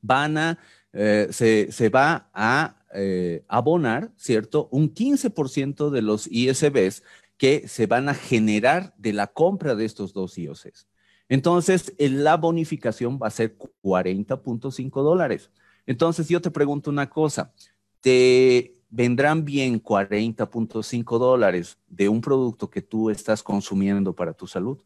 Van 0.00 0.38
a, 0.38 0.58
eh, 0.92 1.28
se, 1.30 1.88
va 1.88 2.30
a 2.32 2.76
eh, 2.94 3.44
abonar, 3.48 4.12
¿cierto? 4.16 4.68
Un 4.70 4.92
15% 4.94 5.90
de 5.90 6.02
los 6.02 6.26
ISBs 6.30 7.02
que 7.36 7.68
se 7.68 7.86
van 7.86 8.08
a 8.08 8.14
generar 8.14 8.94
de 8.98 9.12
la 9.12 9.26
compra 9.26 9.74
de 9.74 9.84
estos 9.84 10.12
dos 10.12 10.36
IOCs. 10.36 10.88
Entonces, 11.28 11.94
la 11.98 12.36
bonificación 12.36 13.18
va 13.22 13.28
a 13.28 13.30
ser 13.30 13.56
40.5 13.82 15.02
dólares. 15.02 15.50
Entonces, 15.86 16.28
yo 16.28 16.40
te 16.40 16.50
pregunto 16.50 16.90
una 16.90 17.08
cosa, 17.08 17.52
¿te 18.00 18.80
vendrán 18.90 19.44
bien 19.44 19.82
40.5 19.82 21.18
dólares 21.18 21.78
de 21.88 22.08
un 22.08 22.20
producto 22.20 22.68
que 22.68 22.82
tú 22.82 23.08
estás 23.08 23.42
consumiendo 23.42 24.14
para 24.14 24.34
tu 24.34 24.46
salud. 24.46 24.82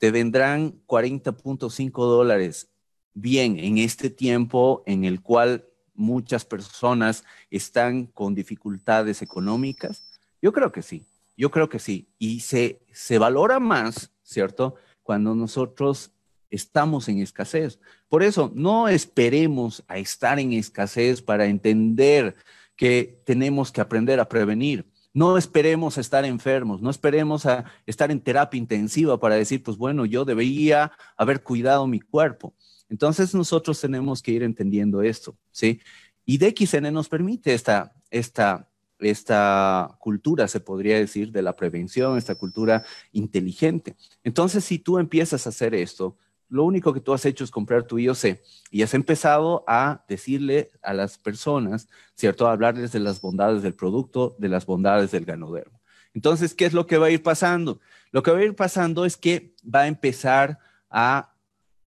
Te 0.00 0.10
vendrán 0.10 0.80
40.5 0.86 1.92
dólares 1.92 2.70
bien 3.12 3.58
en 3.58 3.76
este 3.76 4.08
tiempo 4.08 4.82
en 4.86 5.04
el 5.04 5.20
cual 5.20 5.66
muchas 5.92 6.46
personas 6.46 7.22
están 7.50 8.06
con 8.06 8.34
dificultades 8.34 9.20
económicas. 9.20 10.18
Yo 10.40 10.54
creo 10.54 10.72
que 10.72 10.80
sí, 10.80 11.04
yo 11.36 11.50
creo 11.50 11.68
que 11.68 11.78
sí. 11.78 12.08
Y 12.18 12.40
se, 12.40 12.80
se 12.90 13.18
valora 13.18 13.60
más, 13.60 14.10
¿cierto? 14.22 14.76
Cuando 15.02 15.34
nosotros 15.34 16.12
estamos 16.48 17.06
en 17.10 17.18
escasez. 17.18 17.78
Por 18.08 18.22
eso, 18.22 18.50
no 18.54 18.88
esperemos 18.88 19.84
a 19.86 19.98
estar 19.98 20.38
en 20.38 20.54
escasez 20.54 21.20
para 21.20 21.44
entender 21.44 22.36
que 22.74 23.20
tenemos 23.26 23.70
que 23.70 23.82
aprender 23.82 24.18
a 24.18 24.30
prevenir. 24.30 24.86
No 25.12 25.36
esperemos 25.36 25.98
a 25.98 26.00
estar 26.00 26.24
enfermos, 26.24 26.80
no 26.80 26.90
esperemos 26.90 27.44
a 27.46 27.64
estar 27.86 28.10
en 28.10 28.20
terapia 28.20 28.58
intensiva 28.58 29.18
para 29.18 29.34
decir, 29.34 29.62
pues 29.62 29.76
bueno, 29.76 30.04
yo 30.04 30.24
debería 30.24 30.92
haber 31.16 31.42
cuidado 31.42 31.86
mi 31.86 32.00
cuerpo. 32.00 32.54
Entonces 32.88 33.34
nosotros 33.34 33.80
tenemos 33.80 34.22
que 34.22 34.32
ir 34.32 34.42
entendiendo 34.42 35.02
esto, 35.02 35.36
¿sí? 35.50 35.80
Y 36.24 36.38
DXN 36.38 36.92
nos 36.92 37.08
permite 37.08 37.54
esta, 37.54 37.92
esta, 38.10 38.68
esta 39.00 39.96
cultura, 39.98 40.46
se 40.48 40.60
podría 40.60 40.96
decir, 40.98 41.32
de 41.32 41.42
la 41.42 41.56
prevención, 41.56 42.16
esta 42.16 42.34
cultura 42.34 42.84
inteligente. 43.12 43.96
Entonces, 44.22 44.64
si 44.64 44.78
tú 44.78 44.98
empiezas 44.98 45.46
a 45.46 45.48
hacer 45.48 45.74
esto, 45.74 46.16
lo 46.50 46.64
único 46.64 46.92
que 46.92 47.00
tú 47.00 47.14
has 47.14 47.24
hecho 47.24 47.44
es 47.44 47.50
comprar 47.50 47.84
tu 47.84 47.98
IOC 47.98 48.38
y 48.70 48.82
has 48.82 48.92
empezado 48.92 49.64
a 49.66 50.04
decirle 50.08 50.70
a 50.82 50.92
las 50.92 51.16
personas, 51.16 51.88
¿cierto? 52.14 52.46
A 52.46 52.52
hablarles 52.52 52.92
de 52.92 53.00
las 53.00 53.20
bondades 53.20 53.62
del 53.62 53.74
producto, 53.74 54.36
de 54.38 54.48
las 54.48 54.66
bondades 54.66 55.12
del 55.12 55.24
ganodermo. 55.24 55.80
Entonces, 56.12 56.54
¿qué 56.54 56.66
es 56.66 56.72
lo 56.72 56.86
que 56.86 56.98
va 56.98 57.06
a 57.06 57.10
ir 57.10 57.22
pasando? 57.22 57.80
Lo 58.10 58.22
que 58.22 58.32
va 58.32 58.38
a 58.38 58.44
ir 58.44 58.56
pasando 58.56 59.04
es 59.04 59.16
que 59.16 59.54
va 59.62 59.82
a 59.82 59.86
empezar 59.86 60.58
a 60.90 61.32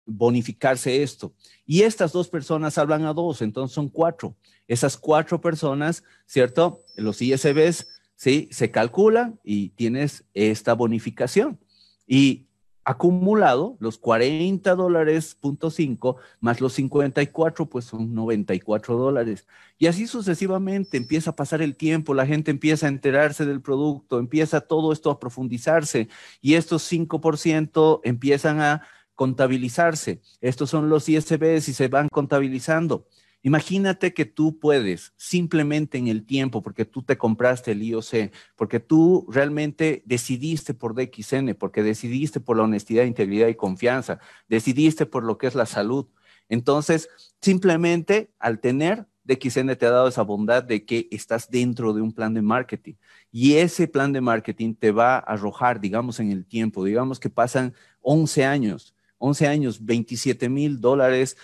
bonificarse 0.05 1.03
esto. 1.03 1.33
Y 1.65 1.83
estas 1.83 2.11
dos 2.11 2.27
personas 2.27 2.77
hablan 2.77 3.05
a 3.05 3.13
dos, 3.13 3.41
entonces 3.41 3.75
son 3.75 3.89
cuatro. 3.89 4.35
Esas 4.67 4.97
cuatro 4.97 5.39
personas, 5.39 6.03
¿cierto? 6.25 6.83
Los 6.95 7.21
ISBs, 7.21 7.87
¿sí? 8.15 8.49
Se 8.51 8.71
calculan 8.71 9.39
y 9.43 9.69
tienes 9.69 10.23
esta 10.33 10.73
bonificación. 10.73 11.59
Y 12.07 12.46
acumulado, 12.87 13.75
los 13.81 13.97
40 13.97 14.73
dólares 14.75 15.35
punto 15.35 15.69
5 15.69 16.15
más 16.39 16.61
los 16.61 16.71
54, 16.71 17.65
pues 17.65 17.83
son 17.83 18.13
94 18.13 18.95
dólares. 18.95 19.45
Y 19.77 19.87
así 19.87 20.07
sucesivamente 20.07 20.95
empieza 20.95 21.31
a 21.31 21.35
pasar 21.35 21.61
el 21.61 21.75
tiempo, 21.75 22.13
la 22.13 22.25
gente 22.25 22.49
empieza 22.49 22.85
a 22.85 22.89
enterarse 22.89 23.45
del 23.45 23.61
producto, 23.61 24.19
empieza 24.19 24.61
todo 24.61 24.93
esto 24.93 25.11
a 25.11 25.19
profundizarse 25.19 26.07
y 26.39 26.53
estos 26.53 26.89
5% 26.89 27.99
empiezan 28.05 28.61
a 28.61 28.83
contabilizarse. 29.15 30.21
Estos 30.39 30.69
son 30.69 30.87
los 30.87 31.09
ISBs 31.09 31.67
y 31.67 31.73
se 31.73 31.89
van 31.89 32.07
contabilizando. 32.07 33.05
Imagínate 33.47 34.13
que 34.13 34.25
tú 34.25 34.59
puedes 34.59 35.13
simplemente 35.15 35.97
en 35.97 36.09
el 36.09 36.25
tiempo, 36.25 36.61
porque 36.61 36.83
tú 36.83 37.01
te 37.01 37.17
compraste 37.17 37.71
el 37.71 37.81
IOC, 37.81 38.29
porque 38.57 38.81
tú 38.81 39.25
realmente 39.29 40.03
decidiste 40.05 40.73
por 40.73 40.93
DXN, 40.93 41.55
porque 41.57 41.81
decidiste 41.81 42.41
por 42.41 42.57
la 42.57 42.63
honestidad, 42.63 43.05
integridad 43.05 43.47
y 43.47 43.55
confianza, 43.55 44.19
decidiste 44.49 45.05
por 45.05 45.23
lo 45.23 45.37
que 45.37 45.47
es 45.47 45.55
la 45.55 45.65
salud. 45.65 46.07
Entonces, 46.49 47.07
simplemente 47.39 48.33
al 48.37 48.59
tener 48.59 49.05
DXN 49.23 49.77
te 49.77 49.85
ha 49.85 49.91
dado 49.91 50.09
esa 50.09 50.23
bondad 50.23 50.61
de 50.61 50.83
que 50.83 51.07
estás 51.09 51.49
dentro 51.49 51.93
de 51.93 52.01
un 52.01 52.11
plan 52.11 52.33
de 52.33 52.41
marketing 52.41 52.95
y 53.31 53.53
ese 53.53 53.87
plan 53.87 54.11
de 54.11 54.19
marketing 54.19 54.73
te 54.73 54.91
va 54.91 55.15
a 55.15 55.19
arrojar, 55.19 55.79
digamos, 55.79 56.19
en 56.19 56.33
el 56.33 56.45
tiempo, 56.45 56.83
digamos 56.83 57.17
que 57.17 57.29
pasan 57.29 57.73
11 58.01 58.43
años, 58.43 58.93
11 59.19 59.47
años, 59.47 59.85
27 59.85 60.49
mil 60.49 60.81
dólares 60.81 61.37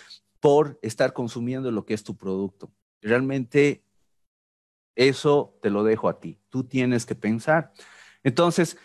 por 0.43 0.77
estar 0.81 1.13
consumiendo 1.13 1.71
lo 1.71 1.85
que 1.85 1.93
es 1.93 2.03
tu 2.03 2.17
producto. 2.17 2.69
Realmente 3.01 3.81
eso 4.93 5.57
te 5.61 5.69
lo 5.69 5.85
dejo 5.85 6.09
a 6.09 6.19
ti. 6.19 6.37
Tú 6.49 6.65
tienes 6.65 7.05
que 7.05 7.15
pensar. 7.15 7.71
Entonces, 8.23 8.77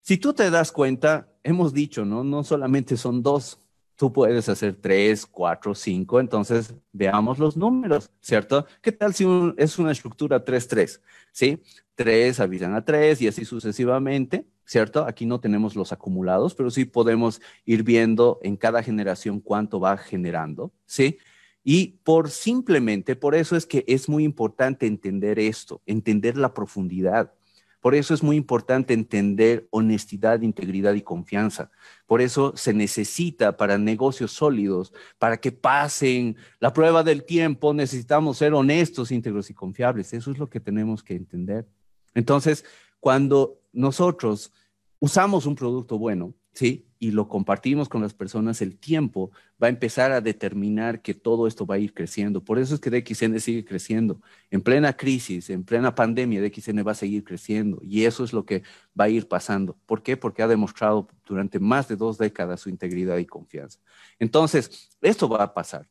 si 0.00 0.16
tú 0.16 0.32
te 0.32 0.48
das 0.48 0.70
cuenta, 0.70 1.28
hemos 1.42 1.74
dicho, 1.74 2.04
¿no? 2.04 2.22
No 2.22 2.44
solamente 2.44 2.96
son 2.96 3.20
dos, 3.20 3.58
tú 3.96 4.12
puedes 4.12 4.48
hacer 4.48 4.76
tres, 4.80 5.26
cuatro, 5.26 5.74
cinco, 5.74 6.20
entonces 6.20 6.72
veamos 6.92 7.40
los 7.40 7.56
números, 7.56 8.12
¿cierto? 8.20 8.64
¿Qué 8.80 8.92
tal 8.92 9.12
si 9.12 9.26
es 9.56 9.80
una 9.80 9.90
estructura 9.90 10.44
3-3? 10.44 11.00
¿Sí? 11.32 11.60
Tres 11.96 12.38
avisan 12.38 12.76
a 12.76 12.84
tres 12.84 13.20
y 13.20 13.26
así 13.26 13.44
sucesivamente. 13.44 14.46
¿Cierto? 14.64 15.06
Aquí 15.06 15.26
no 15.26 15.40
tenemos 15.40 15.76
los 15.76 15.92
acumulados, 15.92 16.54
pero 16.54 16.70
sí 16.70 16.84
podemos 16.84 17.40
ir 17.64 17.82
viendo 17.82 18.38
en 18.42 18.56
cada 18.56 18.82
generación 18.82 19.40
cuánto 19.40 19.80
va 19.80 19.96
generando, 19.96 20.72
¿sí? 20.86 21.18
Y 21.64 21.98
por 22.02 22.30
simplemente, 22.30 23.14
por 23.14 23.34
eso 23.34 23.56
es 23.56 23.66
que 23.66 23.84
es 23.86 24.08
muy 24.08 24.24
importante 24.24 24.86
entender 24.86 25.38
esto, 25.38 25.80
entender 25.86 26.36
la 26.36 26.54
profundidad. 26.54 27.32
Por 27.80 27.96
eso 27.96 28.14
es 28.14 28.22
muy 28.22 28.36
importante 28.36 28.94
entender 28.94 29.66
honestidad, 29.70 30.40
integridad 30.42 30.94
y 30.94 31.02
confianza. 31.02 31.70
Por 32.06 32.20
eso 32.20 32.52
se 32.56 32.72
necesita 32.72 33.56
para 33.56 33.76
negocios 33.76 34.30
sólidos, 34.30 34.92
para 35.18 35.38
que 35.38 35.50
pasen 35.50 36.36
la 36.60 36.72
prueba 36.72 37.02
del 37.02 37.24
tiempo, 37.24 37.74
necesitamos 37.74 38.38
ser 38.38 38.54
honestos, 38.54 39.10
íntegros 39.10 39.50
y 39.50 39.54
confiables. 39.54 40.12
Eso 40.12 40.30
es 40.30 40.38
lo 40.38 40.48
que 40.48 40.60
tenemos 40.60 41.02
que 41.02 41.14
entender. 41.14 41.66
Entonces, 42.14 42.64
cuando 43.00 43.61
nosotros 43.72 44.52
usamos 44.98 45.46
un 45.46 45.56
producto 45.56 45.98
bueno, 45.98 46.34
¿sí? 46.52 46.86
Y 46.98 47.10
lo 47.10 47.26
compartimos 47.26 47.88
con 47.88 48.00
las 48.00 48.14
personas, 48.14 48.62
el 48.62 48.78
tiempo 48.78 49.32
va 49.60 49.66
a 49.66 49.70
empezar 49.70 50.12
a 50.12 50.20
determinar 50.20 51.02
que 51.02 51.14
todo 51.14 51.48
esto 51.48 51.66
va 51.66 51.74
a 51.74 51.78
ir 51.78 51.94
creciendo. 51.94 52.44
Por 52.44 52.60
eso 52.60 52.74
es 52.74 52.80
que 52.80 52.90
DXN 52.90 53.40
sigue 53.40 53.64
creciendo. 53.64 54.20
En 54.50 54.60
plena 54.60 54.96
crisis, 54.96 55.50
en 55.50 55.64
plena 55.64 55.96
pandemia, 55.96 56.40
DXN 56.40 56.86
va 56.86 56.92
a 56.92 56.94
seguir 56.94 57.24
creciendo. 57.24 57.80
Y 57.82 58.04
eso 58.04 58.22
es 58.22 58.32
lo 58.32 58.44
que 58.44 58.62
va 58.98 59.06
a 59.06 59.08
ir 59.08 59.26
pasando. 59.26 59.76
¿Por 59.86 60.04
qué? 60.04 60.16
Porque 60.16 60.42
ha 60.42 60.48
demostrado 60.48 61.08
durante 61.26 61.58
más 61.58 61.88
de 61.88 61.96
dos 61.96 62.18
décadas 62.18 62.60
su 62.60 62.68
integridad 62.68 63.18
y 63.18 63.26
confianza. 63.26 63.80
Entonces, 64.20 64.90
esto 65.00 65.28
va 65.28 65.42
a 65.42 65.54
pasar. 65.54 65.88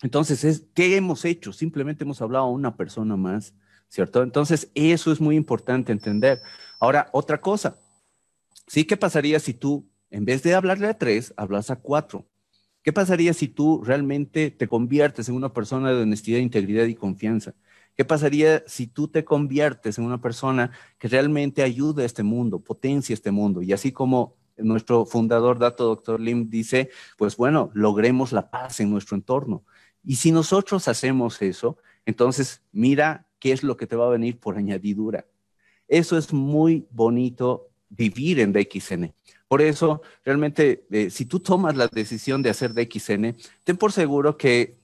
Entonces, 0.00 0.66
¿qué 0.72 0.96
hemos 0.96 1.26
hecho? 1.26 1.52
Simplemente 1.52 2.04
hemos 2.04 2.22
hablado 2.22 2.46
a 2.46 2.50
una 2.50 2.74
persona 2.76 3.16
más, 3.16 3.52
¿cierto? 3.88 4.22
Entonces, 4.22 4.70
eso 4.74 5.12
es 5.12 5.20
muy 5.20 5.36
importante 5.36 5.92
entender. 5.92 6.42
Ahora, 6.78 7.08
otra 7.12 7.40
cosa, 7.40 7.78
¿sí? 8.66 8.84
¿Qué 8.84 8.96
pasaría 8.96 9.40
si 9.40 9.54
tú, 9.54 9.88
en 10.10 10.24
vez 10.24 10.42
de 10.42 10.54
hablarle 10.54 10.88
a 10.88 10.98
tres, 10.98 11.34
hablas 11.36 11.70
a 11.70 11.76
cuatro? 11.76 12.26
¿Qué 12.82 12.92
pasaría 12.92 13.34
si 13.34 13.48
tú 13.48 13.82
realmente 13.84 14.50
te 14.50 14.68
conviertes 14.68 15.28
en 15.28 15.34
una 15.34 15.52
persona 15.52 15.92
de 15.92 16.02
honestidad, 16.02 16.38
integridad 16.38 16.86
y 16.86 16.94
confianza? 16.94 17.54
¿Qué 17.96 18.04
pasaría 18.04 18.62
si 18.66 18.86
tú 18.86 19.08
te 19.08 19.24
conviertes 19.24 19.98
en 19.98 20.04
una 20.04 20.20
persona 20.20 20.70
que 20.98 21.08
realmente 21.08 21.62
ayude 21.62 22.04
a 22.04 22.06
este 22.06 22.22
mundo, 22.22 22.60
potencia 22.60 23.12
este 23.12 23.32
mundo? 23.32 23.60
Y 23.60 23.72
así 23.72 23.90
como 23.90 24.36
nuestro 24.56 25.04
fundador, 25.04 25.58
Dato 25.58 25.84
Doctor 25.84 26.20
Lim, 26.20 26.48
dice, 26.48 26.90
pues 27.16 27.36
bueno, 27.36 27.70
logremos 27.74 28.32
la 28.32 28.50
paz 28.50 28.80
en 28.80 28.90
nuestro 28.90 29.16
entorno. 29.16 29.64
Y 30.04 30.16
si 30.16 30.30
nosotros 30.32 30.88
hacemos 30.88 31.42
eso, 31.42 31.76
entonces 32.06 32.62
mira 32.72 33.27
qué 33.38 33.52
es 33.52 33.62
lo 33.62 33.76
que 33.76 33.86
te 33.86 33.96
va 33.96 34.06
a 34.06 34.10
venir 34.10 34.38
por 34.38 34.56
añadidura. 34.56 35.26
Eso 35.86 36.18
es 36.18 36.32
muy 36.32 36.86
bonito 36.90 37.68
vivir 37.88 38.40
en 38.40 38.52
DXN. 38.52 39.12
Por 39.48 39.62
eso, 39.62 40.02
realmente, 40.24 40.86
eh, 40.90 41.08
si 41.10 41.24
tú 41.24 41.40
tomas 41.40 41.76
la 41.76 41.88
decisión 41.88 42.42
de 42.42 42.50
hacer 42.50 42.74
DXN, 42.74 43.34
ten 43.64 43.76
por 43.78 43.92
seguro 43.92 44.36
que 44.36 44.76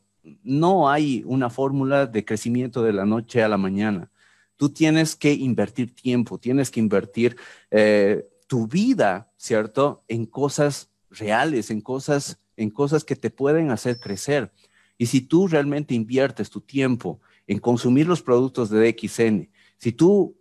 no 0.42 0.88
hay 0.88 1.22
una 1.26 1.50
fórmula 1.50 2.06
de 2.06 2.24
crecimiento 2.24 2.82
de 2.82 2.94
la 2.94 3.04
noche 3.04 3.42
a 3.42 3.48
la 3.48 3.58
mañana. 3.58 4.10
Tú 4.56 4.70
tienes 4.70 5.16
que 5.16 5.32
invertir 5.32 5.94
tiempo, 5.94 6.38
tienes 6.38 6.70
que 6.70 6.80
invertir 6.80 7.36
eh, 7.70 8.26
tu 8.46 8.66
vida, 8.66 9.30
¿cierto? 9.36 10.02
En 10.08 10.24
cosas 10.24 10.90
reales, 11.10 11.70
en 11.70 11.82
cosas, 11.82 12.38
en 12.56 12.70
cosas 12.70 13.04
que 13.04 13.16
te 13.16 13.30
pueden 13.30 13.70
hacer 13.70 13.98
crecer. 13.98 14.50
Y 14.96 15.06
si 15.06 15.20
tú 15.20 15.48
realmente 15.48 15.94
inviertes 15.94 16.48
tu 16.50 16.60
tiempo 16.60 17.20
en 17.46 17.58
consumir 17.58 18.06
los 18.06 18.22
productos 18.22 18.70
de 18.70 18.92
DXN, 18.92 19.50
si 19.78 19.92
tú 19.92 20.36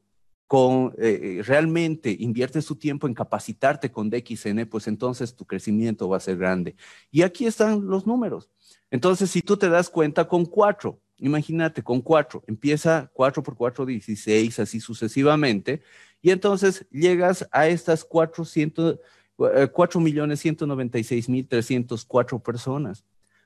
eh, 0.54 0.92
eh, 1.00 1.42
realmente 1.44 2.16
inviertes 2.20 2.68
tu 2.68 2.76
tiempo 2.76 3.08
en 3.08 3.16
capacitarte 3.16 3.92
con 3.92 4.12
DXN, 4.12 4.68
pues 4.70 4.88
entonces 4.88 5.36
tu 5.36 5.46
crecimiento 5.46 6.08
va 6.08 6.18
a 6.18 6.20
ser 6.20 6.38
grande. 6.38 6.76
Y 7.10 7.24
aquí 7.24 7.48
están 7.48 7.88
los 7.88 8.06
números. 8.06 8.52
Entonces, 8.92 9.32
si 9.32 9.42
tú 9.42 9.58
te 9.58 9.68
das 9.68 9.90
cuenta 9.90 10.28
con 10.28 10.46
cuatro, 10.46 11.00
imagínate, 11.18 11.82
con 11.82 12.02
cuatro, 12.02 12.44
empieza 12.46 13.10
cuatro 13.14 13.42
por 13.42 13.56
cuatro, 13.56 13.84
16, 13.84 14.60
así 14.60 14.80
sucesivamente, 14.80 15.82
y 16.22 16.30
entonces 16.30 16.86
llegas 16.92 17.48
a 17.52 17.68
estas 17.68 18.06
400, 18.06 19.00
4 19.36 20.00
eh, 20.00 20.04
millones 20.04 20.40
196 20.42 21.30
mil 21.30 21.48
304 21.48 22.40
personas. 22.40 23.04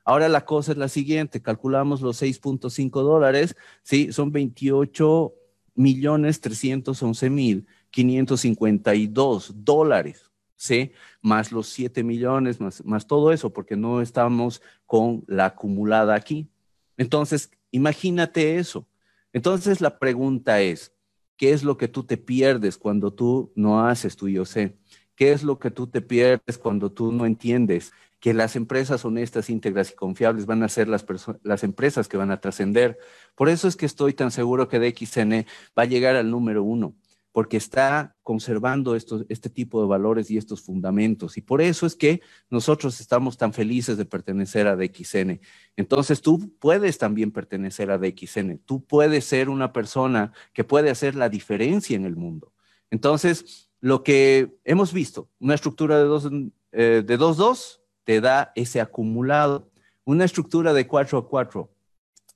Ahora 0.08 0.30
la 0.30 0.46
cosa 0.46 0.72
es 0.72 0.78
la 0.78 0.88
siguiente, 0.88 1.42
calculamos 1.42 2.00
los 2.00 2.22
6.5 2.22 3.02
dólares, 3.04 3.58
¿sí? 3.84 4.14
Son 4.14 4.32
28 4.32 5.34
millones 5.76 6.40
311 6.40 7.30
mil 7.30 7.68
552 7.90 9.66
dólares, 9.66 10.32
¿sí? 10.56 10.94
Más 11.22 11.52
los 11.52 11.68
7 11.68 12.06
millones, 12.06 12.62
más, 12.62 12.86
más 12.86 13.06
todo 13.06 13.34
eso, 13.34 13.52
porque 13.52 13.76
no 13.76 14.02
estamos 14.02 14.62
con 14.86 15.26
la 15.28 15.48
acumulada 15.48 16.16
aquí. 16.16 16.48
Entonces, 16.96 17.52
imagínate 17.72 18.60
eso. 18.60 18.88
Entonces, 19.34 19.82
la 19.82 20.00
pregunta 20.00 20.62
es, 20.62 20.94
¿qué 21.36 21.52
es 21.52 21.66
lo 21.66 21.76
que 21.76 21.90
tú 21.90 22.06
te 22.06 22.16
pierdes 22.16 22.78
cuando 22.78 23.12
tú 23.12 23.52
no 23.56 23.86
haces 23.86 24.16
tu 24.16 24.46
sé 24.46 24.78
¿Qué 25.18 25.34
es 25.34 25.44
lo 25.44 25.60
que 25.60 25.72
tú 25.72 25.88
te 25.88 26.00
pierdes 26.00 26.58
cuando 26.58 26.92
tú 26.92 27.12
no 27.12 27.26
entiendes 27.26 27.92
que 28.28 28.34
las 28.34 28.58
empresas 28.58 29.06
honestas, 29.06 29.50
íntegras 29.50 29.92
y 29.92 29.96
confiables 29.96 30.46
van 30.46 30.62
a 30.62 30.68
ser 30.68 30.90
las, 30.90 31.06
las 31.44 31.64
empresas 31.64 32.10
que 32.10 32.18
van 32.18 32.30
a 32.30 32.42
trascender? 32.42 32.98
Por 33.36 33.48
eso 33.48 33.70
es 33.70 33.78
que 33.78 33.86
estoy 33.86 34.12
tan 34.12 34.32
seguro 34.32 34.68
que 34.68 34.80
DXN 34.80 35.46
va 35.80 35.84
a 35.84 35.86
llegar 35.86 36.18
al 36.18 36.30
número 36.30 36.62
uno 36.62 36.94
porque 37.32 37.56
está 37.56 38.18
conservando 38.24 38.98
estos, 38.98 39.26
este 39.30 39.50
tipo 39.50 39.80
de 39.80 39.88
valores 39.88 40.30
y 40.30 40.38
estos 40.38 40.62
fundamentos. 40.62 41.38
Y 41.38 41.42
por 41.42 41.62
eso 41.62 41.86
es 41.86 41.96
que 41.96 42.20
nosotros 42.50 43.00
estamos 43.00 43.38
tan 43.38 43.54
felices 43.54 43.96
de 43.96 44.04
pertenecer 44.04 44.68
a 44.68 44.76
DXN. 44.76 45.40
Entonces 45.78 46.22
tú 46.22 46.52
puedes 46.60 46.98
también 46.98 47.32
pertenecer 47.32 47.92
a 47.92 47.98
DXN. 47.98 48.58
Tú 48.66 48.84
puedes 48.84 49.24
ser 49.24 49.48
una 49.48 49.72
persona 49.72 50.34
que 50.52 50.66
puede 50.66 50.90
hacer 50.90 51.16
la 51.16 51.30
diferencia 51.30 51.96
en 51.96 52.04
el 52.04 52.18
mundo. 52.18 52.52
Entonces, 52.92 53.70
lo 53.80 54.04
que 54.04 54.58
hemos 54.66 54.92
visto, 54.92 55.30
una 55.40 55.56
estructura 55.56 55.98
de 55.98 56.10
2-2 56.10 56.52
eh, 56.74 57.04
de 57.06 57.18
dos, 57.18 57.77
te 58.08 58.22
da 58.22 58.54
ese 58.56 58.80
acumulado. 58.80 59.70
Una 60.06 60.24
estructura 60.24 60.72
de 60.72 60.88
4 60.88 61.18
a 61.18 61.28
4, 61.28 61.70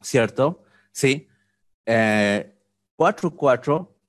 ¿cierto? 0.02 0.66
Sí. 0.92 1.30
4-4 1.86 1.88
eh, 1.88 2.54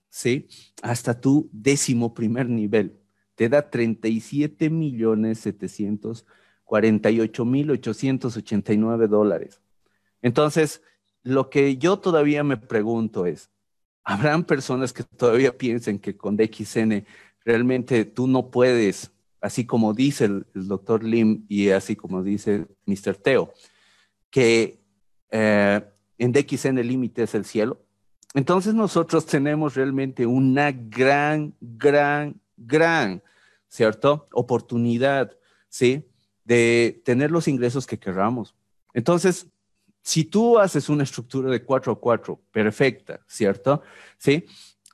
¿sí? 0.09 0.49
Hasta 0.83 1.21
tu 1.21 1.49
décimo 1.53 2.15
primer 2.15 2.49
nivel. 2.49 2.99
Te 3.37 3.49
da 3.49 3.71
37 3.71 4.71
millones 4.71 5.39
748 5.39 7.45
mil 7.45 7.71
889 7.71 9.07
dólares. 9.07 9.61
Entonces, 10.21 10.83
lo 11.23 11.49
que 11.49 11.77
yo 11.77 12.01
todavía 12.01 12.43
me 12.43 12.57
pregunto 12.57 13.25
es, 13.25 13.53
¿habrán 14.03 14.43
personas 14.43 14.93
que 14.93 15.05
todavía 15.05 15.57
piensen 15.57 16.01
que 16.01 16.17
con 16.17 16.37
DXN 16.37 17.07
realmente 17.45 18.05
tú 18.05 18.27
no 18.27 18.51
puedes, 18.51 19.13
así 19.43 19.67
como 19.67 19.93
dice 19.93 20.25
el, 20.27 20.47
doctor 20.55 21.05
Lim 21.05 21.45
y 21.49 21.71
así 21.71 21.97
como 21.97 22.23
dice 22.23 22.67
Mr. 22.87 23.17
Teo, 23.17 23.53
que 24.31 24.81
eh, 25.31 25.85
en 26.17 26.33
DXN 26.33 26.79
el 26.79 26.89
límite 26.89 27.25
es 27.25 27.35
el 27.35 27.45
cielo? 27.45 27.85
Entonces 28.35 28.73
nosotros 28.73 29.27
tenemos 29.27 29.75
realmente 29.75 30.25
una 30.25 30.73
gran, 30.73 31.55
gran, 31.61 32.41
gran, 32.57 33.23
¿cierto? 33.69 34.29
Oportunidad, 34.33 35.37
¿sí? 35.69 36.09
De 36.45 37.03
tener 37.05 37.31
los 37.31 37.49
ingresos 37.49 37.87
que 37.87 37.99
queramos. 37.99 38.55
Entonces, 38.95 39.49
si 40.03 40.25
tú 40.25 40.59
haces 40.59 40.89
una 40.89 41.03
estructura 41.03 41.51
de 41.51 41.65
4 41.65 41.93
a 41.93 42.01
4 42.01 42.41
perfecta, 42.51 43.21
¿cierto? 43.27 43.83
Sí, 44.17 44.45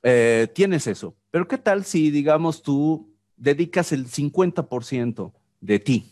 eh, 0.03 0.47
tienes 0.53 0.87
eso. 0.87 1.15
Pero 1.31 1.47
¿qué 1.47 1.57
tal 1.57 1.85
si, 1.85 2.11
digamos, 2.11 2.61
tú 2.61 3.08
dedicas 3.39 3.91
el 3.91 4.07
50% 4.07 5.33
de 5.61 5.79
ti 5.79 6.11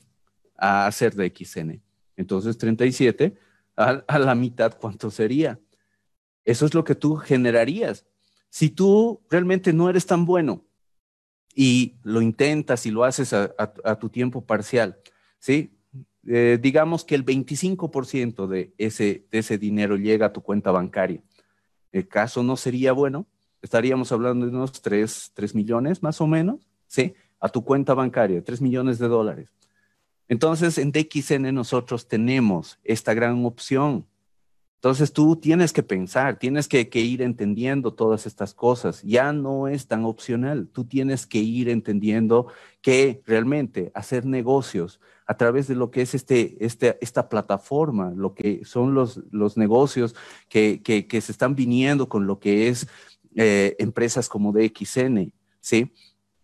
a 0.57 0.88
hacer 0.88 1.13
de 1.15 1.32
XN? 1.36 1.82
Entonces, 2.15 2.57
37 2.57 3.38
a, 3.78 4.19
la 4.19 4.36
mitad, 4.36 4.75
¿cuánto 4.80 5.11
sería? 5.11 5.59
Eso 6.43 6.65
es 6.65 6.73
lo 6.73 6.84
que 6.84 6.95
tú 6.95 7.15
generarías. 7.17 8.05
Si 8.49 8.69
tú 8.69 9.21
realmente 9.30 9.71
no 9.71 9.89
eres 9.89 10.05
tan 10.05 10.25
bueno 10.25 10.65
y 11.53 11.97
lo 12.03 12.21
intentas 12.21 12.86
y 12.86 12.91
lo 12.91 13.03
haces 13.03 13.34
a, 13.34 13.99
tu 13.99 14.09
tiempo 14.09 14.45
parcial, 14.45 14.97
¿sí? 15.39 15.73
Eh, 16.25 16.57
digamos 16.59 17.05
que 17.05 17.15
el 17.15 17.23
25% 17.23 18.47
de 18.47 18.73
ese, 18.78 19.28
de 19.32 19.39
ese 19.39 19.57
dinero 19.57 19.95
llega 19.95 20.28
a 20.28 20.34
tu 20.34 20.41
cuenta 20.41 20.71
bancaria. 20.71 21.21
¿El 21.91 22.07
caso 22.07 22.43
no 22.43 22.57
sería 22.57 22.91
bueno? 22.91 23.28
Estaríamos 23.61 24.11
hablando 24.11 24.45
de 24.45 24.51
unos 24.51 24.82
3, 24.82 25.32
3 25.34 25.55
millones 25.55 26.03
más 26.03 26.19
o 26.19 26.28
menos, 26.28 26.66
¿sí? 26.88 27.13
A 27.39 27.49
tu 27.49 27.63
cuenta 27.63 27.93
bancaria, 27.93 28.43
3 28.43 28.61
millones 28.61 28.99
de 28.99 29.07
dólares. 29.07 29.49
Entonces, 30.27 30.77
en 30.77 30.91
DXN 30.91 31.53
nosotros 31.53 32.07
tenemos 32.07 32.79
esta 32.83 33.13
gran 33.13 33.45
opción 33.45 34.05
entonces 34.77 35.11
tú 35.11 35.35
tienes 35.35 35.73
que 35.73 35.81
pensar, 35.81 36.38
tienes 36.38 36.67
que, 36.67 36.88
ir 36.93 37.23
entendiendo 37.23 37.93
todas 37.93 38.27
estas 38.27 38.53
cosas. 38.53 39.01
Ya 39.01 39.33
no 39.33 39.67
es 39.67 39.88
tan 39.88 40.05
opcional. 40.05 40.67
Tú 40.71 40.85
tienes 40.85 41.25
que 41.25 41.39
ir 41.39 41.67
entendiendo 41.67 42.47
que 42.81 43.21
realmente 43.25 43.91
hacer 43.95 44.25
negocios 44.25 45.01
a 45.25 45.35
través 45.35 45.67
de 45.67 45.75
lo 45.75 45.89
que 45.89 46.03
es 46.03 46.13
este, 46.13 46.63
este 46.63 46.97
esta 47.01 47.27
plataforma, 47.27 48.11
lo 48.15 48.35
que 48.35 48.63
son 48.65 48.93
los, 48.93 49.17
negocios 49.57 50.15
que, 50.47 50.79
se 51.21 51.31
están 51.31 51.55
viniendo 51.55 52.07
con 52.07 52.27
lo 52.27 52.39
que 52.39 52.69
es 52.69 52.88
eh, 53.35 53.75
empresas 53.79 54.29
como 54.29 54.53
DXN, 54.53 55.33
¿sí? 55.59 55.91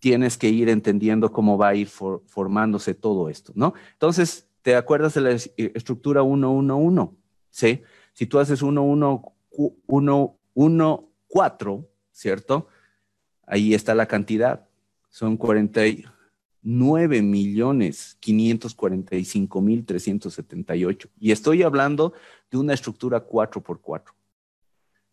Tienes 0.04 0.38
que 0.38 0.50
ir 0.50 0.68
entendiendo 0.68 1.32
cómo 1.32 1.58
va 1.58 1.70
a 1.70 1.76
ir 1.76 1.88
formándose 1.88 2.94
todo 2.94 3.30
esto, 3.30 3.54
¿no? 3.56 3.74
Entonces, 3.94 4.50
¿te 4.62 4.76
acuerdas 4.76 5.14
de 5.14 5.22
la 5.22 5.32
estructura 5.32 6.24
111? 6.24 7.16
¿Sí? 7.50 7.84
Si 8.12 8.26
tú 8.26 8.38
haces 8.38 8.62
1, 8.62 8.84
1, 8.84 9.34
1, 9.88 10.38
1, 10.56 11.10
4, 11.26 11.90
¿cierto? 12.12 12.68
Ahí 13.48 13.74
está 13.74 13.96
la 13.96 14.06
cantidad. 14.06 14.68
Son 15.10 15.38
49 15.38 17.22
millones 17.22 18.18
545 18.20 19.62
mil 19.62 19.86
378. 19.86 21.10
Y 21.18 21.32
estoy 21.32 21.64
hablando 21.64 22.12
de 22.52 22.58
una 22.58 22.74
estructura 22.74 23.22
4 23.22 23.64
por 23.64 23.80
4. 23.80 24.14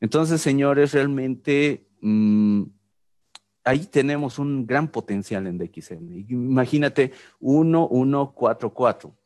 Entonces, 0.01 0.41
señores, 0.41 0.95
realmente 0.95 1.87
mmm, 2.01 2.65
ahí 3.65 3.87
tenemos 3.87 4.39
un 4.39 4.67
gran 4.67 4.89
potencial 4.89 5.47
en 5.47 5.59
DXN. 5.59 6.27
Imagínate 6.29 7.13
1, 7.41 7.89
1, 7.89 8.33
4, 8.35 8.75
4. 8.75 9.17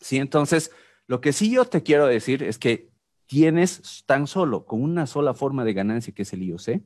Sí, 0.00 0.18
entonces, 0.18 0.70
lo 1.06 1.20
que 1.20 1.32
sí 1.32 1.50
yo 1.50 1.64
te 1.64 1.82
quiero 1.82 2.06
decir 2.06 2.42
es 2.42 2.58
que 2.58 2.90
tienes 3.26 4.04
tan 4.06 4.26
solo 4.26 4.66
con 4.66 4.82
una 4.82 5.06
sola 5.06 5.34
forma 5.34 5.64
de 5.64 5.72
ganancia 5.72 6.12
que 6.12 6.22
es 6.22 6.32
el 6.32 6.42
IOC, 6.42 6.82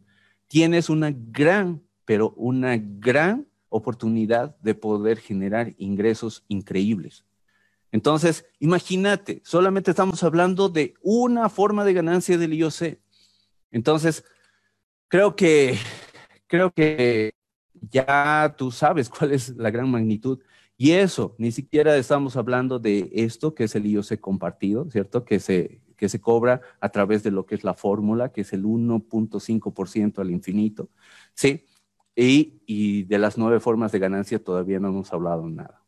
tienes 0.46 0.88
una 0.88 1.12
gran, 1.12 1.82
pero 2.04 2.30
una 2.36 2.76
gran 2.76 3.48
oportunidad 3.68 4.56
de 4.60 4.74
poder 4.74 5.18
generar 5.18 5.74
ingresos 5.78 6.44
increíbles. 6.48 7.24
Entonces, 7.92 8.46
imagínate, 8.58 9.40
solamente 9.44 9.90
estamos 9.90 10.22
hablando 10.22 10.68
de 10.68 10.94
una 11.02 11.48
forma 11.48 11.84
de 11.84 11.94
ganancia 11.94 12.36
del 12.38 12.54
IOC. 12.54 12.98
Entonces, 13.70 14.24
creo 15.08 15.34
que, 15.36 15.78
creo 16.46 16.72
que 16.72 17.32
ya 17.90 18.54
tú 18.56 18.70
sabes 18.70 19.08
cuál 19.10 19.32
es 19.32 19.50
la 19.56 19.70
gran 19.70 19.90
magnitud. 19.90 20.40
Y 20.78 20.92
eso, 20.92 21.34
ni 21.38 21.52
siquiera 21.52 21.96
estamos 21.96 22.36
hablando 22.36 22.78
de 22.78 23.10
esto, 23.14 23.54
que 23.54 23.64
es 23.64 23.74
el 23.74 23.86
IOC 23.86 24.20
compartido, 24.20 24.90
¿cierto? 24.90 25.24
Que 25.24 25.40
se, 25.40 25.80
que 25.96 26.08
se 26.08 26.20
cobra 26.20 26.60
a 26.80 26.90
través 26.90 27.22
de 27.22 27.30
lo 27.30 27.46
que 27.46 27.54
es 27.54 27.64
la 27.64 27.74
fórmula, 27.74 28.30
que 28.30 28.42
es 28.42 28.52
el 28.52 28.64
1.5% 28.64 30.18
al 30.18 30.30
infinito, 30.30 30.90
¿sí? 31.34 31.64
Y, 32.14 32.60
y, 32.66 33.04
de 33.04 33.18
las 33.18 33.36
nueve 33.36 33.60
formas 33.60 33.92
de 33.92 33.98
ganancia 33.98 34.42
todavía 34.42 34.80
no 34.80 34.88
hemos 34.88 35.12
hablado 35.12 35.48
nada. 35.48 35.82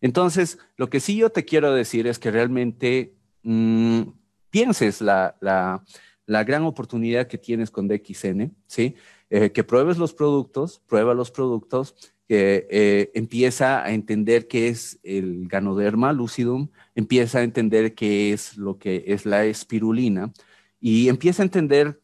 Entonces, 0.00 0.58
lo 0.76 0.90
que 0.90 1.00
sí 1.00 1.16
yo 1.16 1.30
te 1.30 1.44
quiero 1.44 1.72
decir 1.72 2.06
es 2.06 2.18
que 2.18 2.30
realmente 2.30 3.16
mmm, 3.42 4.02
pienses 4.50 5.00
la, 5.00 5.36
la, 5.40 5.82
la, 6.26 6.44
gran 6.44 6.62
oportunidad 6.62 7.26
que 7.26 7.38
tienes 7.38 7.70
con 7.70 7.88
DXN, 7.88 8.54
¿sí? 8.66 8.94
Eh, 9.28 9.50
que 9.50 9.64
pruebes 9.64 9.98
los 9.98 10.14
productos, 10.14 10.80
prueba 10.86 11.12
los 11.12 11.32
productos, 11.32 11.94
que 12.28 12.66
eh, 12.70 13.10
empieza 13.14 13.84
a 13.84 13.90
entender 13.92 14.46
qué 14.46 14.68
es 14.68 14.98
el 15.02 15.48
ganoderma 15.48 16.12
lucidum, 16.12 16.68
empieza 16.94 17.38
a 17.38 17.42
entender 17.42 17.94
qué 17.94 18.32
es 18.32 18.56
lo 18.56 18.78
que 18.78 19.04
es 19.08 19.26
la 19.26 19.44
espirulina 19.44 20.32
y 20.80 21.08
empieza 21.08 21.42
a 21.42 21.46
entender 21.46 22.00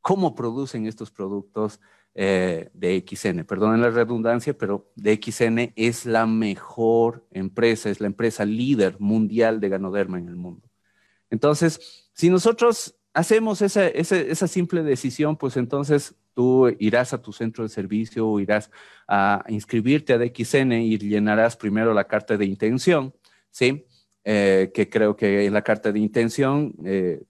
cómo 0.00 0.34
producen 0.34 0.86
estos 0.86 1.10
productos 1.10 1.80
eh, 2.14 2.70
de 2.74 3.04
XN. 3.06 3.44
Perdonen 3.44 3.80
la 3.80 3.90
redundancia, 3.90 4.56
pero 4.56 4.90
DXN 4.96 5.72
es 5.76 6.04
la 6.04 6.26
mejor 6.26 7.26
empresa, 7.30 7.88
es 7.88 8.00
la 8.00 8.06
empresa 8.06 8.44
líder 8.44 8.96
mundial 8.98 9.60
de 9.60 9.68
ganoderma 9.70 10.18
en 10.18 10.28
el 10.28 10.36
mundo. 10.36 10.68
Entonces, 11.30 12.10
si 12.12 12.28
nosotros 12.28 12.96
hacemos 13.14 13.62
esa, 13.62 13.86
esa 13.88 14.48
simple 14.48 14.82
decisión, 14.82 15.36
pues 15.36 15.56
entonces 15.56 16.14
tú 16.34 16.74
irás 16.78 17.12
a 17.12 17.20
tu 17.20 17.32
centro 17.32 17.64
de 17.64 17.68
servicio 17.68 18.28
o 18.28 18.40
irás 18.40 18.70
a 19.06 19.44
inscribirte 19.48 20.12
a 20.12 20.18
DXN 20.18 20.72
y 20.72 20.98
llenarás 20.98 21.56
primero 21.56 21.92
la 21.92 22.04
carta 22.04 22.36
de 22.36 22.46
intención, 22.46 23.14
¿sí? 23.50 23.86
eh, 24.24 24.70
que 24.72 24.88
creo 24.88 25.16
que 25.16 25.46
en 25.46 25.52
la 25.52 25.62
carta 25.62 25.90
de 25.90 25.98
intención 25.98 26.74
eh, 26.84 27.22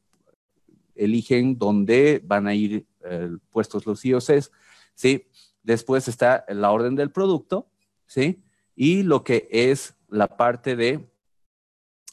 eligen 0.94 1.58
dónde 1.58 2.20
van 2.24 2.46
a 2.46 2.54
ir 2.54 2.86
puestos 3.50 3.84
los 3.84 4.04
IOCs, 4.04 4.52
¿sí? 4.94 5.26
Después 5.64 6.06
está 6.06 6.44
la 6.48 6.70
orden 6.70 6.94
del 6.94 7.10
producto, 7.10 7.68
¿sí? 8.06 8.44
Y 8.76 9.02
lo 9.02 9.24
que 9.24 9.48
es 9.50 9.96
la 10.08 10.36
parte 10.36 10.76
de 10.76 11.08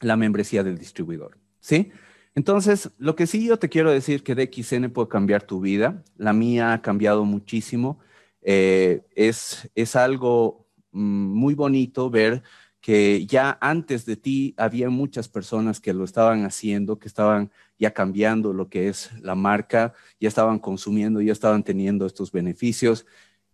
la 0.02 0.16
membresía 0.16 0.64
del 0.64 0.80
distribuidor, 0.80 1.38
¿sí? 1.60 1.92
Entonces, 2.40 2.92
lo 2.98 3.18
que 3.18 3.28
sí 3.28 3.46
yo 3.46 3.60
te 3.60 3.68
quiero 3.68 3.92
decir 3.92 4.24
que 4.24 4.34
DXN 4.34 4.92
puede 4.92 5.10
cambiar 5.10 5.44
tu 5.44 5.60
vida. 5.60 6.06
La 6.16 6.32
mía 6.32 6.72
ha 6.72 6.82
cambiado 6.82 7.26
muchísimo. 7.26 8.00
Eh, 8.42 9.02
es, 9.14 9.70
es 9.76 9.98
algo 9.98 10.66
mm, 10.94 11.02
muy 11.02 11.54
bonito 11.54 12.10
ver 12.10 12.42
que 12.80 13.26
ya 13.26 13.58
antes 13.60 14.06
de 14.06 14.16
ti 14.16 14.56
había 14.56 14.90
muchas 14.90 15.28
personas 15.28 15.82
que 15.82 15.94
lo 15.94 16.06
estaban 16.06 16.46
haciendo, 16.46 16.98
que 16.98 17.10
estaban 17.10 17.52
ya 17.78 17.92
cambiando 17.92 18.54
lo 18.54 18.70
que 18.70 18.88
es 18.88 19.12
la 19.20 19.36
marca, 19.36 19.94
ya 20.22 20.30
estaban 20.30 20.60
consumiendo, 20.60 21.20
ya 21.20 21.34
estaban 21.34 21.66
teniendo 21.66 22.06
estos 22.06 22.32
beneficios. 22.32 23.06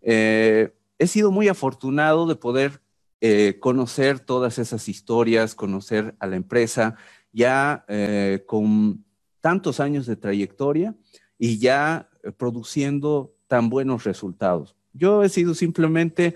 Eh, 0.04 0.76
he 1.00 1.08
sido 1.08 1.32
muy 1.32 1.48
afortunado 1.48 2.28
de 2.28 2.36
poder 2.36 2.82
eh, 3.20 3.58
conocer 3.60 4.20
todas 4.20 4.60
esas 4.60 4.88
historias, 4.88 5.56
conocer 5.56 6.14
a 6.20 6.28
la 6.28 6.36
empresa 6.36 6.98
ya 7.36 7.86
eh, 7.88 8.44
con 8.48 9.06
tantos 9.42 9.80
años 9.80 10.08
de 10.08 10.16
trayectoria 10.16 10.96
y 11.38 11.60
ya 11.60 12.10
produciendo 12.38 13.36
tan 13.48 13.70
buenos 13.70 14.06
resultados. 14.06 14.76
Yo 14.94 15.24
he 15.24 15.30
sido 15.30 15.54
simplemente 15.54 16.36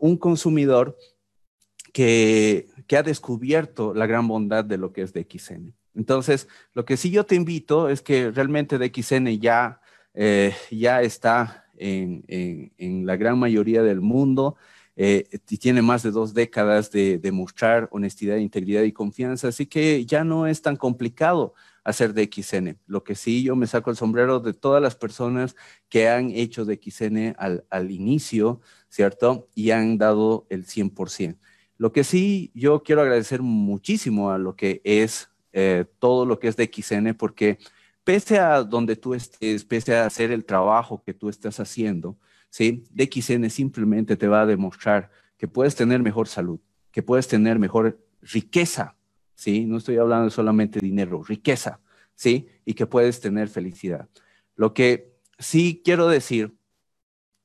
un 0.00 0.16
consumidor 0.16 0.96
que, 1.92 2.68
que, 2.86 2.96
ha 2.96 3.02
descubierto 3.02 3.94
la 3.94 4.06
gran 4.06 4.26
bondad 4.26 4.64
de 4.64 4.76
lo 4.76 4.92
que 4.92 5.02
es 5.02 5.12
DXN. 5.12 5.72
Entonces, 5.94 6.48
lo 6.74 6.84
que 6.84 6.96
sí 6.96 7.10
yo 7.10 7.24
te 7.26 7.36
invito 7.36 7.88
es 7.88 8.02
que 8.02 8.30
realmente 8.30 8.78
DXN 8.78 9.40
ya, 9.40 9.80
ya 10.70 11.02
está 11.02 11.62
en, 11.82 13.06
la 13.06 13.16
gran 13.16 13.38
mayoría 13.38 13.82
del 13.82 14.00
mundo 14.00 14.56
eh, 14.96 15.26
y 15.48 15.58
tiene 15.58 15.82
más 15.82 16.02
de 16.02 16.10
dos 16.10 16.34
décadas 16.34 16.90
de, 16.90 17.18
demostrar 17.18 17.88
honestidad, 17.92 18.36
integridad 18.36 18.82
y 18.82 18.92
confianza, 18.92 19.48
así 19.48 19.66
que 19.66 20.04
ya 20.06 20.24
no 20.24 20.46
es 20.46 20.62
tan 20.62 20.76
complicado 20.76 21.54
hacer 21.84 22.14
de 22.14 22.30
XN. 22.32 22.78
Lo 22.86 23.02
que 23.02 23.14
sí, 23.14 23.42
yo 23.42 23.56
me 23.56 23.66
saco 23.66 23.90
el 23.90 23.96
sombrero 23.96 24.40
de 24.40 24.52
todas 24.52 24.82
las 24.82 24.94
personas 24.94 25.56
que 25.88 26.08
han 26.08 26.30
hecho 26.30 26.64
de 26.64 26.80
XN 26.82 27.34
al, 27.38 27.64
al 27.70 27.90
inicio, 27.90 28.60
¿cierto? 28.88 29.48
Y 29.54 29.70
han 29.70 29.98
dado 29.98 30.46
el 30.50 30.66
100%. 30.66 31.38
Lo 31.78 31.92
que 31.92 32.04
sí, 32.04 32.52
yo 32.54 32.82
quiero 32.84 33.02
agradecer 33.02 33.42
muchísimo 33.42 34.30
a 34.30 34.38
lo 34.38 34.54
que 34.54 34.80
es 34.84 35.30
eh, 35.52 35.84
todo 35.98 36.24
lo 36.24 36.38
que 36.38 36.48
es 36.48 36.56
de 36.56 36.70
XN, 36.72 37.14
porque 37.14 37.58
pese 38.04 38.38
a 38.38 38.62
donde 38.62 38.96
tú 38.96 39.14
estés, 39.14 39.64
pese 39.64 39.96
a 39.96 40.06
hacer 40.06 40.30
el 40.30 40.44
trabajo 40.44 41.02
que 41.04 41.12
tú 41.12 41.28
estás 41.28 41.60
haciendo, 41.60 42.16
¿sí? 42.52 42.84
DXN 42.90 43.48
simplemente 43.48 44.16
te 44.16 44.28
va 44.28 44.42
a 44.42 44.46
demostrar 44.46 45.10
que 45.38 45.48
puedes 45.48 45.74
tener 45.74 46.02
mejor 46.02 46.28
salud, 46.28 46.60
que 46.90 47.02
puedes 47.02 47.26
tener 47.26 47.58
mejor 47.58 47.98
riqueza, 48.20 48.94
¿sí? 49.34 49.64
No 49.64 49.78
estoy 49.78 49.96
hablando 49.96 50.28
solamente 50.28 50.78
de 50.78 50.86
dinero, 50.86 51.22
riqueza, 51.24 51.80
¿sí? 52.14 52.48
Y 52.66 52.74
que 52.74 52.86
puedes 52.86 53.20
tener 53.20 53.48
felicidad. 53.48 54.08
Lo 54.54 54.74
que 54.74 55.16
sí 55.38 55.80
quiero 55.82 56.08
decir 56.08 56.54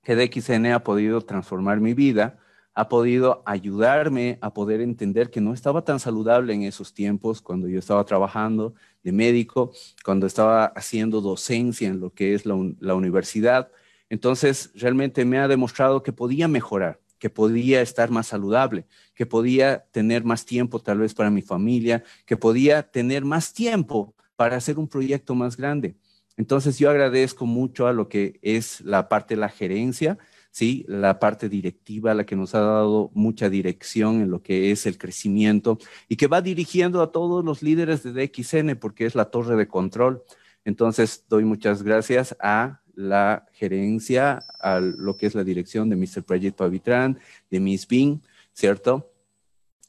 que 0.04 0.16
DXN 0.18 0.74
ha 0.74 0.84
podido 0.84 1.22
transformar 1.22 1.80
mi 1.80 1.94
vida 1.94 2.38
ha 2.78 2.90
podido 2.90 3.42
ayudarme 3.48 4.38
a 4.40 4.54
poder 4.54 4.82
entender 4.82 5.32
que 5.32 5.42
no 5.42 5.52
estaba 5.52 5.84
tan 5.84 6.00
saludable 6.00 6.54
en 6.54 6.62
esos 6.62 6.94
tiempos 6.94 7.42
cuando 7.42 7.68
yo 7.68 7.80
estaba 7.80 8.06
trabajando 8.06 8.76
de 9.02 9.12
médico, 9.12 9.72
cuando 10.06 10.28
estaba 10.28 10.66
haciendo 10.66 11.20
docencia 11.20 11.88
en 11.88 12.00
lo 12.00 12.12
que 12.14 12.36
es 12.36 12.46
la, 12.46 12.94
universidad. 12.94 13.72
Entonces, 14.10 14.72
realmente 14.76 15.26
me 15.26 15.38
ha 15.38 15.48
demostrado 15.48 16.04
que 16.04 16.14
podía 16.14 16.48
mejorar, 16.48 17.00
que 17.20 17.30
podía 17.30 17.82
estar 17.82 18.10
más 18.12 18.28
saludable, 18.28 18.86
que 19.16 19.26
podía 19.26 19.86
tener 19.92 20.24
más 20.24 20.46
tiempo 20.46 20.80
tal 20.80 21.00
vez 21.00 21.14
para 21.14 21.30
mi 21.30 21.42
familia, 21.42 22.04
que 22.26 22.38
podía 22.38 22.84
tener 22.84 23.26
más 23.26 23.54
tiempo 23.54 24.16
para 24.36 24.58
hacer 24.58 24.80
un 24.80 24.88
proyecto 24.88 25.36
más 25.36 25.58
grande. 25.58 25.96
Entonces, 26.38 26.78
yo 26.78 26.90
agradezco 26.90 27.46
mucho 27.46 27.88
a 27.88 27.94
lo 27.94 28.08
que 28.08 28.40
es 28.44 28.82
la 28.82 29.10
parte 29.10 29.34
de 29.34 29.42
la 29.42 29.50
gerencia, 29.50 30.20
¿sí? 30.52 30.86
La 30.88 31.20
parte 31.20 31.50
directiva, 31.50 32.14
la 32.14 32.26
que 32.26 32.36
nos 32.36 32.54
ha 32.54 32.60
dado 32.60 33.12
mucha 33.16 33.50
dirección 33.50 34.22
en 34.22 34.30
lo 34.30 34.44
que 34.44 34.72
es 34.72 34.86
el 34.86 35.00
crecimiento 35.00 35.80
y 36.08 36.16
que 36.16 36.28
va 36.28 36.42
dirigiendo 36.42 37.02
a 37.02 37.12
todos 37.12 37.44
los 37.44 37.64
líderes 37.64 38.04
de 38.04 38.14
DXN 38.14 38.78
porque 38.80 39.08
es 39.08 39.16
la 39.16 39.32
torre 39.32 39.56
de 39.56 39.68
control. 39.68 40.24
Entonces, 40.64 41.26
doy 41.28 41.44
muchas 41.44 41.82
gracias 41.82 42.36
a 42.40 42.82
la 42.98 43.46
gerencia, 43.54 44.44
a 44.60 44.80
lo 44.80 45.16
que 45.16 45.28
es 45.28 45.36
la 45.36 45.44
dirección 45.44 45.88
de 45.88 45.96
Mr. 45.96 46.24
Project 46.24 46.58
Pavitran, 46.58 47.20
de 47.50 47.60
Miss 47.60 47.88
Bing, 47.88 48.20
¿cierto? 48.54 49.12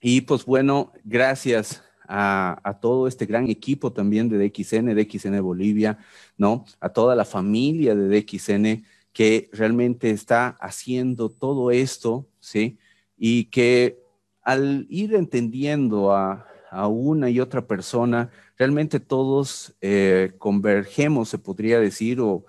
Y 0.00 0.20
pues 0.20 0.44
bueno, 0.44 0.92
gracias 1.04 1.82
a, 2.06 2.60
a, 2.62 2.78
todo 2.78 3.08
este 3.08 3.24
gran 3.24 3.48
equipo 3.48 3.92
también 3.92 4.28
de 4.28 4.36
DXN, 4.38 4.94
DXN 4.94 5.40
Bolivia, 5.40 5.98
¿no? 6.36 6.66
A 6.80 6.90
toda 6.90 7.16
la 7.16 7.24
familia 7.24 7.94
de 7.94 8.08
DXN 8.08 8.84
que 9.14 9.48
realmente 9.54 10.10
está 10.10 10.48
haciendo 10.60 11.30
todo 11.30 11.70
esto, 11.70 12.28
¿sí? 12.40 12.78
Y 13.16 13.46
que 13.46 13.98
al 14.42 14.86
ir 14.90 15.14
entendiendo 15.14 16.12
a, 16.12 16.46
una 16.88 17.30
y 17.30 17.40
otra 17.40 17.66
persona, 17.66 18.30
realmente 18.56 19.00
todos 19.00 19.74
eh, 19.80 20.32
convergemos, 20.38 21.28
se 21.28 21.38
podría 21.38 21.80
decir, 21.80 22.20
o, 22.20 22.44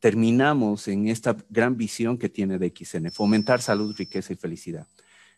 terminamos 0.00 0.88
en 0.88 1.08
esta 1.08 1.36
gran 1.50 1.76
visión 1.76 2.18
que 2.18 2.28
tiene 2.28 2.58
DXN, 2.58 3.10
fomentar 3.10 3.60
salud, 3.60 3.94
riqueza 3.96 4.32
y 4.32 4.36
felicidad. 4.36 4.86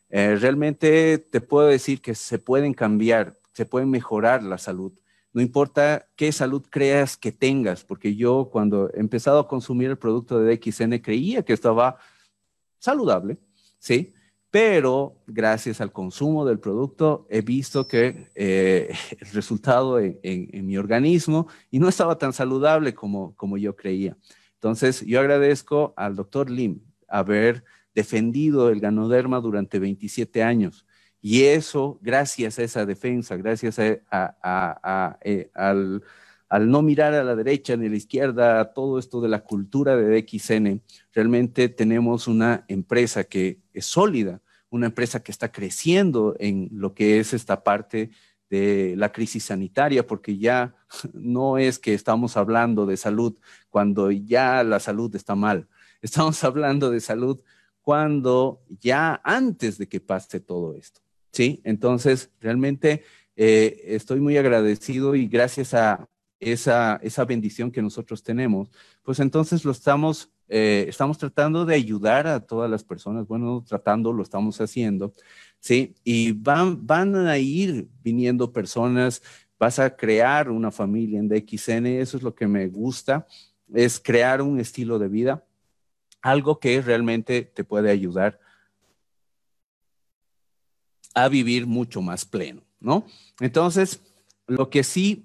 Eh, 0.08 0.36
realmente 0.40 1.18
te 1.18 1.40
puedo 1.40 1.66
decir 1.66 2.00
que 2.00 2.14
se 2.14 2.38
pueden 2.38 2.74
cambiar, 2.74 3.38
se 3.52 3.66
puede 3.66 3.86
mejorar 3.86 4.42
la 4.42 4.58
salud 4.58 4.92
no 5.32 5.40
importa 5.40 6.08
qué 6.14 6.30
salud 6.30 6.62
creas 6.68 7.16
que 7.16 7.32
tengas, 7.32 7.84
porque 7.84 8.14
yo 8.14 8.50
cuando 8.52 8.90
he 8.92 9.00
empezado 9.00 9.38
a 9.38 9.48
consumir 9.48 9.88
el 9.90 9.98
producto 9.98 10.38
de 10.38 10.56
DXN 10.56 10.98
creía 10.98 11.42
que 11.42 11.54
estaba 11.54 11.96
saludable, 12.78 13.38
¿sí? 13.78 14.12
Pero 14.52 15.16
gracias 15.26 15.80
al 15.80 15.92
consumo 15.92 16.44
del 16.44 16.60
producto 16.60 17.26
he 17.30 17.40
visto 17.40 17.88
que 17.88 18.28
eh, 18.34 18.92
el 19.18 19.30
resultado 19.32 19.98
en, 19.98 20.66
mi 20.66 20.76
organismo 20.76 21.48
y 21.70 21.78
no 21.78 21.88
estaba 21.88 22.18
tan 22.18 22.34
saludable 22.34 22.94
como, 22.94 23.34
como 23.34 23.56
yo 23.56 23.74
creía. 23.74 24.14
Entonces, 24.56 25.00
yo 25.06 25.20
agradezco 25.20 25.94
al 25.96 26.16
doctor 26.16 26.50
Lim 26.50 26.82
haber 27.08 27.64
defendido 27.94 28.68
el 28.68 28.80
ganoderma 28.80 29.40
durante 29.40 29.78
27 29.78 30.42
años 30.42 30.86
y 31.22 31.44
eso, 31.44 31.98
gracias 32.02 32.58
a 32.58 32.62
esa 32.64 32.84
defensa, 32.84 33.36
gracias 33.36 33.78
eh, 33.78 34.02
al, 35.54 36.02
no 36.58 36.82
mirar 36.82 37.14
a 37.14 37.24
la 37.24 37.34
derecha 37.34 37.76
ni 37.76 37.86
a 37.86 37.90
la 37.90 37.96
izquierda, 37.96 38.72
todo 38.72 38.98
esto 38.98 39.20
de 39.20 39.28
la 39.28 39.42
cultura 39.42 39.96
de 39.96 40.22
DXN, 40.22 40.82
realmente 41.12 41.68
tenemos 41.68 42.28
una 42.28 42.64
empresa 42.68 43.24
que 43.24 43.60
es 43.72 43.86
sólida, 43.86 44.40
una 44.70 44.86
empresa 44.86 45.22
que 45.22 45.32
está 45.32 45.52
creciendo 45.52 46.34
en 46.38 46.68
lo 46.72 46.94
que 46.94 47.20
es 47.20 47.32
esta 47.32 47.62
parte 47.62 48.10
de 48.50 48.94
la 48.98 49.12
crisis 49.12 49.44
sanitaria, 49.44 50.06
porque 50.06 50.36
ya 50.36 50.74
no 51.14 51.56
es 51.56 51.78
que 51.78 51.94
estamos 51.94 52.36
hablando 52.36 52.84
de 52.84 52.98
salud 52.98 53.34
cuando 53.70 54.10
ya 54.10 54.62
la 54.62 54.78
salud 54.78 55.14
está 55.16 55.34
mal, 55.34 55.68
estamos 56.02 56.44
hablando 56.44 56.90
de 56.90 57.00
salud 57.00 57.40
cuando 57.80 58.62
ya 58.80 59.20
antes 59.24 59.78
de 59.78 59.88
que 59.88 60.00
pase 60.00 60.38
todo 60.38 60.74
esto. 60.74 61.00
¿sí? 61.32 61.60
Entonces, 61.64 62.30
realmente 62.40 63.04
eh, 63.36 63.82
estoy 63.86 64.20
muy 64.20 64.36
agradecido 64.36 65.14
y 65.14 65.26
gracias 65.26 65.74
a 65.74 66.08
esa, 66.42 66.98
esa 67.02 67.24
bendición 67.24 67.70
que 67.70 67.80
nosotros 67.80 68.22
tenemos, 68.22 68.68
pues 69.04 69.20
entonces 69.20 69.64
lo 69.64 69.70
estamos, 69.70 70.28
eh, 70.48 70.86
estamos 70.88 71.16
tratando 71.16 71.64
de 71.64 71.76
ayudar 71.76 72.26
a 72.26 72.40
todas 72.40 72.68
las 72.68 72.82
personas, 72.82 73.28
bueno, 73.28 73.64
tratando, 73.66 74.12
lo 74.12 74.24
estamos 74.24 74.60
haciendo, 74.60 75.14
¿sí? 75.60 75.94
Y 76.02 76.32
van, 76.32 76.84
van 76.84 77.14
a 77.14 77.38
ir 77.38 77.88
viniendo 78.02 78.52
personas, 78.52 79.22
vas 79.56 79.78
a 79.78 79.94
crear 79.94 80.50
una 80.50 80.72
familia 80.72 81.20
en 81.20 81.28
DXN, 81.28 81.86
eso 81.86 82.16
es 82.16 82.24
lo 82.24 82.34
que 82.34 82.48
me 82.48 82.66
gusta, 82.66 83.24
es 83.72 84.00
crear 84.00 84.42
un 84.42 84.58
estilo 84.58 84.98
de 84.98 85.06
vida, 85.06 85.44
algo 86.22 86.58
que 86.58 86.82
realmente 86.82 87.42
te 87.42 87.62
puede 87.62 87.88
ayudar 87.88 88.40
a 91.14 91.28
vivir 91.28 91.66
mucho 91.66 92.02
más 92.02 92.24
pleno, 92.24 92.62
¿no? 92.80 93.06
Entonces, 93.38 94.00
lo 94.48 94.70
que 94.70 94.82
sí 94.82 95.24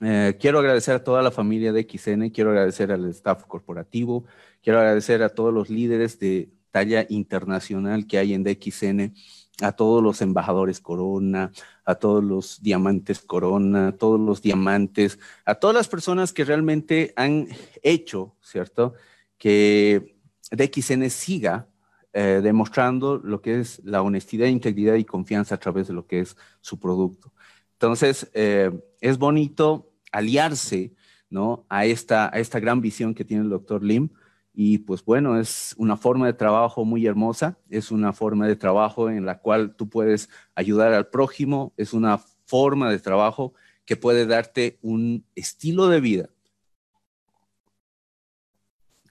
eh, 0.00 0.36
quiero 0.38 0.58
agradecer 0.58 0.94
a 0.94 1.04
toda 1.04 1.22
la 1.22 1.30
familia 1.30 1.72
de 1.72 1.82
XN, 1.82 2.30
quiero 2.30 2.50
agradecer 2.50 2.92
al 2.92 3.04
staff 3.06 3.44
corporativo, 3.44 4.24
quiero 4.62 4.78
agradecer 4.78 5.22
a 5.22 5.30
todos 5.30 5.52
los 5.52 5.70
líderes 5.70 6.18
de 6.18 6.50
talla 6.70 7.06
internacional 7.08 8.06
que 8.06 8.18
hay 8.18 8.34
en 8.34 8.44
DXN, 8.44 9.14
a 9.60 9.72
todos 9.72 10.02
los 10.02 10.22
embajadores 10.22 10.80
Corona, 10.80 11.50
a 11.84 11.94
todos 11.96 12.22
los 12.22 12.62
diamantes 12.62 13.20
Corona, 13.20 13.88
a 13.88 13.92
todos 13.92 14.20
los 14.20 14.40
diamantes, 14.40 15.18
a 15.44 15.56
todas 15.56 15.74
las 15.74 15.88
personas 15.88 16.32
que 16.32 16.44
realmente 16.44 17.12
han 17.16 17.48
hecho, 17.82 18.36
¿cierto? 18.40 18.94
Que 19.36 20.16
DXN 20.52 21.10
siga 21.10 21.68
eh, 22.12 22.40
demostrando 22.42 23.18
lo 23.18 23.42
que 23.42 23.60
es 23.60 23.80
la 23.84 24.02
honestidad, 24.02 24.46
integridad 24.46 24.94
y 24.94 25.04
confianza 25.04 25.56
a 25.56 25.58
través 25.58 25.88
de 25.88 25.94
lo 25.94 26.06
que 26.06 26.20
es 26.20 26.36
su 26.60 26.78
producto. 26.78 27.32
Entonces, 27.72 28.30
eh, 28.34 28.70
es 29.00 29.18
bonito 29.18 29.87
aliarse 30.12 30.94
¿no? 31.30 31.66
a, 31.68 31.84
esta, 31.84 32.34
a 32.34 32.38
esta 32.38 32.60
gran 32.60 32.80
visión 32.80 33.14
que 33.14 33.24
tiene 33.24 33.44
el 33.44 33.50
doctor 33.50 33.82
Lim 33.82 34.10
y 34.54 34.78
pues 34.78 35.04
bueno, 35.04 35.38
es 35.38 35.74
una 35.78 35.96
forma 35.96 36.26
de 36.26 36.32
trabajo 36.32 36.84
muy 36.84 37.06
hermosa, 37.06 37.58
es 37.70 37.92
una 37.92 38.12
forma 38.12 38.48
de 38.48 38.56
trabajo 38.56 39.08
en 39.08 39.24
la 39.24 39.38
cual 39.38 39.76
tú 39.76 39.88
puedes 39.88 40.30
ayudar 40.56 40.92
al 40.94 41.08
prójimo, 41.08 41.72
es 41.76 41.92
una 41.92 42.18
forma 42.44 42.90
de 42.90 42.98
trabajo 42.98 43.54
que 43.84 43.96
puede 43.96 44.26
darte 44.26 44.78
un 44.82 45.24
estilo 45.36 45.86
de 45.86 46.00
vida 46.00 46.28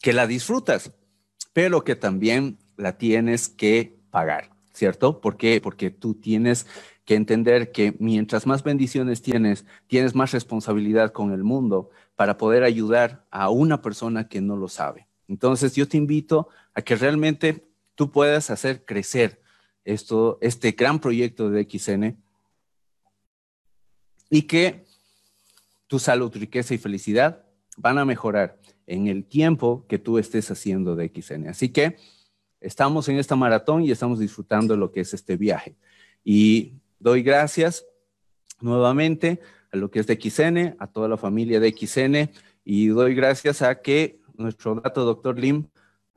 que 0.01 0.13
la 0.13 0.27
disfrutas, 0.27 0.91
pero 1.53 1.83
que 1.83 1.95
también 1.95 2.57
la 2.75 2.97
tienes 2.97 3.49
que 3.49 3.97
pagar, 4.11 4.51
¿cierto? 4.73 5.21
¿Por 5.21 5.37
qué? 5.37 5.59
Porque 5.61 5.89
tú 5.89 6.13
tienes 6.13 6.67
que 7.07 7.15
entender 7.15 7.71
que 7.71 7.95
mientras 7.99 8.45
más 8.45 8.63
bendiciones 8.63 9.21
tienes, 9.21 9.65
tienes 9.87 10.13
más 10.13 10.33
responsabilidad 10.33 11.13
con 11.13 11.31
el 11.31 11.41
mundo 11.41 11.89
para 12.17 12.37
poder 12.37 12.65
ayudar 12.65 13.25
a 13.31 13.49
una 13.49 13.81
persona 13.81 14.27
que 14.27 14.41
no 14.41 14.57
lo 14.57 14.67
sabe. 14.67 15.07
Entonces 15.29 15.73
yo 15.73 15.87
te 15.87 15.95
invito 15.95 16.49
a 16.73 16.81
que 16.81 16.97
realmente 16.97 17.65
tú 17.95 18.11
puedas 18.11 18.49
hacer 18.49 18.83
crecer 18.83 19.41
esto, 19.85 20.37
este 20.41 20.73
gran 20.73 20.99
proyecto 20.99 21.49
de 21.49 21.63
XN 21.63 22.17
y 24.29 24.41
que 24.41 24.85
tu 25.87 25.99
salud, 25.99 26.35
riqueza 26.35 26.73
y 26.73 26.77
felicidad 26.77 27.45
van 27.77 27.99
a 27.99 28.03
mejorar 28.03 28.59
en 28.85 29.07
el 29.07 29.23
tiempo 29.23 29.85
que 29.87 29.97
tú 29.97 30.17
estés 30.17 30.51
haciendo 30.51 30.97
de 30.97 31.07
XN. 31.07 31.47
Así 31.47 31.69
que 31.69 31.95
estamos 32.59 33.07
en 33.07 33.17
esta 33.17 33.37
maratón 33.37 33.83
y 33.83 33.91
estamos 33.91 34.19
disfrutando 34.19 34.75
lo 34.75 34.91
que 34.91 34.99
es 34.99 35.13
este 35.13 35.37
viaje. 35.37 35.77
Y 36.25 36.73
doy 36.99 37.23
gracias 37.23 37.85
nuevamente 38.61 39.39
a 39.71 39.77
lo 39.77 39.91
que 39.91 39.99
es 39.99 40.07
de 40.07 40.19
XN, 40.19 40.75
a 40.79 40.87
toda 40.87 41.07
la 41.07 41.17
familia 41.17 41.59
de 41.59 41.71
XN 41.71 42.31
y 42.63 42.87
doy 42.87 43.15
gracias 43.15 43.61
a 43.61 43.81
que 43.81 44.21
nuestro 44.35 44.75
dato 44.75 45.05
doctor 45.05 45.39
Lim 45.39 45.67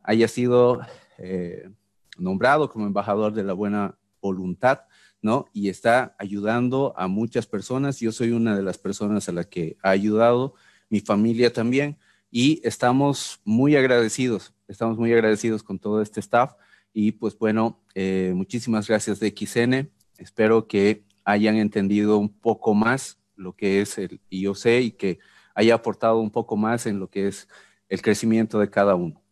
haya 0.03 0.28
sido 0.28 0.81
eh, 1.18 1.70
nombrado 2.18 2.68
como 2.70 2.87
embajador 2.87 3.33
de 3.33 3.45
la 3.45 3.53
buena 3.53 3.97
voluntad, 4.20 4.81
¿no? 5.22 5.47
Y 5.53 5.68
está 5.68 6.14
ayudando 6.18 6.95
a 6.97 7.09
muchas 7.09 7.47
personas. 7.47 8.01
Yo 8.01 8.12
soy 8.12 8.33
una 8.33 8.57
de 8.57 8.62
las 8.62 8.78
personas 8.78 9.28
a 9.28 9.33
las 9.33 9.47
que 9.47 9.76
ha 9.83 9.91
ayudado, 9.91 10.55
mi 10.89 11.01
familia 11.01 11.53
también, 11.53 11.99
y 12.31 12.61
estamos 12.64 13.41
muy 13.45 13.76
agradecidos, 13.76 14.55
estamos 14.68 14.99
muy 14.99 15.12
agradecidos 15.12 15.62
con 15.62 15.78
todo 15.78 16.03
este 16.03 16.20
staff. 16.20 16.55
Y 16.93 17.12
pues 17.12 17.39
bueno, 17.39 17.81
eh, 17.95 18.33
muchísimas 18.35 18.89
gracias 18.89 19.20
de 19.20 19.28
XN. 19.37 19.91
Espero 20.20 20.68
que 20.68 21.02
hayan 21.24 21.56
entendido 21.56 22.18
un 22.18 22.28
poco 22.28 22.74
más 22.74 23.18
lo 23.36 23.54
que 23.54 23.80
es 23.80 23.96
el 23.96 24.20
IOC 24.28 24.66
y 24.82 24.90
que 24.92 25.18
haya 25.54 25.74
aportado 25.74 26.18
un 26.20 26.30
poco 26.30 26.58
más 26.58 26.84
en 26.84 27.00
lo 27.00 27.08
que 27.08 27.26
es 27.26 27.48
el 27.88 28.02
crecimiento 28.02 28.58
de 28.58 28.68
cada 28.68 28.94
uno. 28.94 29.22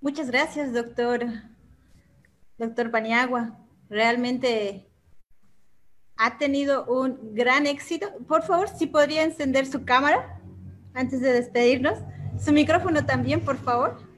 Muchas 0.00 0.30
gracias, 0.30 0.72
doctor. 0.72 1.26
Doctor 2.58 2.90
Paniagua. 2.90 3.56
Realmente 3.88 4.88
ha 6.16 6.38
tenido 6.38 6.86
un 6.86 7.34
gran 7.34 7.66
éxito. 7.66 8.08
Por 8.26 8.42
favor, 8.42 8.68
si 8.68 8.86
podría 8.86 9.22
encender 9.22 9.64
su 9.64 9.84
cámara 9.84 10.40
antes 10.92 11.20
de 11.20 11.32
despedirnos. 11.32 11.98
Su 12.38 12.52
micrófono 12.52 13.06
también, 13.06 13.44
por 13.44 13.58
favor. 13.58 14.09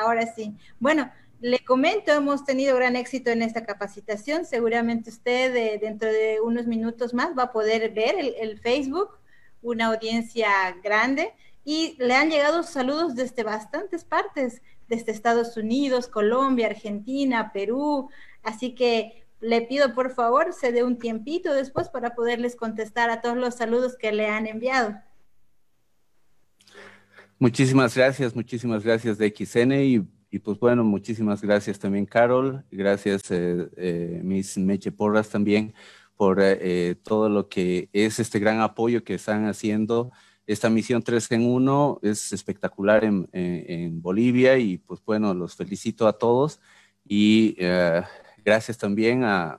Ahora 0.00 0.26
sí. 0.34 0.56
Bueno, 0.78 1.10
le 1.40 1.60
comento, 1.60 2.12
hemos 2.12 2.44
tenido 2.44 2.76
gran 2.76 2.96
éxito 2.96 3.30
en 3.30 3.42
esta 3.42 3.64
capacitación. 3.64 4.44
Seguramente 4.44 5.10
usted 5.10 5.80
dentro 5.80 6.08
de 6.12 6.40
unos 6.40 6.66
minutos 6.66 7.14
más 7.14 7.36
va 7.36 7.44
a 7.44 7.52
poder 7.52 7.92
ver 7.92 8.14
el, 8.38 8.58
Facebook, 8.58 9.18
una 9.62 9.86
audiencia 9.86 10.48
grande. 10.82 11.32
Y 11.64 11.96
le 11.98 12.14
han 12.14 12.30
llegado 12.30 12.62
saludos 12.62 13.14
desde 13.14 13.42
bastantes 13.42 14.04
partes, 14.04 14.62
desde 14.88 15.12
Estados 15.12 15.56
Unidos, 15.56 16.08
Colombia, 16.08 16.66
Argentina, 16.66 17.52
Perú. 17.52 18.10
Así 18.42 18.74
que 18.74 19.24
le 19.40 19.62
pido 19.62 19.94
por 19.94 20.14
favor 20.14 20.52
se 20.52 20.72
dé 20.72 20.84
un 20.84 20.98
tiempito 20.98 21.54
después 21.54 21.88
para 21.88 22.14
poderles 22.14 22.56
contestar 22.56 23.08
a 23.08 23.22
todos 23.22 23.36
los 23.36 23.54
saludos 23.54 23.96
que 23.96 24.12
le 24.12 24.28
han 24.28 24.46
enviado. 24.46 24.96
Muchísimas 27.42 27.96
gracias, 27.96 28.36
muchísimas 28.36 28.84
gracias 28.84 29.16
de 29.16 29.34
XN 29.34 29.72
y 30.30 30.38
pues 30.40 30.58
bueno, 30.60 30.84
muchísimas 30.84 31.40
gracias 31.40 31.78
también, 31.78 32.04
Carol. 32.04 32.66
Gracias, 32.70 33.30
eh, 33.30 33.66
eh, 33.78 34.20
mis 34.22 34.58
Meche 34.58 34.92
Porras 34.92 35.30
también, 35.30 35.72
por 36.16 36.38
eh, 36.42 36.96
todo 37.02 37.30
lo 37.30 37.48
que 37.48 37.88
es 37.94 38.20
este 38.20 38.40
gran 38.40 38.60
apoyo 38.60 39.04
que 39.04 39.14
están 39.14 39.46
haciendo. 39.46 40.12
Esta 40.46 40.68
misión 40.68 41.02
3 41.02 41.32
en 41.32 41.46
1 41.46 42.00
es 42.02 42.30
espectacular 42.34 43.04
en, 43.04 44.02
Bolivia 44.02 44.58
y 44.58 44.76
pues 44.76 45.00
bueno, 45.02 45.32
los 45.32 45.56
felicito 45.56 46.06
a 46.06 46.18
todos. 46.18 46.60
Y 47.06 47.56
gracias 48.44 48.76
también 48.76 49.24
a, 49.24 49.58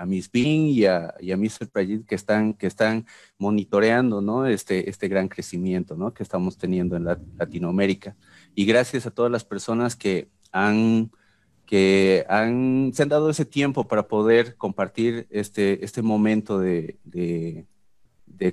a 0.00 0.06
Miss 0.06 0.30
Bing 0.30 0.68
y 0.68 0.86
a, 0.86 1.08
a 1.08 1.36
Mr. 1.36 1.68
Prayit 1.70 2.06
que 2.06 2.14
están, 2.14 2.54
que 2.54 2.66
están 2.66 3.06
monitoreando 3.38 4.22
¿no? 4.22 4.46
este, 4.46 4.88
este 4.88 5.08
gran 5.08 5.28
crecimiento 5.28 5.94
¿no? 5.94 6.14
que 6.14 6.22
estamos 6.22 6.56
teniendo 6.56 6.96
en 6.96 7.04
Latinoamérica 7.04 8.16
y 8.54 8.64
gracias 8.64 9.06
a 9.06 9.10
todas 9.10 9.30
las 9.30 9.44
personas 9.44 9.96
que 9.96 10.30
han 10.52 11.10
que 11.66 12.24
han, 12.28 12.90
se 12.94 13.04
han 13.04 13.10
dado 13.10 13.30
ese 13.30 13.44
tiempo 13.44 13.86
para 13.86 14.08
poder 14.08 14.56
compartir 14.56 15.28
este, 15.30 15.84
este 15.84 16.02
momento 16.02 16.58
de, 16.58 16.98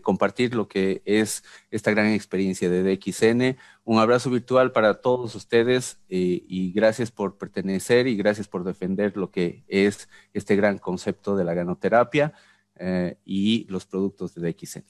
compartir 0.02 0.54
lo 0.54 0.68
que 0.68 1.02
es 1.06 1.44
esta 1.72 1.92
gran 1.92 2.08
experiencia 2.08 2.70
de 2.70 2.84
DXN. 2.84 3.58
Un 3.86 4.00
abrazo 4.00 4.30
virtual 4.30 4.72
para 4.72 5.02
todos 5.02 5.34
ustedes 5.36 6.00
eh, 6.10 6.44
y 6.48 6.72
gracias 6.74 7.12
por 7.12 7.38
pertenecer 7.38 8.08
y 8.08 8.16
gracias 8.16 8.48
por 8.48 8.64
defender 8.64 9.16
lo 9.16 9.32
que 9.32 9.64
es 9.68 10.10
este 10.34 10.56
gran 10.56 10.78
concepto 10.78 11.36
de 11.36 11.46
la 11.46 11.54
ganoterapia 11.54 12.34
eh, 12.76 13.18
y 13.26 13.66
los 13.70 13.86
productos 13.86 14.36
de 14.36 14.52
DXN. 14.52 14.84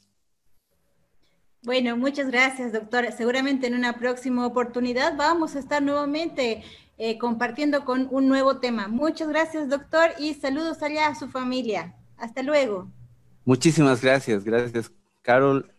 Bueno, 1.63 1.97
muchas 1.97 2.27
gracias, 2.31 2.71
doctora. 2.71 3.11
Seguramente 3.11 3.67
en 3.67 3.75
una 3.75 3.99
próxima 3.99 4.45
oportunidad 4.45 5.15
vamos 5.17 5.55
a 5.55 5.59
estar 5.59 5.81
nuevamente 5.81 6.63
eh, 6.97 7.17
compartiendo 7.17 7.85
con 7.85 8.07
un 8.09 8.27
nuevo 8.27 8.57
tema. 8.57 8.87
Muchas 8.87 9.27
gracias, 9.27 9.69
doctor, 9.69 10.11
y 10.17 10.33
saludos 10.33 10.81
allá 10.81 11.07
a 11.07 11.15
su 11.15 11.27
familia. 11.27 11.93
Hasta 12.17 12.41
luego. 12.41 12.87
Muchísimas 13.47 14.01
gracias. 14.01 14.43
Gracias, 14.43 14.91
Carol. 15.21 15.71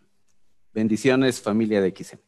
Bendiciones, 0.73 1.39
familia 1.39 1.83
de 1.83 1.91
XM. 1.95 2.28